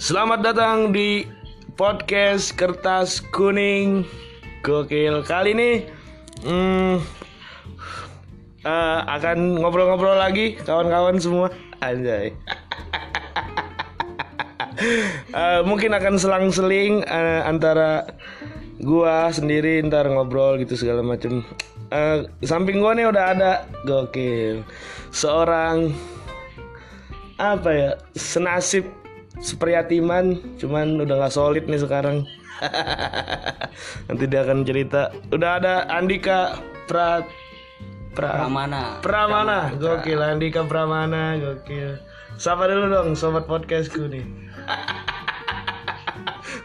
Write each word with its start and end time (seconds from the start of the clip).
Selamat 0.00 0.40
datang 0.40 0.96
di 0.96 1.28
podcast 1.76 2.56
Kertas 2.56 3.20
Kuning. 3.20 4.08
Gokil. 4.64 5.20
Kali 5.28 5.52
ini 5.52 5.84
hmm, 6.40 7.04
eh, 8.64 9.00
akan 9.04 9.60
ngobrol-ngobrol 9.60 10.16
lagi 10.16 10.56
kawan-kawan 10.64 11.20
semua. 11.20 11.52
Anjay. 11.84 12.32
Eh, 15.36 15.60
Mungkin 15.60 15.92
akan 15.92 16.16
selang-seling 16.16 17.04
eh, 17.04 17.44
antara 17.44 18.16
gua 18.80 19.28
sendiri 19.28 19.84
ntar 19.84 20.08
ngobrol 20.08 20.56
gitu 20.56 20.72
segala 20.80 21.04
macem. 21.04 21.44
Eh, 21.92 22.24
Samping 22.40 22.80
gua 22.80 22.96
nih 22.96 23.04
udah 23.12 23.36
ada 23.36 23.52
Gokil 23.84 24.64
Seorang 25.12 25.92
apa 27.36 27.68
ya 27.68 27.90
senasib 28.16 28.88
sepriatiman 29.40 30.36
cuman 30.60 31.00
udah 31.00 31.24
nggak 31.24 31.34
solid 31.34 31.64
nih 31.66 31.80
sekarang. 31.80 32.28
Nanti 34.06 34.24
dia 34.28 34.44
akan 34.44 34.68
cerita. 34.68 35.08
Udah 35.32 35.56
ada 35.58 35.88
Andika 35.88 36.60
pra 36.84 37.24
pra 38.12 38.44
Pramana. 38.44 39.00
Pramana. 39.00 39.72
Gokil 39.80 40.20
Andika 40.20 40.62
Pramana 40.68 41.40
gokil. 41.40 41.96
Sapa 42.36 42.68
dulu 42.68 42.92
dong 42.92 43.16
sobat 43.16 43.48
podcastku 43.48 44.04
nih. 44.08 44.24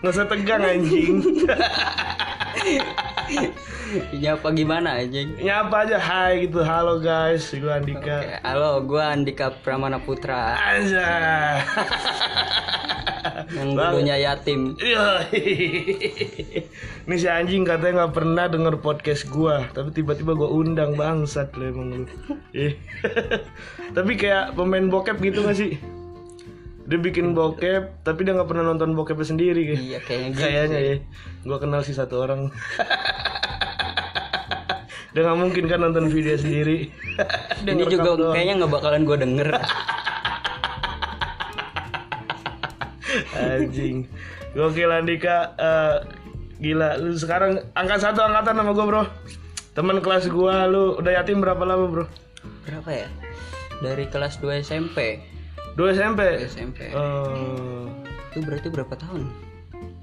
Nggak 0.04 0.22
usah 0.22 0.30
tegang 0.30 0.62
anjing 0.62 1.18
Nyapa 4.16 4.50
gimana 4.58 4.98
anjing? 4.98 5.38
nyapa 5.38 5.86
aja 5.86 6.02
hai 6.02 6.50
gitu 6.50 6.66
halo 6.66 6.98
guys 6.98 7.46
gue 7.54 7.70
Andika 7.70 8.18
Oke, 8.18 8.34
Halo, 8.42 8.82
gua 8.82 9.14
Andika 9.14 9.54
Pramana 9.62 10.02
Putra 10.02 10.58
aja 10.58 11.06
yang 13.58 13.74
dulunya 13.78 14.16
yatim. 14.22 14.78
Ini 17.06 17.16
si 17.18 17.28
anjing 17.30 17.66
katanya 17.66 18.06
nggak 18.06 18.14
pernah 18.16 18.46
denger 18.50 18.76
podcast 18.82 19.28
gua, 19.30 19.66
tapi 19.74 19.92
tiba-tiba 19.94 20.34
gua 20.38 20.50
undang 20.50 20.94
bangsat 20.98 21.54
lu 21.58 21.70
emang 21.70 21.88
lu. 21.94 22.06
Tapi 23.98 24.12
kayak 24.18 24.56
pemain 24.58 24.88
bokep 24.88 25.18
gitu 25.22 25.46
gak 25.46 25.58
sih? 25.58 25.78
Dia 26.86 27.02
bikin 27.02 27.34
bokep, 27.34 28.06
tapi 28.06 28.30
dia 28.30 28.38
nggak 28.38 28.50
pernah 28.50 28.70
nonton 28.70 28.94
bokepnya 28.94 29.26
sendiri 29.26 29.74
kayak. 29.74 29.82
Iya 29.82 30.00
kayaknya 30.06 30.30
gitu. 30.30 30.42
Kayaknya 30.46 30.80
ya. 30.80 30.96
Gua 31.46 31.58
kenal 31.58 31.82
sih 31.82 31.98
satu 31.98 32.22
orang. 32.22 32.50
dia 35.16 35.24
nggak 35.24 35.40
mungkin 35.40 35.64
kan 35.66 35.80
nonton 35.80 36.12
video 36.12 36.36
sendiri. 36.36 36.92
Dia 37.64 37.72
Ini 37.72 37.88
juga 37.88 38.20
doang. 38.20 38.36
kayaknya 38.36 38.54
nggak 38.60 38.72
bakalan 38.76 39.02
gua 39.08 39.16
denger. 39.16 39.48
Anjing. 43.32 44.12
Gokil 44.52 44.92
Andika 44.92 45.56
eh, 45.56 45.96
gila 46.60 47.00
lu 47.00 47.16
sekarang 47.16 47.64
angkat 47.72 48.00
satu 48.04 48.24
angkatan 48.24 48.60
sama 48.60 48.72
gua, 48.72 48.86
Bro. 48.86 49.04
Teman 49.72 50.00
kelas 50.00 50.28
gua 50.28 50.68
lu 50.68 51.00
udah 51.00 51.12
yatim 51.16 51.40
berapa 51.40 51.64
lama, 51.64 51.88
Bro? 51.88 52.06
Berapa 52.68 52.90
ya? 52.92 53.08
Dari 53.80 54.08
kelas 54.08 54.40
2 54.40 54.64
SMP. 54.64 55.24
2 55.76 55.96
SMP. 55.96 56.22
SMP. 56.44 56.92
Eh, 56.92 57.84
Itu 58.32 58.44
berarti 58.44 58.68
berapa 58.68 58.92
tahun? 58.94 59.32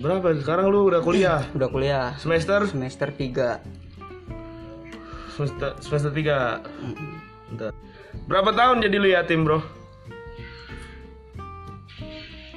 berapa? 0.00 0.34
Sekarang 0.40 0.72
lu 0.72 0.88
udah 0.88 1.04
kuliah. 1.04 1.44
Udah 1.56 1.68
kuliah. 1.68 2.16
Semester 2.16 2.64
Semester 2.64 3.12
3. 3.12 3.91
Semester 5.32 5.70
semester 5.80 6.10
3. 6.10 6.60
Bentar. 7.48 7.72
Berapa 8.24 8.50
tahun 8.52 8.80
jadi 8.80 8.96
lu 8.96 9.08
yatim, 9.08 9.42
Bro? 9.42 9.60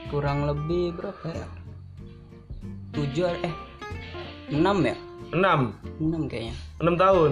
Kurang 0.07 0.45
lebih 0.45 0.95
berapa 0.95 1.27
ya? 1.27 1.47
7 2.93 3.43
eh 3.43 3.53
6 4.47 4.61
ya? 4.81 4.95
6. 5.33 5.73
6 5.99 6.31
kayaknya. 6.31 6.55
6 6.79 6.95
tahun. 6.95 7.31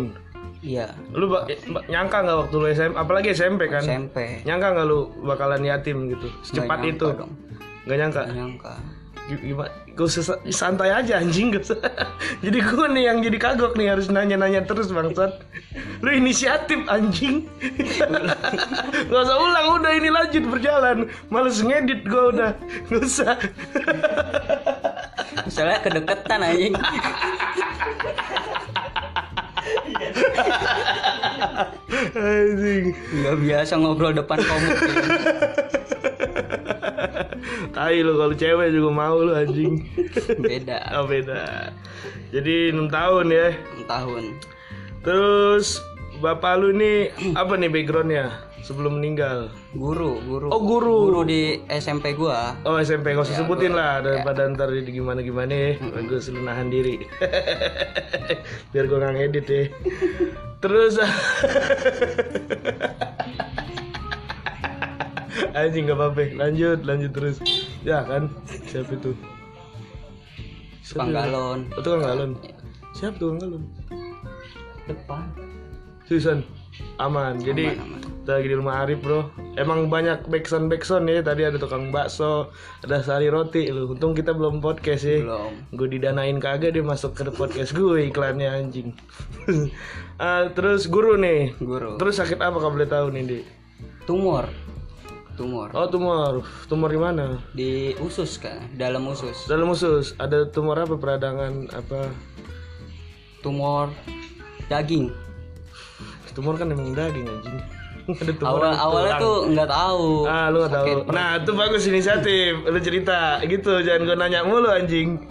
Iya, 0.64 0.96
Lu 1.12 1.28
ba- 1.28 1.44
eh, 1.46 1.60
nyangka 1.86 2.24
nggak 2.24 2.38
waktu 2.40 2.56
lu 2.56 2.68
SMP, 2.72 2.96
apalagi 2.96 3.28
SMP 3.32 3.68
kan? 3.68 3.84
SMP. 3.84 4.44
Nyangka 4.48 4.68
nggak 4.72 4.88
lu 4.88 5.12
bakalan 5.22 5.60
yatim 5.60 6.08
gitu? 6.08 6.32
Secepat 6.42 6.80
itu? 6.88 7.04
dong. 7.04 7.36
Nggak 7.84 7.98
nyangka? 8.00 8.22
Nggak 8.24 8.38
nyangka. 8.40 8.74
Gimana 9.32 9.72
gue 9.94 10.10
santai 10.50 10.90
aja 10.90 11.22
anjing. 11.22 11.54
Gak 11.54 11.64
usah 11.70 11.80
jadi 12.42 12.60
gue 12.60 12.88
nih 12.98 13.04
yang 13.08 13.18
jadi 13.22 13.38
kagok 13.38 13.78
nih 13.78 13.94
harus 13.94 14.10
nanya-nanya 14.10 14.66
terus 14.66 14.90
bangsat. 14.90 15.46
Lu 16.02 16.10
inisiatif 16.10 16.84
anjing. 16.90 17.46
Gak 19.10 19.22
usah 19.24 19.38
ulang 19.38 19.68
udah 19.80 19.92
ini 19.94 20.10
lanjut 20.10 20.44
berjalan. 20.50 20.98
Males 21.30 21.62
ngedit 21.62 22.02
gue 22.04 22.24
udah. 22.36 22.52
Gak 22.90 23.02
usah. 23.06 23.38
Misalnya 25.48 25.78
kedeketan 25.86 26.42
anjing. 26.42 26.74
anjing. 32.14 32.86
Nggak 32.94 33.38
biasa 33.46 33.74
ngobrol 33.78 34.14
depan 34.18 34.40
komuk. 34.42 34.78
Tai 37.76 38.00
lu 38.02 38.16
kalau 38.18 38.36
cewek 38.36 38.70
juga 38.74 38.90
mau 38.92 39.18
lu 39.20 39.34
anjing. 39.36 39.84
Beda. 40.40 40.80
oh 40.98 41.06
beda. 41.06 41.72
Jadi 42.34 42.74
6 42.74 42.90
tahun 42.90 43.26
ya. 43.30 43.48
6 43.84 43.88
tahun. 43.88 44.24
terus 45.04 45.84
bapak 46.24 46.64
lu 46.64 46.72
ini 46.72 47.12
apa 47.42 47.60
nih 47.60 47.68
backgroundnya 47.68 48.32
sebelum 48.64 49.04
meninggal? 49.04 49.52
Guru, 49.76 50.24
guru. 50.24 50.48
oh 50.48 50.62
guru. 50.64 51.12
Guru 51.12 51.22
di 51.28 51.60
SMP 51.68 52.16
gua. 52.16 52.56
Oh 52.64 52.80
SMP 52.80 53.12
gak 53.12 53.28
usah 53.28 53.44
sebutin 53.44 53.76
lah. 53.76 54.00
Daripada 54.00 54.48
ntar 54.48 54.72
di 54.72 54.88
gimana 54.88 55.20
gimana 55.20 55.52
ya 55.52 55.72
bagus 55.92 56.32
lu 56.32 56.40
nahan 56.40 56.72
diri. 56.72 57.04
Biar 58.72 58.88
gue 58.88 58.98
nggak 58.98 59.14
ngedit 59.20 59.46
ya. 59.52 59.64
Terus 60.64 60.96
anjing 65.60 65.90
gak 65.90 65.98
apa-apa. 65.98 66.24
Lanjut 66.38 66.80
lanjut 66.86 67.12
terus. 67.14 67.38
Ya 67.82 68.06
kan? 68.06 68.30
Siapa 68.70 68.94
itu? 68.94 69.12
Tukang 70.84 71.10
galon. 71.16 71.60
oh, 71.74 71.82
tukang 71.82 72.04
galon. 72.04 72.32
Siapa 72.94 73.16
tukang 73.18 73.40
galon? 73.42 73.64
Depan. 74.86 75.26
Susan 76.06 76.44
aman. 76.98 77.38
Jadi 77.42 77.74
Aman, 77.74 77.98
aman. 77.98 78.02
kita 78.24 78.32
lagi 78.40 78.48
di 78.50 78.58
rumah 78.58 78.76
Arif 78.84 79.00
bro. 79.02 79.30
Emang 79.56 79.88
banyak 79.88 80.26
backsound 80.28 80.68
backsound 80.70 81.06
ya. 81.10 81.22
Tadi 81.22 81.42
ada 81.46 81.58
tukang 81.58 81.90
bakso 81.94 82.50
ada 82.84 83.02
sari 83.02 83.30
roti. 83.30 83.70
Lu 83.70 83.94
untung 83.94 84.14
kita 84.18 84.34
belum 84.34 84.60
podcast 84.60 85.06
ya. 85.06 85.22
Belum. 85.24 85.54
gue 85.74 85.88
didanain 85.98 86.38
kagak 86.42 86.76
dia 86.76 86.84
masuk 86.86 87.14
ke 87.18 87.30
podcast 87.34 87.74
gue 87.74 88.10
iklannya 88.10 88.50
anjing. 88.50 88.90
Ah, 90.22 90.46
terus 90.54 90.86
guru 90.88 91.18
nih. 91.18 91.58
Guru. 91.58 91.98
terus 91.98 92.22
sakit 92.22 92.38
apa 92.38 92.62
kalau 92.62 92.78
boleh 92.78 92.86
tahu 92.86 93.10
nih 93.18 93.24
di 93.26 93.40
Tumor. 94.06 94.46
Tumor. 95.34 95.74
oh 95.74 95.88
tumor 95.88 96.34
tumor 96.66 96.90
di 96.90 97.00
mana 97.00 97.42
Di 97.52 97.98
usus 97.98 98.38
kan, 98.38 98.70
dalam 98.72 99.02
usus. 99.04 99.46
dalam 99.46 99.66
usus 99.68 100.14
ada 100.16 100.46
tumor 100.46 100.78
apa 100.78 100.94
peradangan 100.94 101.70
apa 101.70 102.14
Tumor 103.40 103.90
daging. 104.66 105.10
tumor 106.32 106.54
kan 106.56 106.66
emang 106.68 106.94
daging 106.94 107.26
anjing 107.26 107.58
ada 108.22 108.32
tumor 108.32 108.62
Awal 108.62 108.74
awalnya 108.76 109.14
tuh 109.18 109.36
nggak 109.48 109.70
tahu. 109.70 110.08
Ah, 110.26 110.48
lu 110.50 110.58
gak 110.62 110.74
tahu. 110.76 110.88
Nah, 111.08 111.40
itu 111.40 111.52
bagus 111.54 111.84
inisiatif. 111.86 112.52
Lu 112.62 112.76
cerita 112.78 113.40
gitu, 113.42 113.80
jangan 113.80 114.02
gue 114.04 114.16
nanya 114.18 114.40
mulu 114.44 114.68
anjing. 114.68 115.24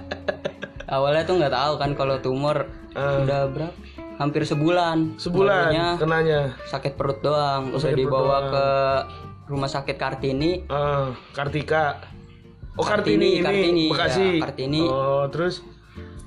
Awalnya 0.88 1.22
tuh 1.22 1.36
nggak 1.36 1.52
tahu 1.52 1.72
kan 1.76 1.90
kalau 1.92 2.16
tumor 2.18 2.66
Ah. 2.90 3.22
udah 3.22 3.46
berapa? 3.46 3.74
Hampir 4.20 4.44
sebulan. 4.44 5.16
Sebulan 5.16 5.72
Barunya 5.72 5.86
kenanya. 5.96 6.40
sakit 6.68 6.92
perut 6.92 7.18
doang. 7.18 7.72
Perut 7.72 7.96
dibawa 7.96 8.20
doang. 8.20 8.44
ke 8.46 8.66
rumah 9.48 9.66
sakit 9.66 9.96
Kartini. 9.96 10.68
Ah, 10.68 11.16
Kartika. 11.32 12.04
Oh, 12.76 12.84
Kartini, 12.84 13.40
Kartini, 13.40 13.42
Kartini, 13.42 13.66
ini 13.66 13.84
Bekasi. 13.88 14.26
ya, 14.30 14.42
Kartini. 14.42 14.82
Oh, 14.84 15.24
terus 15.26 15.64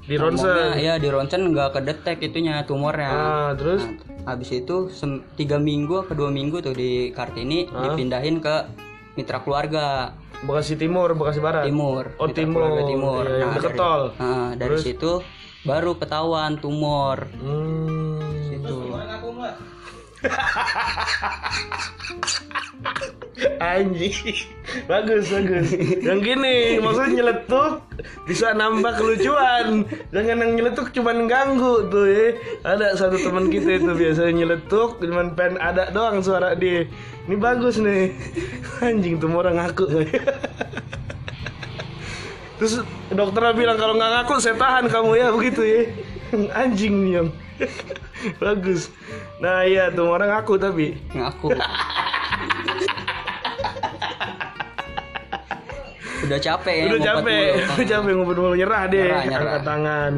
di 0.03 0.17
ronsen. 0.17 0.75
ya 0.75 0.97
di 0.97 1.07
ronsen 1.07 1.47
nggak 1.47 1.69
kedetek 1.71 2.17
itunya 2.19 2.65
tumornya. 2.65 3.07
Ah, 3.07 3.49
terus 3.53 3.85
Nah, 3.85 3.95
habis 4.27 4.49
itu 4.51 4.89
tiga 5.35 5.55
minggu 5.55 6.03
ke 6.03 6.13
dua 6.13 6.27
minggu 6.29 6.59
tuh 6.59 6.73
di 6.73 7.11
Kartini 7.11 7.69
Ah. 7.69 7.87
dipindahin 7.87 8.41
ke 8.41 8.55
mitra 9.13 9.39
keluarga 9.39 10.11
Bekasi 10.41 10.75
Timur, 10.75 11.13
Bekasi 11.13 11.39
Barat. 11.39 11.63
timur. 11.63 12.11
Oh, 12.17 12.25
Mitra 12.25 12.35
timur. 12.35 12.59
keluarga 12.59 12.83
timur. 12.83 13.23
Iya, 13.23 13.45
Nah, 13.45 13.55
dari- 13.55 13.77
tol. 13.77 14.01
Nah, 14.17 14.49
dari 14.57 14.77
situ 14.77 15.11
baru 15.63 15.95
ketahuan 15.95 16.59
tumor. 16.59 17.27
Hmm. 17.39 18.19
Itu. 18.51 18.91
Anjing. 23.63 24.35
bagus, 24.87 25.27
bagus. 25.31 25.67
Yang 26.03 26.19
gini, 26.23 26.79
maksudnya 26.79 27.11
nyeletuk 27.19 27.83
bisa 28.27 28.55
nambah 28.55 28.93
kelucuan. 28.99 29.87
Jangan 30.15 30.37
yang 30.43 30.51
nyeletuk 30.59 30.91
cuman 30.95 31.27
ganggu 31.27 31.87
tuh 31.91 32.07
ya. 32.07 32.27
Ada 32.63 32.95
satu 32.99 33.19
teman 33.19 33.51
kita 33.51 33.83
itu 33.83 33.91
biasanya 33.91 34.31
nyeletuk 34.43 34.99
cuman 34.99 35.35
pen 35.35 35.59
ada 35.59 35.91
doang 35.91 36.23
suara 36.23 36.55
dia. 36.55 36.87
Ini 37.27 37.35
bagus 37.39 37.79
nih. 37.79 38.11
Anjing 38.87 39.19
tuh 39.19 39.31
orang 39.31 39.59
ngaku. 39.59 39.87
Terus 42.55 42.73
dokternya 43.09 43.53
bilang 43.53 43.75
kalau 43.75 43.93
nggak 43.93 44.11
ngaku 44.21 44.33
saya 44.37 44.55
tahan 44.55 44.85
kamu 44.87 45.11
ya 45.15 45.27
begitu 45.35 45.61
ya. 45.61 45.81
Anjing 46.53 46.93
nih 47.03 47.11
yang. 47.17 47.27
Bagus. 48.41 48.89
Nah 49.37 49.61
iya 49.63 49.89
tuh 49.89 50.09
orang 50.09 50.29
ngaku 50.31 50.53
tapi. 50.57 50.97
ngaku 51.11 51.53
udah 56.23 56.39
capek 56.39 56.75
ya 56.79 56.83
udah 56.87 57.01
capek, 57.03 57.43
mulu. 57.51 57.67
udah 57.75 57.85
capek 57.85 58.11
ngumpet 58.15 58.37
mulu 58.39 58.55
nyerah 58.55 58.83
deh, 58.87 59.03
Nyerah, 59.03 59.23
nyerah. 59.27 59.43
angkat 59.43 59.63
tangan. 59.67 60.13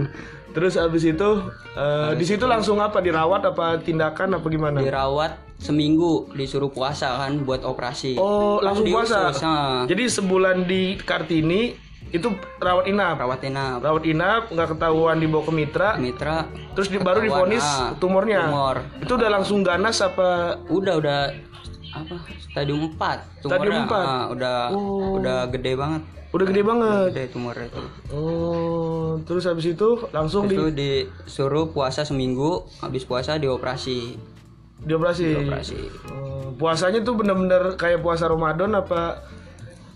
Terus 0.53 0.73
abis 0.77 1.03
itu 1.03 1.29
eh, 1.75 2.11
di 2.15 2.23
situ 2.23 2.45
langsung 2.45 2.77
apa 2.79 3.01
dirawat 3.01 3.41
apa 3.43 3.81
tindakan 3.81 4.37
apa 4.37 4.47
gimana? 4.47 4.79
dirawat 4.79 5.35
seminggu 5.57 6.29
disuruh 6.31 6.69
puasa 6.69 7.15
kan 7.17 7.41
buat 7.41 7.63
operasi 7.63 8.15
Oh 8.15 8.61
langsung 8.61 8.85
puasa. 8.85 9.31
diusus, 9.31 9.41
nah. 9.41 9.83
Jadi 9.89 10.03
sebulan 10.07 10.63
di 10.63 10.95
Kartini 10.95 11.73
itu 12.07 12.27
rawat 12.57 12.85
inap. 12.85 13.15
rawat 13.17 13.41
inap 13.41 13.79
Rawat 13.79 14.03
inap 14.03 14.43
nggak 14.47 14.69
ketahuan 14.71 15.17
dibawa 15.17 15.41
ke 15.41 15.51
mitra, 15.51 15.89
mitra 15.95 16.45
terus 16.71 16.87
di, 16.87 16.97
baru 16.97 17.19
difonis 17.19 17.61
ah, 17.61 17.95
tumornya. 17.95 18.45
tumor. 18.45 18.77
Itu 18.99 19.11
udah 19.15 19.29
langsung 19.31 19.61
ganas 19.61 19.99
apa? 19.99 20.59
udah 20.65 20.93
udah 20.95 21.19
apa 21.91 22.15
stadium 22.43 22.91
4 22.91 23.39
tumornya 23.39 23.55
Stadium 23.57 23.75
empat? 23.85 24.05
ah, 24.05 24.23
udah 24.27 24.57
Oh. 24.69 25.15
udah 25.17 25.47
gede 25.47 25.73
banget 25.73 26.03
Udah 26.29 26.45
gede 26.45 26.61
banget. 26.61 27.07
gede 27.09 27.23
tumornya 27.31 27.65
itu 27.65 27.83
Oh, 28.11 29.15
terus 29.23 29.43
habis 29.43 29.65
itu 29.65 29.89
langsung 30.11 30.45
di 30.45 30.53
itu 30.53 30.67
disuruh 30.69 31.69
puasa 31.69 32.03
seminggu 32.03 32.67
habis 32.79 33.03
puasa 33.03 33.35
dioperasi 33.35 34.19
dioperasi. 34.77 35.23
dioperasi 35.31 35.79
Oh, 36.11 36.51
puasanya 36.53 36.99
tuh 36.99 37.15
bener-bener 37.15 37.75
kayak 37.75 37.99
puasa 37.99 38.27
Ramadan 38.27 38.75
apa? 38.75 39.23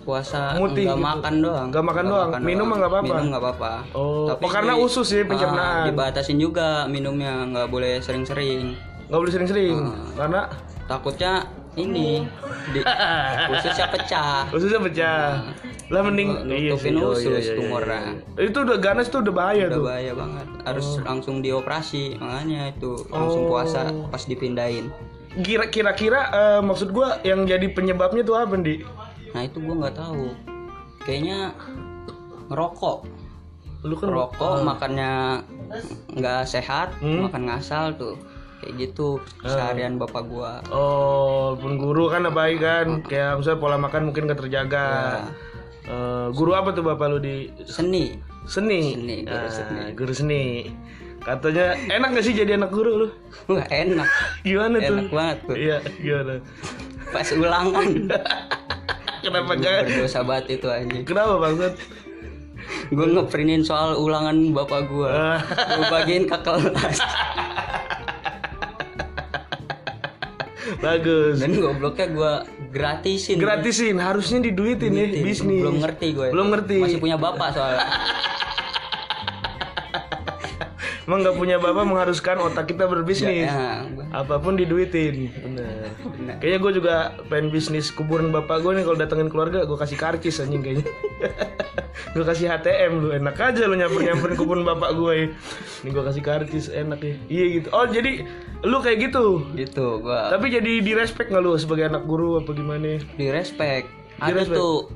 Puasa 0.01 0.56
Mutih 0.56 0.86
nggak 0.86 0.96
gitu. 0.96 1.07
makan 1.07 1.34
doang 1.40 1.68
Nggak 1.69 1.86
makan 1.86 2.06
doang. 2.06 2.30
Minum 2.40 2.66
mah 2.66 2.78
nggak 2.78 2.92
apa-apa? 2.92 3.06
minum 3.06 3.25
nggak 3.30 3.42
apa-apa 3.42 3.74
Oh, 3.92 4.25
Tapi 4.28 4.44
oh, 4.44 4.50
karena 4.50 4.74
di- 4.74 4.81
usus 4.81 5.07
ya 5.07 5.22
pencernaan. 5.24 5.75
ah, 5.75 5.86
dibatasin 5.86 6.38
juga 6.38 6.68
minumnya 6.86 7.34
nggak 7.46 7.68
boleh 7.68 7.94
sering-sering 8.00 8.74
Nggak 9.06 9.19
boleh 9.19 9.31
sering-sering 9.31 9.75
Ah. 9.78 9.94
karena 10.16 10.42
takutnya 10.86 11.34
ini 11.75 12.25
di 12.68 12.80
ususnya 13.54 13.88
pecah 13.88 14.50
ususnya 14.50 14.80
pecah. 14.80 15.22
Lah 15.88 16.01
mending 16.01 16.30
iya 16.46 16.69
nutupin 16.69 16.92
sih. 16.92 17.01
Oh, 17.01 17.12
usus 17.12 17.25
iya, 17.25 17.34
iya, 17.34 17.42
iya, 17.44 17.56
tumornya 17.56 18.01
iya. 18.38 18.46
Itu 18.46 18.57
udah 18.62 18.78
ganas 18.78 19.07
tuh 19.07 19.19
udah 19.19 19.34
bahaya 19.34 19.63
udah 19.66 19.74
tuh. 19.75 19.86
bahaya 19.86 20.12
banget 20.13 20.48
harus 20.63 20.88
langsung 21.00 21.36
dioperasi 21.40 22.04
makanya 22.16 22.69
itu 22.69 22.94
langsung 23.07 23.44
Oh. 23.44 23.50
puasa 23.50 23.81
pas 24.06 24.22
dipindahin 24.22 24.90
Kira- 25.40 25.66
Kira-kira 25.68 26.19
eh, 26.28 26.62
maksud 26.62 26.90
gua 26.90 27.18
yang 27.24 27.42
jadi 27.44 27.69
penyebabnya 27.69 28.22
tuh 28.22 28.34
apa, 28.36 28.54
Di? 28.56 28.81
Nah 29.29 29.41
itu 29.41 29.57
gua 29.59 29.75
nggak 29.77 29.95
tahu 29.95 30.33
kayaknya 31.01 31.53
ngerokok 32.47 32.99
Lu 33.79 33.95
kan 33.95 34.11
rokok 34.11 34.59
makannya 34.61 35.39
nggak 36.11 36.43
sehat 36.43 36.91
Hmm. 36.99 37.23
makan 37.23 37.47
ngasal 37.47 37.95
tuh 37.95 38.19
kayak 38.59 38.75
gitu 38.77 39.15
seharian 39.39 39.95
bapak 39.95 40.27
gua 40.27 40.59
Oh, 40.67 41.55
pun 41.55 41.79
guru 41.79 42.11
kan 42.11 42.27
apa 42.27 42.51
kan? 42.53 42.99
Kayak 43.01 43.39
misalnya 43.39 43.55
pola 43.57 43.79
makan 43.79 44.11
mungkin 44.11 44.27
gak 44.27 44.35
terjaga. 44.37 45.23
Eh, 45.81 46.27
guru 46.35 46.51
apa 46.51 46.69
tuh 46.69 46.83
bapak 46.83 47.07
lu 47.07 47.17
di 47.17 47.47
seni 47.63 48.19
seni? 48.43 48.91
Seni, 48.91 49.17
guru 49.23 49.47
Ah, 49.47 49.49
seni. 49.49 49.79
Guru 49.95 50.11
seni. 50.11 50.43
Katanya 51.19 51.79
enak 51.87 52.09
gak 52.13 52.25
sih 52.25 52.35
jadi 52.35 52.55
anak 52.55 52.69
guru 52.69 52.91
lu? 52.97 53.07
wah 53.47 53.63
enak 53.65 54.07
Gimana 54.47 54.75
tuh? 54.77 54.95
enak 54.97 55.07
banget 55.09 55.37
tuh 55.41 55.55
Iya, 55.55 55.77
gimana? 55.95 56.35
pas 57.09 57.27
ulangan 57.31 57.89
Kenapa 59.21 59.51
gak? 59.54 59.80
berdosa 59.86 60.19
banget 60.21 60.45
itu 60.54 60.68
anjing 60.68 61.04
Kenapa 61.04 61.33
bangsat? 61.38 61.74
gue 62.88 63.06
ngeprintin 63.07 63.62
soal 63.62 63.95
ulangan 63.95 64.36
bapak 64.51 64.86
Ah. 65.04 65.42
gue 65.75 65.86
bagiin 65.89 66.24
ke 66.24 66.38
kelas 66.38 67.00
Bagus. 70.80 71.42
dan 71.42 71.51
gobloknya 71.56 72.07
gua 72.10 72.33
gratisin 72.69 73.36
Gratisin, 73.36 73.98
harusnya 73.98 74.39
diduitin 74.39 74.92
ya 74.92 75.06
bisnis. 75.18 75.60
belum 75.60 75.81
ngerti 75.81 76.07
gue 76.13 76.27
Belum 76.30 76.48
ngerti. 76.50 76.77
masih 76.80 77.00
punya 77.00 77.18
bapak 77.18 77.51
soalnya 77.51 77.83
Emang 81.01 81.25
nggak 81.25 81.36
punya 81.36 81.57
bapak 81.57 81.83
mengharuskan 81.83 82.38
otak 82.39 82.69
kita 82.69 82.86
berbisnis. 82.86 83.50
ya, 83.50 83.81
gua- 83.89 84.13
Apa 84.13 84.38
pun 84.38 84.54
diduitin. 84.54 85.33
Bener. 85.33 85.78
Bener. 86.29 86.37
Kayaknya 86.37 86.59
gue 86.61 86.71
juga 86.77 86.95
pengen 87.25 87.47
bisnis 87.49 87.89
kuburan 87.89 88.29
bapak 88.29 88.61
gue 88.61 88.71
nih 88.77 88.83
kalau 88.85 88.97
datengin 88.97 89.29
keluarga 89.33 89.65
gue 89.65 89.77
kasih 89.77 89.97
karcis 89.97 90.37
anjing 90.39 90.61
kayaknya. 90.61 90.85
gue 92.15 92.25
kasih 92.25 92.47
HTM 92.49 92.91
lu 93.01 93.09
enak 93.11 93.35
aja 93.37 93.65
lu 93.65 93.75
nyamper 93.75 94.01
nyamperin 94.05 94.37
kuburan 94.37 94.63
bapak 94.63 94.93
gue 94.93 95.13
ya. 95.13 95.25
Nih 95.83 95.91
gue 95.91 96.03
kasih 96.05 96.23
karcis 96.23 96.65
enak 96.69 96.99
ya. 97.01 97.15
Iya 97.27 97.45
gitu. 97.59 97.67
Oh 97.73 97.85
jadi 97.89 98.23
lu 98.63 98.77
kayak 98.83 99.11
gitu. 99.11 99.47
gitu 99.55 100.03
gua 100.03 100.31
Tapi 100.35 100.51
jadi 100.51 100.83
di 100.83 100.91
respect 100.91 101.31
nggak 101.31 101.43
lu 101.43 101.55
sebagai 101.55 101.87
anak 101.87 102.03
guru 102.03 102.43
apa 102.43 102.51
gimana? 102.51 102.99
di 102.99 103.27
respect 103.31 103.87
ada 104.19 104.35
respect. 104.35 104.59
tuh 104.59 104.91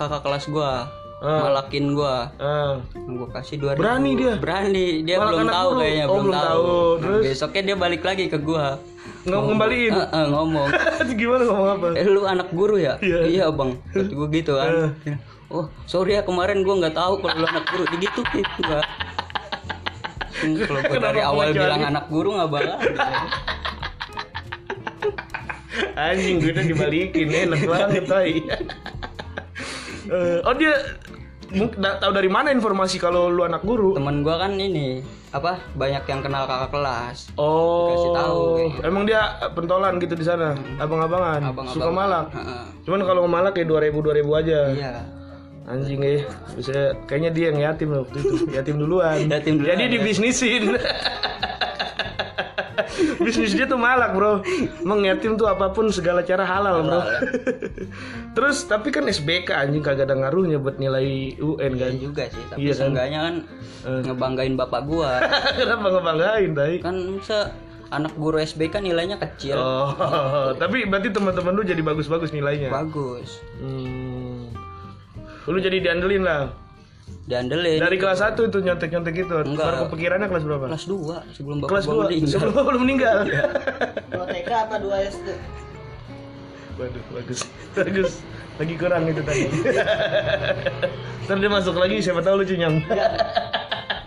kakak 0.00 0.24
kelas 0.24 0.44
gua 0.48 0.88
Ah. 1.22 1.46
malakin 1.46 1.94
gua 1.94 2.34
Ah. 2.36 2.82
gua 2.92 3.30
kasih 3.30 3.56
dua 3.56 3.78
Berani 3.78 4.12
dia? 4.12 4.34
berani 4.36 5.06
dia 5.06 5.16
Malak 5.16 5.30
belum 5.32 5.46
tahu 5.48 5.68
guru? 5.68 5.78
kayaknya 5.78 6.02
Oh, 6.02 6.10
belum, 6.10 6.18
belum 6.20 6.34
tahu, 6.34 6.42
tahu. 6.42 6.66
Nah, 6.66 6.98
Terus? 6.98 7.22
besoknya 7.24 7.62
dia 7.62 7.76
balik 7.78 8.02
lagi 8.02 8.24
ke 8.26 8.38
gua 8.38 8.66
Nggak 9.22 9.38
ngembaliin. 9.40 9.92
Eh, 9.92 10.08
eh, 10.10 10.26
ngomong 10.28 10.68
Gimana 11.20 11.42
ngomong 11.44 11.68
apa? 11.72 11.86
eh 11.94 12.04
lu 12.04 12.22
anak 12.24 12.48
guru 12.50 12.76
ya 12.76 12.98
Iya. 12.98 13.18
iya 13.24 13.44
bang 13.48 13.70
kata 13.88 14.10
gua 14.10 14.26
gitu 14.28 14.52
kan 14.52 14.72
oh 15.48 15.64
sorry 15.84 16.12
ya 16.12 16.22
kemarin 16.22 16.60
gua 16.60 16.74
nggak 16.80 16.96
tahu 16.96 17.14
kalau 17.16 17.34
lu 17.36 17.46
anak 17.46 17.64
guru 17.64 17.84
gua 17.86 18.82
Hmm, 20.34 20.58
kalau 20.58 20.80
gua 20.80 20.90
Kenapa 20.90 21.06
dari 21.06 21.20
awal 21.22 21.46
pengecualian? 21.46 21.62
bilang 21.70 21.82
anak 21.86 22.04
guru 22.08 22.28
nggak 22.32 22.50
bakal 22.50 22.76
Anjing 25.94 26.36
gue 26.38 26.50
udah 26.50 26.66
dibalikin 26.66 27.28
enak 27.28 27.62
banget 27.62 28.04
tai. 28.04 28.34
Eh, 30.02 30.42
oh 30.42 30.52
dia 30.52 30.74
tahu 31.98 32.12
dari 32.12 32.26
mana 32.26 32.48
informasi 32.48 32.96
kalau 32.96 33.28
lu 33.28 33.42
anak 33.42 33.60
guru? 33.62 33.92
temen 33.92 34.20
gua 34.20 34.40
kan 34.40 34.52
ini 34.52 35.04
apa 35.30 35.56
banyak 35.72 36.04
yang 36.04 36.20
kenal 36.20 36.44
kakak 36.44 36.70
kelas 36.70 37.32
Oh. 37.34 37.88
Kasih 37.88 38.10
tahu 38.14 38.40
kayaknya. 38.54 38.80
Emang 38.84 39.02
dia 39.04 39.20
pentolan 39.50 39.96
gitu 39.96 40.12
di 40.12 40.24
sana, 40.24 40.52
abang-abangan, 40.76 41.40
Abang-abang. 41.42 41.72
suka 41.72 41.88
malak. 41.88 42.26
Heeh. 42.32 42.62
Cuman 42.84 43.00
kalau 43.02 43.22
malak 43.24 43.52
kayak 43.52 43.68
2000 43.68 43.96
2000 43.96 44.40
aja. 44.40 44.60
iya 44.70 44.94
Anjing 45.62 46.02
eh, 46.02 46.26
bisa 46.58 46.74
kayaknya 47.06 47.30
dia 47.30 47.44
yang 47.48 47.58
yatim 47.62 47.94
waktu 47.94 48.18
itu. 48.18 48.34
Yatim 48.58 48.82
duluan. 48.82 49.30
Yatim 49.30 49.62
duluan, 49.62 49.70
Jadi 49.72 49.84
ya. 49.86 49.90
dibisnisin. 49.94 50.62
Bisnis 53.22 53.54
dia 53.54 53.64
tuh 53.64 53.78
malak 53.78 54.12
bro 54.12 54.42
Emang 54.82 55.00
yatim 55.00 55.38
tuh 55.38 55.46
apa 55.46 55.70
pun 55.70 55.88
segala 55.88 56.20
cara 56.20 56.42
halal 56.42 56.82
bro 56.82 57.00
Terus 58.32 58.64
tapi 58.64 58.88
kan 58.88 59.04
SBK 59.04 59.52
anjing 59.52 59.80
kagak 59.80 60.04
ada 60.04 60.16
ngaruhnya 60.16 60.56
buat 60.56 60.76
nilai 60.76 61.04
UN 61.36 61.72
kan 61.74 61.90
Iya 61.90 62.00
juga 62.00 62.22
sih 62.26 62.42
tapi 62.46 62.58
Iya 62.58 62.70
kan? 62.70 62.78
seenggaknya 62.78 63.20
kan 63.20 63.34
ngebanggain 64.02 64.54
bapak 64.54 64.80
gua 64.82 65.20
Kenapa 65.58 65.86
ngebanggain 65.90 66.50
tai? 66.52 66.74
kan 66.78 66.96
se 67.20 67.38
anak 67.88 68.16
guru 68.16 68.40
SB 68.40 68.68
kan 68.68 68.80
nilainya 68.80 69.20
kecil 69.20 69.54
Oh, 69.54 69.92
tapi 70.62 70.84
berarti 70.84 71.08
teman-teman 71.08 71.52
lu 71.52 71.62
jadi 71.62 71.80
bagus-bagus 71.80 72.32
nilainya. 72.32 72.72
bagus 72.72 73.36
Hmm. 73.58 74.48
Lu 75.44 75.58
jadi 75.58 75.76
diandelin 75.78 76.22
lah. 76.22 76.56
diandelin 77.22 77.78
Dari 77.78 77.96
kelas 77.96 78.24
1 78.24 78.38
itu 78.40 78.58
nyontek-nyontek 78.58 79.14
itu. 79.18 79.34
Enggak. 79.44 79.62
Baru 79.62 79.76
kepikirannya 79.86 80.26
kelas 80.26 80.42
berapa? 80.42 80.66
kelas 80.70 80.86
2 80.86 81.36
sebelum 81.36 81.56
bapak 81.60 81.68
Kelas 81.68 81.84
gua 81.84 81.94
2. 81.94 82.02
meninggal. 82.02 82.30
Sebelum 82.32 82.52
bapak 82.54 82.74
meninggal. 82.78 83.16
Dua 84.12 84.24
TK 84.26 84.50
apa 84.50 84.74
dua 84.78 84.96
SD? 85.04 85.28
Waduh, 86.80 87.04
bagus. 87.12 87.40
Bagus. 87.76 88.10
Lagi 88.60 88.74
kurang 88.76 89.08
itu 89.08 89.20
tadi. 89.24 89.48
Ntar 91.24 91.36
dia 91.40 91.50
masuk 91.50 91.76
lagi 91.76 92.00
siapa 92.00 92.20
tahu 92.20 92.40
lu 92.40 92.44
cunyang. 92.44 92.84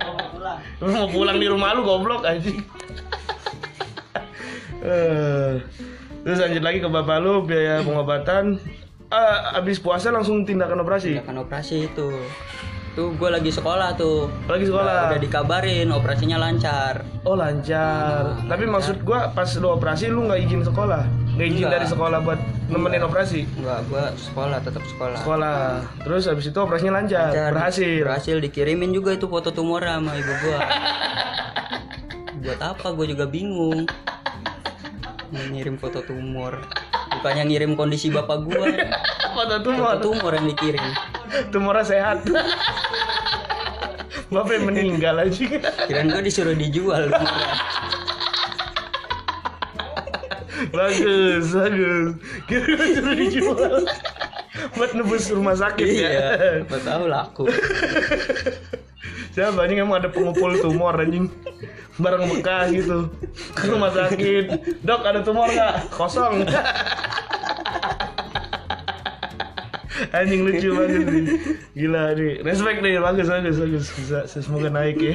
Oh, 0.06 0.14
mau 0.14 0.28
pulang. 0.34 0.60
Lu 0.82 0.88
mau 0.92 1.08
pulang 1.10 1.38
di 1.38 1.48
rumah 1.50 1.74
lu 1.74 1.82
goblok 1.82 2.26
anjing. 2.26 2.62
Eh, 4.86 5.58
Terus 6.22 6.42
lanjut 6.42 6.62
lagi 6.62 6.78
ke 6.78 6.90
bapak 6.90 7.18
lu 7.22 7.42
biaya 7.42 7.82
pengobatan. 7.82 8.58
Ah, 9.10 9.58
abis 9.58 9.78
puasa 9.78 10.10
langsung 10.10 10.42
tindakan 10.42 10.82
operasi. 10.82 11.18
tindakan 11.18 11.46
operasi 11.46 11.86
itu 11.86 12.10
tuh 12.96 13.12
gue 13.12 13.28
lagi 13.28 13.52
sekolah 13.52 13.94
tuh 13.94 14.32
Lagi 14.48 14.66
sekolah. 14.66 15.12
udah 15.12 15.20
dikabarin 15.20 15.92
operasinya 15.92 16.40
lancar 16.40 17.04
Oh 17.22 17.34
lancar. 17.34 18.38
Tapi 18.46 18.64
maksud 18.64 19.02
gua 19.02 19.34
pas 19.34 19.50
lu 19.52 19.68
operasi 19.68 20.08
lu 20.08 20.30
nggak 20.30 20.46
izin 20.46 20.62
sekolah, 20.62 21.02
nggak 21.34 21.48
izin 21.48 21.58
Enggak. 21.60 21.74
dari 21.74 21.86
sekolah 21.90 22.20
buat 22.22 22.38
nemenin 22.66 23.02
operasi. 23.02 23.50
enggak 23.52 23.82
gue 23.90 24.04
sekolah 24.16 24.58
tetap 24.62 24.86
sekolah 24.86 25.18
Sekolah. 25.18 25.62
Terus 26.00 26.24
habis 26.26 26.46
itu 26.46 26.56
operasinya 26.56 26.94
lancar, 26.96 27.34
Lancar. 27.34 27.50
berhasil. 27.52 27.98
berhasil 28.00 28.38
dikirimin 28.40 28.94
juga 28.94 29.10
itu 29.12 29.26
foto 29.26 29.50
tumor 29.50 29.82
sama 29.82 30.14
ibu 30.14 30.34
gua 30.40 30.60
buat 32.46 32.62
apa 32.62 32.88
gue 32.94 33.06
juga 33.10 33.26
bingung 33.26 33.90
ngirim 35.50 35.76
foto 35.76 36.06
tumor 36.06 36.62
bukannya 37.12 37.44
ngirim 37.44 37.74
kondisi 37.74 38.08
bapak 38.08 38.38
gua 38.40 38.70
Foto 39.36 39.60
tumor, 39.60 39.98
foto 39.98 40.02
tumor 40.06 40.32
yang 40.32 40.48
dikirim 40.48 40.86
tumornya 41.50 41.84
sehat. 41.84 42.24
Bapak 44.36 44.52
yang 44.60 44.66
meninggal 44.68 45.16
aja. 45.16 45.48
Kirain 45.88 46.12
gue 46.12 46.24
disuruh 46.28 46.52
dijual. 46.52 47.08
bagus, 50.76 51.56
bagus. 51.56 52.20
Kira 52.52 52.84
suruh 53.00 53.16
dijual. 53.16 53.88
Buat 54.76 54.92
nebus 54.92 55.32
rumah 55.32 55.56
sakit 55.56 55.88
ya. 55.88 56.10
iya. 56.12 56.28
Tahu 56.68 57.08
laku. 57.08 57.48
Siapa 59.32 59.56
anjing 59.56 59.84
emang 59.84 60.04
ada 60.04 60.12
pengupul 60.12 60.60
tumor 60.60 61.00
anjing 61.00 61.32
barang 61.96 62.28
bekas 62.28 62.76
gitu 62.76 63.08
ke 63.56 63.72
rumah 63.72 63.88
sakit 63.96 64.46
dok 64.84 65.02
ada 65.08 65.24
tumor 65.24 65.48
nggak 65.48 65.88
kosong 65.96 66.44
anjing 70.22 70.42
lucu 70.48 70.70
banget 70.72 71.04
nih. 71.04 71.26
Gila 71.76 72.04
nih. 72.16 72.34
Respect 72.46 72.80
nih 72.80 73.00
bagus 73.04 73.28
bagus 73.28 73.58
bagus. 73.60 73.86
Bisa 74.00 74.20
semoga 74.28 74.70
naik 74.72 74.98
ya. 75.00 75.14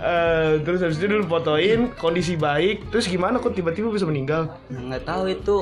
Eh, 0.00 0.58
terus 0.66 0.82
habis 0.82 0.98
itu 0.98 1.06
dulu 1.06 1.28
fotoin 1.30 1.94
kondisi 2.00 2.34
baik. 2.34 2.90
Terus 2.90 3.06
gimana 3.06 3.38
kok 3.38 3.54
tiba-tiba 3.54 3.92
bisa 3.92 4.02
meninggal? 4.02 4.50
Nggak 4.66 5.06
tahu 5.06 5.30
itu. 5.30 5.58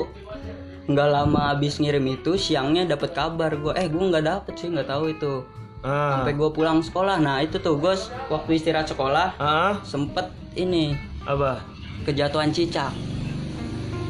Nggak 0.89 1.09
lama 1.13 1.53
habis 1.53 1.77
ngirim 1.77 2.01
itu 2.09 2.33
siangnya 2.33 2.89
dapat 2.89 3.13
kabar 3.13 3.53
gue 3.53 3.73
eh 3.77 3.85
gue 3.85 4.01
nggak 4.09 4.25
dapet 4.25 4.53
sih 4.57 4.73
nggak 4.73 4.89
tahu 4.89 5.13
itu. 5.13 5.45
Ah. 5.85 6.17
Sampai 6.17 6.33
gue 6.33 6.49
pulang 6.49 6.81
sekolah. 6.81 7.21
Nah 7.21 7.45
itu 7.45 7.61
tuh 7.61 7.77
gue 7.77 7.93
waktu 8.31 8.49
istirahat 8.57 8.89
sekolah 8.89 9.37
ah. 9.37 9.77
sempet 9.85 10.33
ini 10.57 10.97
apa? 11.29 11.61
kejatuhan 12.07 12.49
cicak 12.49 12.89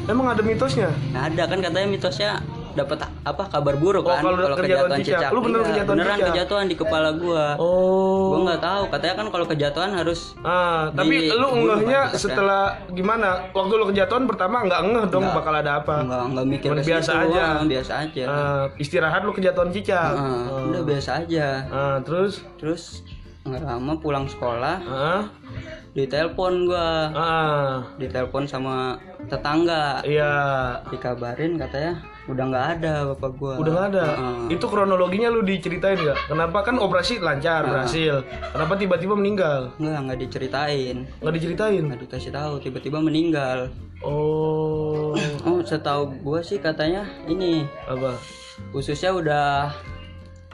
emang 0.06 0.26
ada 0.28 0.40
mitosnya 0.40 0.88
nah 1.10 1.26
ada 1.26 1.42
kan 1.44 1.58
katanya 1.58 1.88
mitosnya 1.88 2.30
dapat 2.70 3.02
apa 3.20 3.50
kabar 3.50 3.74
buruk 3.74 4.06
Oh, 4.06 4.14
kan 4.14 4.22
kalau 4.22 4.54
kejatuhan 4.56 5.02
cicak. 5.02 5.34
Lu 5.34 5.42
bener 5.42 5.58
Iya, 5.58 5.68
kejatuhan 5.74 5.90
beneran 5.92 6.14
cicak? 6.14 6.28
kejatuhan 6.30 6.64
di 6.64 6.76
kepala 6.78 7.08
gue 7.12 7.44
oh 7.58 8.30
gue 8.30 8.38
nggak 8.46 8.62
tahu 8.62 8.82
katanya 8.88 9.14
kan 9.16 9.26
kalau 9.28 9.46
kejatuhan 9.48 9.90
harus 9.92 10.20
Ah, 10.40 10.86
tapi 10.88 11.14
Di- 11.20 11.34
lu 11.34 11.48
ngehnya 11.66 12.00
kan, 12.06 12.14
setelah 12.14 12.62
gimana? 12.88 13.50
Waktu 13.50 13.72
lu 13.74 13.90
kejatuhan 13.90 14.22
pertama 14.24 14.62
nggak 14.62 14.80
ngeh 14.86 15.04
dong 15.08 15.18
Nggak. 15.20 15.36
bakal 15.36 15.54
ada 15.56 15.72
apa. 15.76 15.94
nggak 16.00 16.22
nggak 16.30 16.46
mikir 16.48 16.68
ke 16.70 16.82
biasa 16.86 17.10
situ, 17.12 17.26
aja. 17.28 17.42
ah, 17.42 17.64
biasa 17.66 17.92
aja 18.00 18.22
Ah, 18.24 18.64
istirahat 18.78 19.20
lu 19.20 19.32
kejatuhan 19.32 19.68
cicak. 19.68 20.10
Ah, 20.14 20.62
udah 20.64 20.82
biasa 20.86 21.10
aja 21.18 21.46
Ah, 21.66 21.96
terus 22.00 22.32
terus 22.54 23.02
nggak 23.42 23.66
lama 23.66 23.98
pulang 23.98 24.30
sekolah 24.30 24.76
ah, 24.80 25.20
ditelepon 25.90 26.70
gua 26.70 27.10
ah, 27.10 27.74
ditelepon 27.98 28.46
sama 28.46 28.94
tetangga 29.26 30.00
iya. 30.02 30.32
dikabarin 30.88 31.58
katanya 31.58 31.98
udah 32.24 32.44
nggak 32.46 32.66
ada 32.78 32.94
bapak 33.10 33.32
gua 33.36 33.54
Udah 33.58 33.72
nggak 33.74 33.88
ada. 33.90 34.06
Heeh. 34.06 34.54
Itu 34.54 34.70
kronologinya 34.70 35.28
lu 35.28 35.42
diceritain 35.42 35.98
nggak? 35.98 36.30
Kenapa 36.30 36.62
kan 36.62 36.78
operasi 36.78 37.18
lancar, 37.18 37.66
berhasil. 37.66 38.22
Kenapa 38.54 38.78
tiba-tiba 38.78 39.18
meninggal? 39.18 39.74
nggak 39.76 39.98
nggak 40.06 40.18
diceritain 40.20 40.96
Nggak 41.18 41.34
diceritain. 41.34 41.82
nggak 41.90 42.00
dikasih 42.06 42.30
tahu 42.30 42.52
tiba-tiba 42.60 42.98
meninggal 43.02 43.66
Oh, 44.00 45.12
oh 45.44 45.60
setahu 45.60 46.08
gua 46.22 46.40
sih 46.40 46.56
katanya 46.56 47.04
ini 47.26 47.66
apa? 47.84 48.16
ususnya 48.70 49.10
udah 49.10 49.72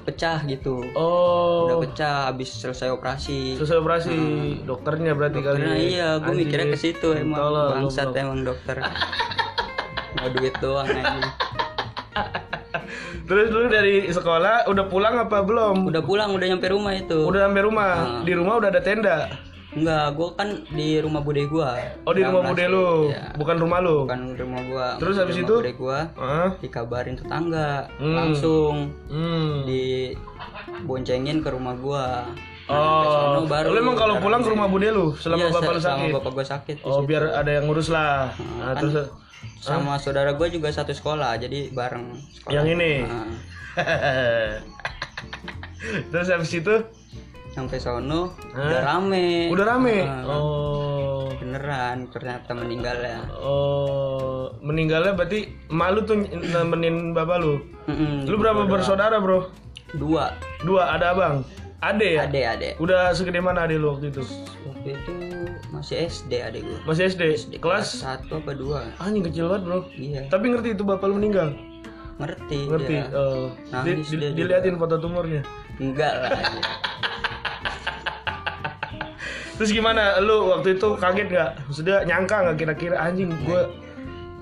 pecah 0.07 0.39
gitu 0.43 0.87
Oh, 0.93 1.67
udah 1.67 1.77
pecah 1.83 2.17
habis 2.27 2.49
selesai 2.49 2.89
operasi 2.89 3.55
selesai 3.55 3.77
operasi 3.77 4.17
dokternya 4.63 5.13
berarti 5.13 5.39
kali. 5.39 5.59
karena 5.59 5.73
iya 5.75 6.09
Anjing. 6.17 6.37
mikirnya 6.41 6.67
ke 6.69 6.79
situ 6.79 7.09
emang 7.13 7.37
Tolol, 7.37 7.67
bangsat 7.77 8.07
goblok. 8.07 8.23
emang 8.23 8.41
dokter 8.43 8.77
mau 10.17 10.29
duit 10.31 10.55
doang 10.57 10.87
anjing 10.87 11.27
Terus 13.27 13.51
lu 13.51 13.67
dari 13.67 14.07
sekolah 14.07 14.71
udah 14.71 14.85
pulang 14.87 15.19
apa 15.19 15.43
belum? 15.43 15.85
udah 15.85 15.99
pulang 16.01 16.31
udah 16.31 16.47
nyampe 16.47 16.71
rumah 16.71 16.95
itu 16.95 17.27
Udah 17.27 17.45
sampai 17.45 17.59
rumah. 17.61 17.91
Ah. 17.91 18.23
Di 18.23 18.33
rumah 18.33 18.55
udah 18.55 18.71
ada 18.71 18.79
tenda. 18.79 19.27
Enggak, 19.77 20.05
gua 20.17 20.29
kan 20.33 20.49
di 20.67 20.99
rumah 20.99 21.21
bude 21.21 21.45
gua. 21.45 21.77
Oh 22.03 22.11
di 22.11 22.21
rumah 22.21 22.41
bude 22.43 22.65
lu, 22.65 23.07
iya. 23.07 23.31
bukan 23.37 23.57
rumah 23.57 23.79
lu. 23.79 24.03
Bukan 24.03 24.21
rumah 24.35 24.61
gua. 24.65 24.87
Terus 24.97 25.15
habis 25.17 25.37
rumah 25.37 25.45
itu? 25.45 25.55
Bude 25.61 25.73
gua 25.77 25.99
Hah? 26.15 26.49
dikabarin 26.57 27.15
tetangga 27.15 27.87
Hmm. 27.95 28.15
langsung 28.15 28.75
Hmm. 29.07 29.63
di 29.63 30.11
boncengin 30.83 31.39
ke 31.39 31.49
rumah 31.49 31.73
gua. 31.77 32.05
Nah, 32.67 33.39
Oh, 33.39 33.45
baru 33.47 33.71
lu 33.71 33.79
emang 33.79 33.95
kalau 33.95 34.19
pulang 34.19 34.41
ke 34.41 34.49
rumah 34.49 34.67
bude 34.67 34.89
lu 34.89 35.13
selama 35.15 35.39
Iya, 35.39 35.49
bapak 35.53 35.71
lu 35.71 35.79
selama 35.79 36.01
sakit. 36.01 36.13
bapak 36.17 36.31
gua 36.33 36.45
sakit. 36.49 36.77
Oh, 36.83 36.99
situ. 36.99 37.07
biar 37.07 37.23
ada 37.31 37.51
yang 37.53 37.65
ngurus 37.65 37.89
lah. 37.89 38.33
Nah, 38.35 38.73
kan 38.73 38.81
terus 38.83 38.95
sama 39.61 39.93
saudara 39.97 40.33
gua 40.33 40.49
juga 40.49 40.69
satu 40.69 40.91
sekolah, 40.91 41.37
jadi 41.37 41.71
bareng 41.71 42.17
sekolah. 42.35 42.51
yang 42.51 42.67
ini. 42.67 43.05
Nah, 43.05 43.29
terus 46.11 46.27
habis 46.27 46.51
itu 46.51 46.75
sampai 47.57 47.81
sono 47.81 48.37
Hah? 48.53 48.69
udah 48.69 48.81
rame. 48.85 49.49
udah 49.49 49.65
rame. 49.67 49.97
Nah, 50.05 50.23
Oh. 50.29 51.33
Beneran 51.37 52.09
ternyata 52.09 52.53
meninggal 52.53 52.97
ya. 52.99 53.21
Oh, 53.35 54.53
meninggalnya 54.61 55.13
berarti 55.13 55.41
malu 55.69 56.03
tuh 56.03 56.21
nemenin 56.21 57.13
bapak 57.13 57.39
lu. 57.39 57.65
Mm-mm, 57.87 58.27
Lu 58.27 58.37
berapa 58.37 58.67
bersaudara, 58.67 59.17
Bro? 59.17 59.49
Dua. 59.95 60.37
Dua, 60.61 60.91
ada 60.91 61.13
abang. 61.13 61.41
Ade 61.79 62.15
ya? 62.15 62.25
Ade 62.25 62.41
ade. 62.43 62.69
Udah 62.77 63.13
segede 63.13 63.39
mana 63.39 63.65
ade 63.65 63.77
lu 63.77 63.89
waktu 63.91 64.11
itu? 64.11 64.21
Waktu 64.67 64.89
itu 64.93 65.13
masih 65.69 65.97
SD 66.05 66.33
adek 66.41 66.63
gue. 66.63 66.79
Masih 66.85 67.03
SD, 67.07 67.23
kelas 67.57 68.01
satu 68.01 68.39
apa 68.39 68.53
dua? 68.53 68.81
anjing 68.97 69.21
kecil 69.23 69.47
banget 69.47 69.63
bro 69.63 69.79
Iya. 69.93 70.25
tapi 70.27 70.49
ngerti 70.49 70.73
itu 70.73 70.83
bapak 70.83 71.05
lu 71.05 71.17
meninggal 71.17 71.53
Ngerti. 72.17 72.59
ngerti 72.65 72.95
dia. 72.95 73.05
Di- 73.07 73.51
Nangis 73.69 74.09
di- 74.09 74.17
dia 74.17 74.29
juga. 74.31 74.37
diliatin 74.57 74.77
foto 74.77 74.97
tumornya 74.97 75.43
Enggak 75.77 76.13
lah. 76.17 76.31
terus 79.57 79.71
gimana? 79.73 80.21
Lu 80.23 80.53
waktu 80.53 80.77
itu 80.79 80.97
kaget 80.97 81.29
nggak? 81.33 81.51
Maksudnya 81.69 81.97
nyangka 82.05 82.37
nggak 82.47 82.57
kira-kira 82.57 82.97
anjing 83.01 83.33
gua 83.45 83.69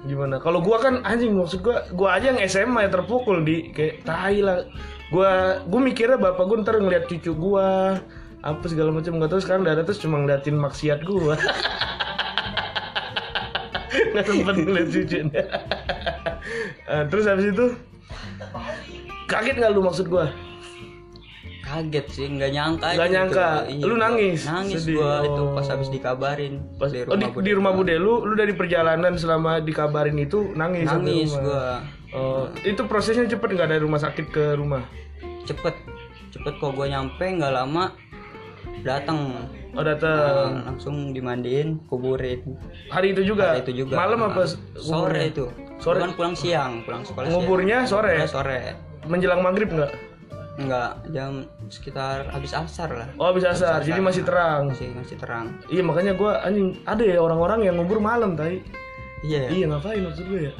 gimana? 0.05 0.37
Kalau 0.43 0.61
gua 0.61 0.79
kan 0.83 1.01
anjing 1.07 1.33
maksud 1.35 1.65
gua 1.65 1.87
gua 1.95 2.19
aja 2.21 2.35
yang 2.35 2.41
SMA 2.47 2.87
ya 2.87 2.91
terpukul 2.93 3.43
di. 3.43 3.71
Kayak 3.73 4.05
tai 4.05 4.43
lah. 4.43 4.67
Gua 5.09 5.63
gua 5.67 5.81
mikirnya 5.81 6.19
bapak 6.19 6.45
gua 6.45 6.57
ntar 6.63 6.77
ngeliat 6.79 7.07
cucu 7.09 7.33
gua 7.35 7.99
apa 8.45 8.65
segala 8.69 8.93
macam 8.93 9.17
nggak 9.17 9.31
tahu 9.33 9.41
sekarang 9.41 9.65
ada 9.65 9.83
terus 9.89 10.03
cuma 10.03 10.21
ngeliatin 10.21 10.59
maksiat 10.59 11.01
gua. 11.03 11.39
Nggak 14.15 14.27
sempet 14.31 14.57
ngeliat 14.63 14.89
cucunya. 14.95 15.43
Terus 17.11 17.25
habis 17.27 17.47
itu 17.51 17.67
kaget 19.27 19.57
nggak 19.59 19.73
lu 19.75 19.83
maksud 19.83 20.07
gua 20.07 20.31
Kaget 21.75 22.07
sih, 22.07 22.27
nggak 22.31 22.51
nyangka. 22.55 22.87
Nggak 22.95 23.11
nyangka. 23.11 23.49
Iya, 23.67 23.83
Lu 23.83 23.95
nangis? 23.99 24.47
Nangis 24.47 24.87
Sedih. 24.87 25.03
gua 25.03 25.27
itu 25.27 25.43
pas 25.59 25.67
Oh. 25.67 25.71
habis 25.75 25.89
dikabarin. 25.91 26.55
Pas 26.79 26.91
di 26.95 27.03
oh, 27.03 27.19
di, 27.19 27.27
rumah 27.27 27.43
di 27.43 27.53
rumah 27.53 27.73
bude 27.75 27.95
lu, 27.99 28.23
lu 28.23 28.35
dari 28.39 28.55
perjalanan 28.55 29.19
selama 29.19 29.59
dikabarin 29.59 30.15
itu 30.17 30.55
nangis, 30.55 30.87
Nangis 30.87 31.35
rumah. 31.35 31.43
gua. 31.43 31.67
Oh, 32.15 32.47
itu 32.63 32.79
prosesnya 32.87 33.27
cepet 33.27 33.59
nggak 33.59 33.75
dari 33.75 33.83
rumah 33.83 33.99
sakit 33.99 34.31
ke 34.31 34.55
rumah? 34.55 34.87
Cepet. 35.43 35.75
Cepet 36.31 36.55
kok 36.63 36.71
gua 36.73 36.87
nyampe 36.87 37.27
nggak 37.27 37.51
lama 37.51 37.91
datang 38.87 39.51
Oh 39.75 39.83
datang 39.83 40.63
langsung 40.71 41.11
dimandiin 41.11 41.83
kuburin 41.91 42.39
hari 42.95 43.11
itu 43.11 43.27
juga. 43.27 43.59
Hari 43.59 43.67
itu 43.67 43.83
juga 43.83 43.99
Malam 43.99 44.31
apa? 44.31 44.47
Sore 44.79 45.35
itu 45.35 45.51
Sore. 45.83 45.99
Kan 45.99 46.15
pulang 46.15 46.39
siang 46.39 46.87
pulang 46.87 47.03
sekolah 47.03 47.27
siang. 47.27 47.43
Nguburnya 47.43 47.79
sore, 47.83 48.15
Nguburnya 48.23 48.31
sore 48.31 48.61
menjelang 49.11 49.43
maghrib 49.43 49.75
nggak? 49.75 49.91
enggak 50.55 50.95
jam 51.11 51.43
sekitar 51.69 52.29
habis 52.29 52.53
asar 52.53 52.91
lah 52.93 53.09
Oh 53.17 53.33
bisa 53.33 53.53
asar, 53.53 53.81
jadi 53.81 54.01
masih 54.01 54.25
terang. 54.27 54.73
masih 54.73 54.93
masih 54.93 55.17
terang 55.17 55.47
Iya 55.69 55.83
makanya 55.85 56.13
gua 56.17 56.41
anjing 56.45 56.77
ada 56.85 57.05
ya 57.05 57.21
orang-orang 57.21 57.69
yang 57.69 57.77
ngubur 57.81 58.01
malam 58.01 58.37
tai. 58.37 58.61
iya 59.25 59.49
ya 59.49 59.51
Iya 59.51 59.65
ngapain 59.73 60.01
maksud 60.05 60.25
gue 60.29 60.41
ya? 60.49 60.53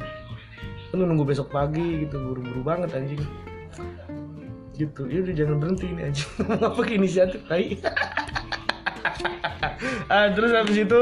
Kan 0.93 1.03
nunggu 1.03 1.27
besok 1.27 1.51
pagi 1.51 2.07
gitu 2.07 2.17
buru-buru 2.23 2.63
banget 2.63 2.95
anjing. 2.95 3.21
Gitu, 4.75 5.07
ya 5.07 5.23
udah 5.23 5.35
jangan 5.39 5.57
berhenti 5.63 5.87
ini 5.87 6.03
anjing. 6.11 6.31
Apa 6.71 6.81
ke 6.83 6.93
inisiatif 6.99 7.41
tai? 7.47 7.79
ah, 10.13 10.27
terus 10.33 10.53
habis 10.53 10.77
itu 10.77 11.01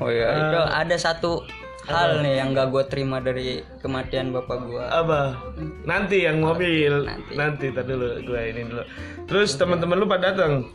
oh 0.00 0.08
iya 0.08 0.32
itu 0.32 0.60
ada 0.64 0.96
satu 0.96 1.44
hal 1.90 2.22
nih 2.22 2.38
yang 2.40 2.54
gak 2.54 2.70
gue 2.70 2.84
terima 2.86 3.18
dari 3.18 3.66
kematian 3.82 4.30
bapak 4.30 4.62
gua 4.62 4.84
apa? 4.94 5.34
Nanti 5.82 6.22
yang 6.22 6.38
mobil. 6.38 7.02
Nanti. 7.02 7.34
Nanti, 7.34 7.66
tar 7.74 7.82
dulu 7.82 8.22
gue 8.22 8.40
ini 8.46 8.62
dulu. 8.62 8.84
Terus 9.30 9.54
teman-teman 9.54 9.94
lu 9.94 10.10
pada 10.10 10.34
datang. 10.34 10.66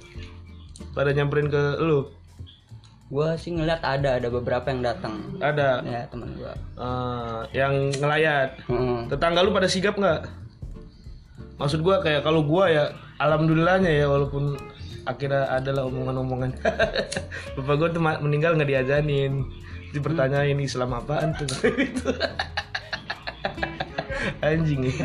Pada 0.96 1.12
nyamperin 1.12 1.52
ke 1.52 1.76
lu. 1.84 2.08
gua 3.06 3.38
sih 3.38 3.54
ngeliat 3.54 3.86
ada 3.86 4.18
ada 4.18 4.34
beberapa 4.34 4.66
yang 4.74 4.82
datang 4.82 5.38
Ada 5.38 5.86
ya 5.86 6.10
teman 6.10 6.34
gua 6.42 6.58
eh, 6.58 7.42
yang 7.54 7.94
ngelayat. 8.02 8.58
Heeh. 8.66 9.00
Tetangga 9.14 9.46
lu 9.46 9.54
pada 9.54 9.70
sigap 9.70 9.94
nggak? 10.00 10.26
Maksud 11.62 11.86
gua 11.86 12.02
kayak 12.02 12.26
kalau 12.26 12.42
gua 12.42 12.66
ya 12.66 12.84
alhamdulillahnya 13.22 13.94
ya 13.94 14.10
walaupun 14.10 14.58
akhirnya 15.06 15.46
adalah 15.54 15.86
omongan-omongan. 15.86 16.58
Bapak 17.60 17.76
gua 17.78 17.90
tuh 17.94 18.02
meninggal 18.02 18.58
nggak 18.58 18.72
diajanin. 18.74 19.46
Dipertanyain 19.94 20.58
Islam 20.58 20.98
apaan 20.98 21.38
tuh? 21.38 21.46
Anjing 24.50 24.82
ya. 24.90 24.96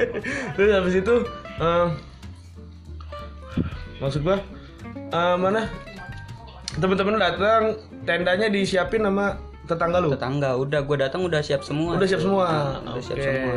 Terus 0.58 0.70
habis 0.74 0.94
itu 0.98 1.14
eh, 1.62 1.86
maksud 4.02 4.20
gua 4.26 4.38
eh, 5.14 5.36
mana? 5.38 5.70
Temen-temen 6.74 7.14
lu 7.14 7.20
datang 7.22 7.78
tendanya 8.02 8.50
disiapin 8.50 9.06
sama 9.06 9.38
tetangga 9.64 10.02
lu? 10.02 10.12
Tetangga 10.12 10.58
udah 10.58 10.80
gue 10.84 10.96
datang 11.00 11.24
udah 11.24 11.40
siap 11.40 11.64
semua. 11.64 11.96
Udah 11.96 12.04
siap 12.04 12.20
semua? 12.20 12.46
Nah, 12.82 12.98
udah 12.98 13.04
siap 13.04 13.16
semua. 13.16 13.54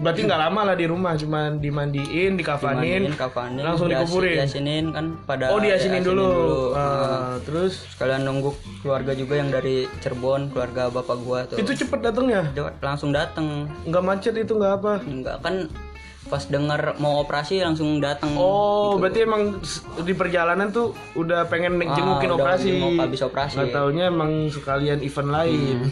Berarti 0.00 0.20
nggak 0.24 0.40
lama 0.40 0.60
lah 0.70 0.76
di 0.78 0.86
rumah 0.88 1.12
cuman 1.18 1.60
dimandiin 1.60 2.38
dikafanin 2.40 3.10
Dimandiin, 3.10 3.20
kafanin 3.20 3.62
langsung 3.66 3.90
dikuburin. 3.90 4.40
diasinin 4.40 4.84
kan 4.94 5.06
pada 5.28 5.52
oh 5.52 5.60
diasinin 5.60 6.00
dulu, 6.00 6.22
dulu. 6.24 6.60
Ah, 6.72 7.36
terus? 7.44 7.84
Sekalian 7.92 8.24
nunggu 8.24 8.54
keluarga 8.80 9.12
juga 9.12 9.34
yang 9.42 9.52
dari 9.52 9.84
Cirebon 10.00 10.54
keluarga 10.54 10.88
bapak 10.88 11.16
gua 11.20 11.44
tuh. 11.44 11.60
Itu 11.60 11.74
cepet 11.74 12.00
datangnya? 12.00 12.48
Langsung 12.80 13.12
datang 13.12 13.68
nggak 13.84 14.02
macet 14.06 14.34
itu 14.38 14.56
nggak 14.56 14.72
apa? 14.80 14.92
Enggak 15.04 15.36
kan 15.44 15.68
pas 16.24 16.40
dengar 16.44 16.94
mau 16.96 17.18
operasi 17.18 17.58
langsung 17.58 17.98
datang 17.98 18.30
Oh, 18.34 18.94
berarti 18.94 19.22
emang 19.22 19.58
di 19.98 20.12
perjalanan 20.12 20.68
tuh 20.68 20.92
udah 21.12 21.44
pengen 21.44 21.76
Ah, 21.78 21.92
jengukin 21.92 22.28
udah 22.30 22.36
operasi. 22.38 22.66
jenguk 22.70 22.92
habis 22.96 23.20
operasi. 23.20 23.54
Nggak 23.56 23.70
taunya 23.72 24.04
emang 24.06 24.30
sekalian 24.48 24.98
event 25.00 25.30
lain. 25.30 25.76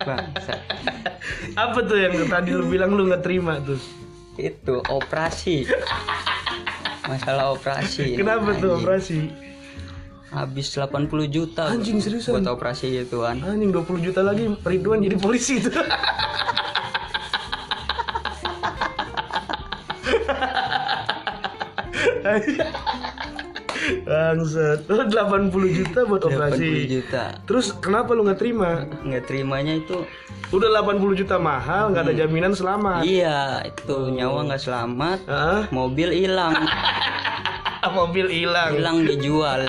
Bangsat. 0.00 0.58
Apa 1.54 1.78
tuh 1.82 1.96
yang 1.98 2.12
tadi 2.24 2.50
lu 2.50 2.64
bilang 2.64 2.92
lu 2.92 3.04
nggak 3.06 3.20
terima 3.20 3.58
tuh? 3.58 3.76
itu 4.36 4.84
operasi 4.84 5.64
masalah 7.08 7.50
operasi 7.50 8.14
Kenapa 8.14 8.52
tuh 8.52 8.76
operasi? 8.76 9.32
habis 10.28 10.68
80 10.68 11.08
juta 11.26 11.66
Anjing, 11.66 11.98
seriusan? 11.98 12.36
buat 12.36 12.46
operasi 12.52 12.94
gituan 12.94 13.40
Anjing 13.40 13.72
20 13.72 14.04
juta 14.04 14.20
lagi 14.20 14.44
Ridwan 14.60 15.00
jadi 15.00 15.16
polisi 15.16 15.56
tuh. 15.56 15.72
Bangsat. 24.02 24.82
Lu 24.84 24.98
80 24.98 25.52
juta 25.72 25.98
buat 26.02 26.18
80 26.18 26.26
operasi. 26.26 26.68
juta 26.88 27.24
Terus 27.44 27.70
kenapa 27.72 28.12
lu 28.12 28.24
nggak 28.24 28.40
terima? 28.40 28.82
nggak 29.00 29.24
terimanya 29.24 29.74
itu 29.76 30.02
Udah 30.48 30.70
80 30.72 31.02
juta 31.16 31.36
mahal, 31.36 31.90
nggak 31.90 32.06
ada 32.06 32.14
jaminan 32.16 32.50
selamat. 32.50 33.02
iya 33.02 33.62
itu 33.62 34.10
nyawa 34.10 34.46
nggak 34.46 34.62
selamat 34.62 35.18
Heeh. 35.22 35.62
mobil 35.70 36.08
hilang 36.08 36.54
mobil 37.98 38.26
hilang. 38.26 38.70
hilang 38.72 38.98
dijual 39.02 39.66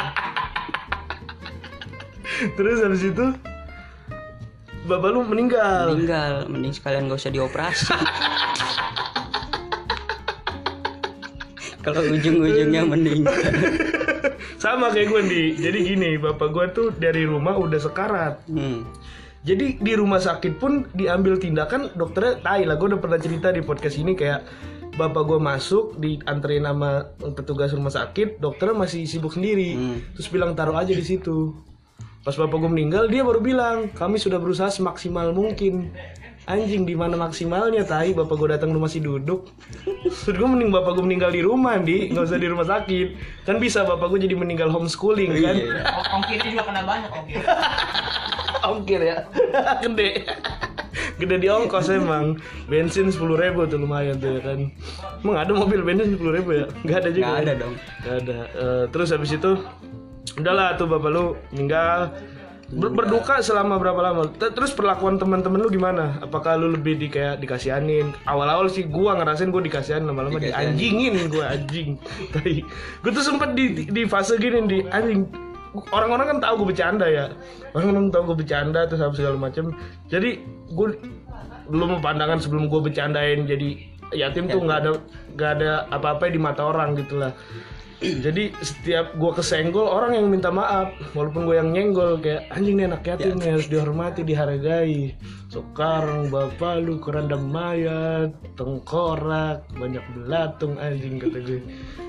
Terus 2.54 2.78
habis 2.80 3.04
itu 3.04 3.26
bapak 4.84 5.10
lu 5.10 5.22
meninggal. 5.22 5.92
meninggal 5.92 6.46
mending 6.48 6.72
sekalian 6.72 7.06
gak 7.08 7.20
usah 7.20 7.34
dioperasi 7.34 7.92
kalau 11.88 12.04
ujung-ujungnya 12.12 12.84
meninggal 12.84 13.32
Sama 14.64 14.92
kayak 14.92 15.08
gue 15.08 15.22
di. 15.30 15.44
Jadi 15.56 15.80
gini, 15.86 16.10
bapak 16.20 16.50
gue 16.52 16.66
tuh 16.74 16.88
dari 16.92 17.24
rumah 17.24 17.56
udah 17.56 17.80
sekarat. 17.80 18.44
hmm. 18.52 18.82
Jadi 19.48 19.80
di 19.80 19.94
rumah 19.96 20.20
sakit 20.20 20.60
pun 20.60 20.84
diambil 20.92 21.40
tindakan 21.40 21.96
dokternya 21.96 22.44
tai 22.44 22.68
lah. 22.68 22.76
Gue 22.76 22.92
udah 22.92 23.00
pernah 23.00 23.22
cerita 23.22 23.54
di 23.54 23.64
podcast 23.64 23.96
ini 23.96 24.12
kayak 24.18 24.44
bapak 24.98 25.24
gue 25.24 25.40
masuk 25.40 25.96
dianterin 26.02 26.66
sama 26.66 27.14
petugas 27.38 27.72
rumah 27.72 27.94
sakit, 27.94 28.42
dokternya 28.42 28.76
masih 28.76 29.08
sibuk 29.08 29.32
sendiri. 29.32 29.78
Hmm. 29.78 29.98
Terus 30.18 30.28
bilang 30.34 30.52
taruh 30.58 30.76
aja 30.76 30.92
di 30.92 31.06
situ. 31.06 31.54
Pas 32.26 32.36
bapak 32.36 32.58
gue 32.60 32.72
meninggal, 32.74 33.08
dia 33.08 33.24
baru 33.24 33.40
bilang 33.40 33.88
kami 33.94 34.20
sudah 34.20 34.42
berusaha 34.42 34.68
semaksimal 34.68 35.32
mungkin. 35.32 35.96
Anjing 36.48 36.88
di 36.88 36.96
mana 36.96 37.20
maksimalnya 37.20 37.84
tai 37.84 38.16
bapak 38.16 38.36
gue 38.40 38.50
datang 38.56 38.72
lu 38.72 38.80
masih 38.80 39.04
duduk. 39.04 39.52
Terus 39.84 40.36
gue 40.40 40.48
mending 40.48 40.72
bapak 40.72 40.96
gue 40.96 41.04
meninggal 41.04 41.36
di 41.36 41.44
rumah 41.44 41.76
di 41.76 42.08
nggak 42.08 42.24
usah 42.24 42.40
di 42.40 42.48
rumah 42.48 42.64
sakit. 42.64 43.08
Kan 43.44 43.60
bisa 43.60 43.84
bapak 43.84 44.08
gue 44.16 44.24
jadi 44.24 44.36
meninggal 44.40 44.72
homeschooling 44.72 45.36
kan. 45.44 45.56
Iya. 45.60 45.84
Ongkirnya 46.16 46.50
juga 46.56 46.64
kena 46.72 46.82
banyak 46.88 47.12
ongkir. 47.12 47.44
ongkir 48.68 49.02
ya 49.02 49.18
gede 49.84 50.28
gede 51.18 51.36
di 51.40 51.48
ongkos 51.50 51.90
emang 51.90 52.38
bensin 52.68 53.10
sepuluh 53.10 53.40
ribu 53.40 53.66
tuh 53.66 53.80
lumayan 53.82 54.20
tuh 54.20 54.38
ya 54.38 54.42
kan 54.44 54.60
emang 55.24 55.38
ada 55.38 55.52
mobil 55.56 55.82
bensin 55.82 56.14
sepuluh 56.14 56.34
ribu 56.38 56.50
ya 56.54 56.66
nggak 56.86 56.98
ada 57.06 57.10
juga 57.14 57.26
nggak 57.26 57.38
ya? 57.38 57.46
ada 57.46 57.54
dong 57.56 57.74
nggak 57.78 58.16
ada 58.24 58.38
Eh, 58.58 58.84
terus 58.92 59.10
habis 59.14 59.32
itu 59.34 59.52
udahlah 60.38 60.78
tuh 60.78 60.86
bapak 60.86 61.10
lu 61.10 61.26
meninggal 61.56 62.14
Ber- 62.68 62.92
berduka 62.92 63.40
selama 63.40 63.80
berapa 63.80 64.02
lama? 64.04 64.28
Terus 64.36 64.76
perlakuan 64.76 65.16
teman-teman 65.16 65.64
lu 65.64 65.72
gimana? 65.72 66.20
Apakah 66.20 66.60
lu 66.60 66.76
lebih 66.76 67.00
di 67.00 67.08
kayak 67.08 67.40
dikasihanin? 67.40 68.12
Awal-awal 68.28 68.68
sih 68.68 68.84
gua 68.84 69.16
ngerasain 69.16 69.56
gua 69.56 69.64
dikasihanin 69.64 70.04
lama-lama 70.04 70.36
dianjingin 70.36 71.32
gua 71.32 71.56
anjing. 71.56 71.96
Tapi 72.36 72.68
gua 73.00 73.12
tuh 73.16 73.24
sempet 73.24 73.56
di, 73.56 73.88
di, 73.88 74.04
fase 74.04 74.36
gini 74.36 74.60
di 74.68 74.84
anjing. 74.92 75.24
Orang-orang 75.94 76.36
kan 76.36 76.38
tahu 76.42 76.66
gue 76.66 76.74
bercanda 76.74 77.06
ya. 77.06 77.30
Orang-orang 77.72 78.10
tahu 78.10 78.34
gue 78.34 78.38
bercanda 78.42 78.90
terus 78.90 79.04
apa 79.04 79.14
segala 79.14 79.38
macam 79.38 79.78
jadi 80.10 80.42
gue 80.74 80.88
belum 81.70 82.00
pandangan 82.02 82.40
sebelum 82.42 82.72
gue 82.72 82.82
bercandain 82.82 83.46
jadi 83.46 83.78
yatim 84.16 84.48
tuh 84.48 84.64
nggak 84.64 84.80
ada 84.88 84.92
nggak 85.36 85.52
ada 85.60 85.72
apa-apa 85.92 86.32
di 86.32 86.40
mata 86.40 86.64
orang 86.64 86.96
gitu 86.96 87.20
lah 87.20 87.36
jadi 87.98 88.54
setiap 88.62 89.18
gue 89.18 89.32
kesenggol 89.34 89.90
orang 89.90 90.14
yang 90.14 90.30
minta 90.30 90.54
maaf. 90.54 90.94
Walaupun 91.18 91.50
gue 91.50 91.58
yang 91.58 91.74
nyenggol 91.74 92.22
kayak 92.22 92.46
anjing 92.54 92.78
nih 92.78 92.86
anak 92.94 93.02
yatim 93.02 93.42
nih 93.42 93.58
harus 93.58 93.66
dihormati 93.66 94.22
dihargai. 94.22 95.18
Sekarang 95.50 96.30
bapak 96.30 96.86
lu 96.86 97.02
kerandam 97.02 97.50
mayat 97.50 98.38
tengkorak 98.54 99.66
banyak 99.74 100.06
belatung 100.14 100.78
anjing 100.78 101.18
kata 101.18 101.42
gue 101.42 101.60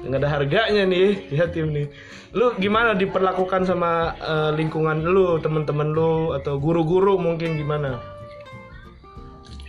nggak 0.05 0.21
ada 0.21 0.29
harganya 0.29 0.85
nih 0.85 1.25
yatim 1.41 1.73
nih. 1.73 1.89
Lu 2.37 2.53
gimana 2.61 2.93
diperlakukan 2.93 3.65
sama 3.65 4.13
eh, 4.21 4.51
lingkungan 4.61 5.09
lu 5.09 5.41
temen-temen 5.41 5.97
lu 5.97 6.37
atau 6.37 6.61
guru-guru 6.61 7.17
mungkin 7.17 7.57
gimana? 7.57 7.97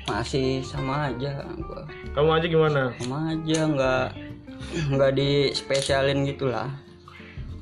Masih 0.03 0.65
sama 0.67 1.13
aja 1.13 1.47
gua. 1.63 1.87
Kamu 2.11 2.29
aja 2.33 2.47
gimana? 2.49 2.91
Sama 2.99 3.31
aja 3.31 3.59
nggak 3.71 4.28
nggak 4.69 5.11
di 5.17 5.49
spesialin 5.51 6.25
gitulah. 6.25 6.69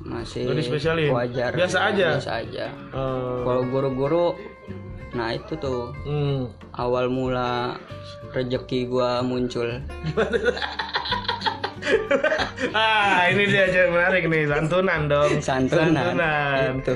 Masih 0.07 0.47
dispesialin? 0.55 1.11
wajar. 1.11 1.51
Biasa 1.51 1.91
aja? 1.91 2.07
biasa 2.15 2.31
aja. 2.43 2.65
Eh, 2.71 3.37
kalau 3.43 3.63
guru-guru 3.67 4.25
nah 5.15 5.31
itu 5.33 5.55
tuh. 5.57 5.91
Hmm. 6.03 6.51
awal 6.77 7.09
mula 7.09 7.79
rezeki 8.31 8.87
gua 8.87 9.19
muncul. 9.23 9.67
Ah 12.75 13.31
ini 13.31 13.47
dia 13.47 13.69
aja 13.69 13.87
menarik 13.87 14.27
nih. 14.27 14.43
Santunan 14.49 15.07
dong. 15.07 15.31
Santunan. 15.39 15.93
Santunan. 15.95 16.83
itu. 16.83 16.93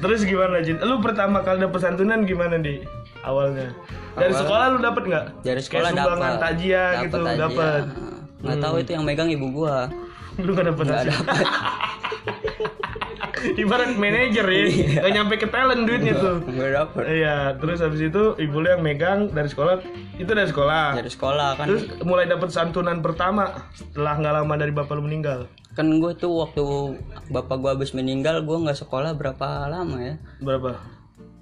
Terus 0.00 0.20
gimana 0.24 0.64
Jin? 0.64 0.80
Lu 0.80 0.96
pertama 1.04 1.44
kali 1.44 1.60
dapet 1.60 1.80
santunan 1.84 2.24
gimana 2.24 2.56
di? 2.56 2.80
Awalnya. 3.20 3.68
Dari 4.16 4.32
Awal- 4.32 4.40
sekolah 4.40 4.64
lu 4.72 4.78
dapet 4.80 5.02
nggak? 5.12 5.26
Dari 5.44 5.60
sekolah 5.60 5.90
Kayak 5.92 6.00
sumbangan 6.00 6.32
dapat 6.40 6.54
gitu 7.04 7.20
Dapet 7.36 7.82
dapet 8.40 8.48
nggak 8.48 8.58
tahu 8.64 8.74
itu 8.80 8.90
yang 8.96 9.04
megang 9.04 9.28
ibu 9.28 9.46
gua. 9.52 9.92
Lu 10.40 10.56
gak 10.56 10.72
dapet 10.72 10.84
hasil. 10.88 11.12
dapat 11.12 11.44
ibarat 13.60 13.96
manajer 13.96 14.44
ya 14.44 14.64
gak 15.00 15.12
nyampe 15.12 15.34
ke 15.40 15.48
talent 15.48 15.84
duitnya 15.84 16.14
tuh. 16.16 16.44
Nggak 16.44 16.72
dapat 16.76 17.04
iya 17.08 17.36
terus 17.56 17.78
habis 17.84 18.00
itu 18.00 18.36
ibu 18.36 18.56
lu 18.60 18.68
yang 18.68 18.82
megang 18.84 19.32
dari 19.32 19.48
sekolah 19.48 19.80
itu 20.16 20.30
dari 20.32 20.48
sekolah. 20.48 20.96
Dari 20.96 21.10
sekolah 21.10 21.48
kan. 21.56 21.66
Terus 21.68 21.84
mulai 22.04 22.28
dapet 22.28 22.48
santunan 22.52 23.00
pertama 23.04 23.68
setelah 23.72 24.16
nggak 24.16 24.34
lama 24.40 24.54
dari 24.56 24.72
bapak 24.72 24.92
lu 24.96 25.04
meninggal. 25.04 25.48
Kan 25.76 26.02
gue 26.02 26.12
tuh 26.18 26.40
waktu 26.40 26.64
bapak 27.30 27.56
gua 27.60 27.70
habis 27.78 27.92
meninggal 27.92 28.42
gua 28.44 28.64
nggak 28.64 28.78
sekolah 28.80 29.16
berapa 29.16 29.68
lama 29.68 29.96
ya? 30.00 30.14
Berapa? 30.40 30.80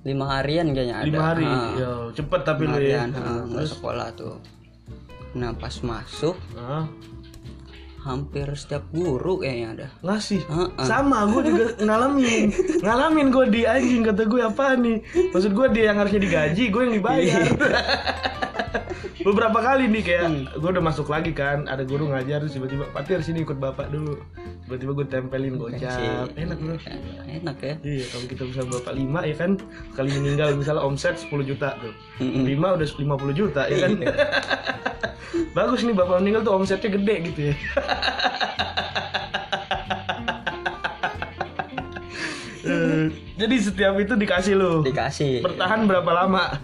Lima 0.07 0.39
harian 0.39 0.71
kayaknya 0.75 1.03
ada. 1.03 1.07
Lima 1.07 1.23
hari? 1.35 1.47
Ah, 1.47 1.71
Yo, 1.75 1.93
cepet 2.15 2.41
tapi 2.47 2.71
lu 2.71 2.79
ya. 2.79 3.07
ah, 3.11 3.43
nggak 3.47 3.67
sekolah 3.67 4.15
tuh 4.15 4.39
nah 5.35 5.53
pas 5.53 5.75
masuk 5.85 6.37
hampir 8.09 8.49
setiap 8.57 8.89
guru 8.89 9.39
kayaknya 9.39 9.69
ada. 9.77 9.87
Ngasih 10.01 10.41
Ah, 10.49 10.73
ah. 10.75 10.87
sama 10.89 11.29
gue 11.29 11.43
juga 11.45 11.65
ngalamin. 11.87 12.49
Ngalamin 12.81 13.27
gue 13.29 13.45
di 13.53 13.63
anjing 13.63 14.03
kata 14.03 14.25
gue 14.25 14.41
apa 14.41 14.75
nih? 14.75 14.99
Maksud 15.31 15.53
gue 15.53 15.67
dia 15.71 15.93
yang 15.93 16.01
harusnya 16.01 16.19
digaji 16.19 16.65
gue 16.67 16.83
yang 16.83 16.95
dibayar. 16.97 17.45
Beberapa 19.19 19.61
kali 19.61 19.91
nih 19.91 20.03
kayak 20.03 20.25
gue 20.57 20.71
udah 20.71 20.81
masuk 20.81 21.11
lagi 21.11 21.35
kan 21.35 21.67
ada 21.67 21.83
guru 21.83 22.09
ngajar 22.09 22.41
terus 22.41 22.55
tiba-tiba 22.55 22.89
patir 22.89 23.21
sini 23.21 23.45
ikut 23.45 23.61
bapak 23.61 23.93
dulu. 23.93 24.17
Tiba-tiba 24.65 24.93
gue 24.95 25.07
tempelin 25.07 25.55
gocap. 25.59 26.33
enak 26.33 26.57
bro. 26.57 26.77
Enak 27.29 27.57
ya. 27.61 27.75
Iya 27.83 28.05
kalau 28.09 28.25
kita 28.25 28.43
bisa 28.47 28.61
bapak 28.65 28.93
lima 28.95 29.21
ya 29.23 29.37
kan 29.37 29.61
kali 29.93 30.09
meninggal 30.15 30.57
misalnya 30.57 30.81
omset 30.81 31.21
10 31.21 31.45
juta 31.45 31.77
tuh. 31.77 31.93
Lima 32.23 32.73
udah 32.73 32.89
50 32.89 33.05
juta 33.37 33.63
ya 33.69 33.77
kan? 33.85 33.93
Bagus 35.57 35.83
nih 35.83 35.93
bapak 35.93 36.23
meninggal 36.23 36.41
tuh 36.41 36.55
omsetnya 36.55 36.89
gede 36.89 37.15
gitu 37.29 37.41
ya 37.53 37.55
jadi 43.39 43.55
setiap 43.63 43.95
itu 43.97 44.15
dikasih 44.19 44.55
lu 44.59 44.83
dikasih 44.83 45.41
bertahan 45.41 45.87
berapa 45.87 46.11
lama 46.11 46.59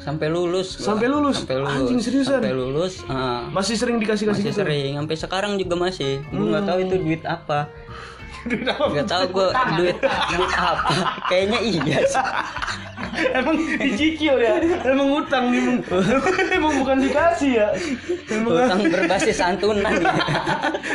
sampai 0.00 0.32
lulus 0.32 0.80
gua. 0.80 0.86
Sampai 0.96 1.06
lulus? 1.12 1.36
sampai 1.44 1.56
lulus 1.60 1.84
Anjing, 1.84 2.00
seriusan? 2.00 2.40
sampai 2.40 2.54
lulus 2.56 2.94
ah. 3.12 3.44
Masih 3.52 3.76
sering 3.76 4.00
dikasih-kasih 4.00 4.40
masih 4.40 4.52
gitu? 4.56 4.60
sering 4.64 4.96
sampai 4.96 5.16
sekarang 5.20 5.52
juga 5.60 5.74
masih 5.76 6.24
gue 6.32 6.46
nggak 6.48 6.64
tahu 6.64 6.78
itu 6.80 6.94
duit 7.04 7.22
apa 7.28 7.68
Duit 8.48 8.64
apa? 8.64 8.84
nggak 8.88 9.04
tahu 9.04 9.22
gue 9.28 9.48
duit 9.76 9.96
duit 10.32 10.52
apa 10.56 10.92
kayaknya 11.28 11.58
iya 11.60 11.98
sih 12.08 12.16
Emang 13.30 13.54
dicicil 13.76 14.36
ya? 14.36 14.54
Emang 14.84 15.08
utang 15.14 15.48
nih 15.48 15.60
emang, 15.60 15.78
emang 16.50 16.72
bukan 16.78 16.96
dikasih 17.00 17.50
ya? 17.56 17.68
Emang 18.28 18.52
utang 18.56 18.80
berbasis 18.84 19.36
santunan 19.36 19.82
ya. 19.84 20.12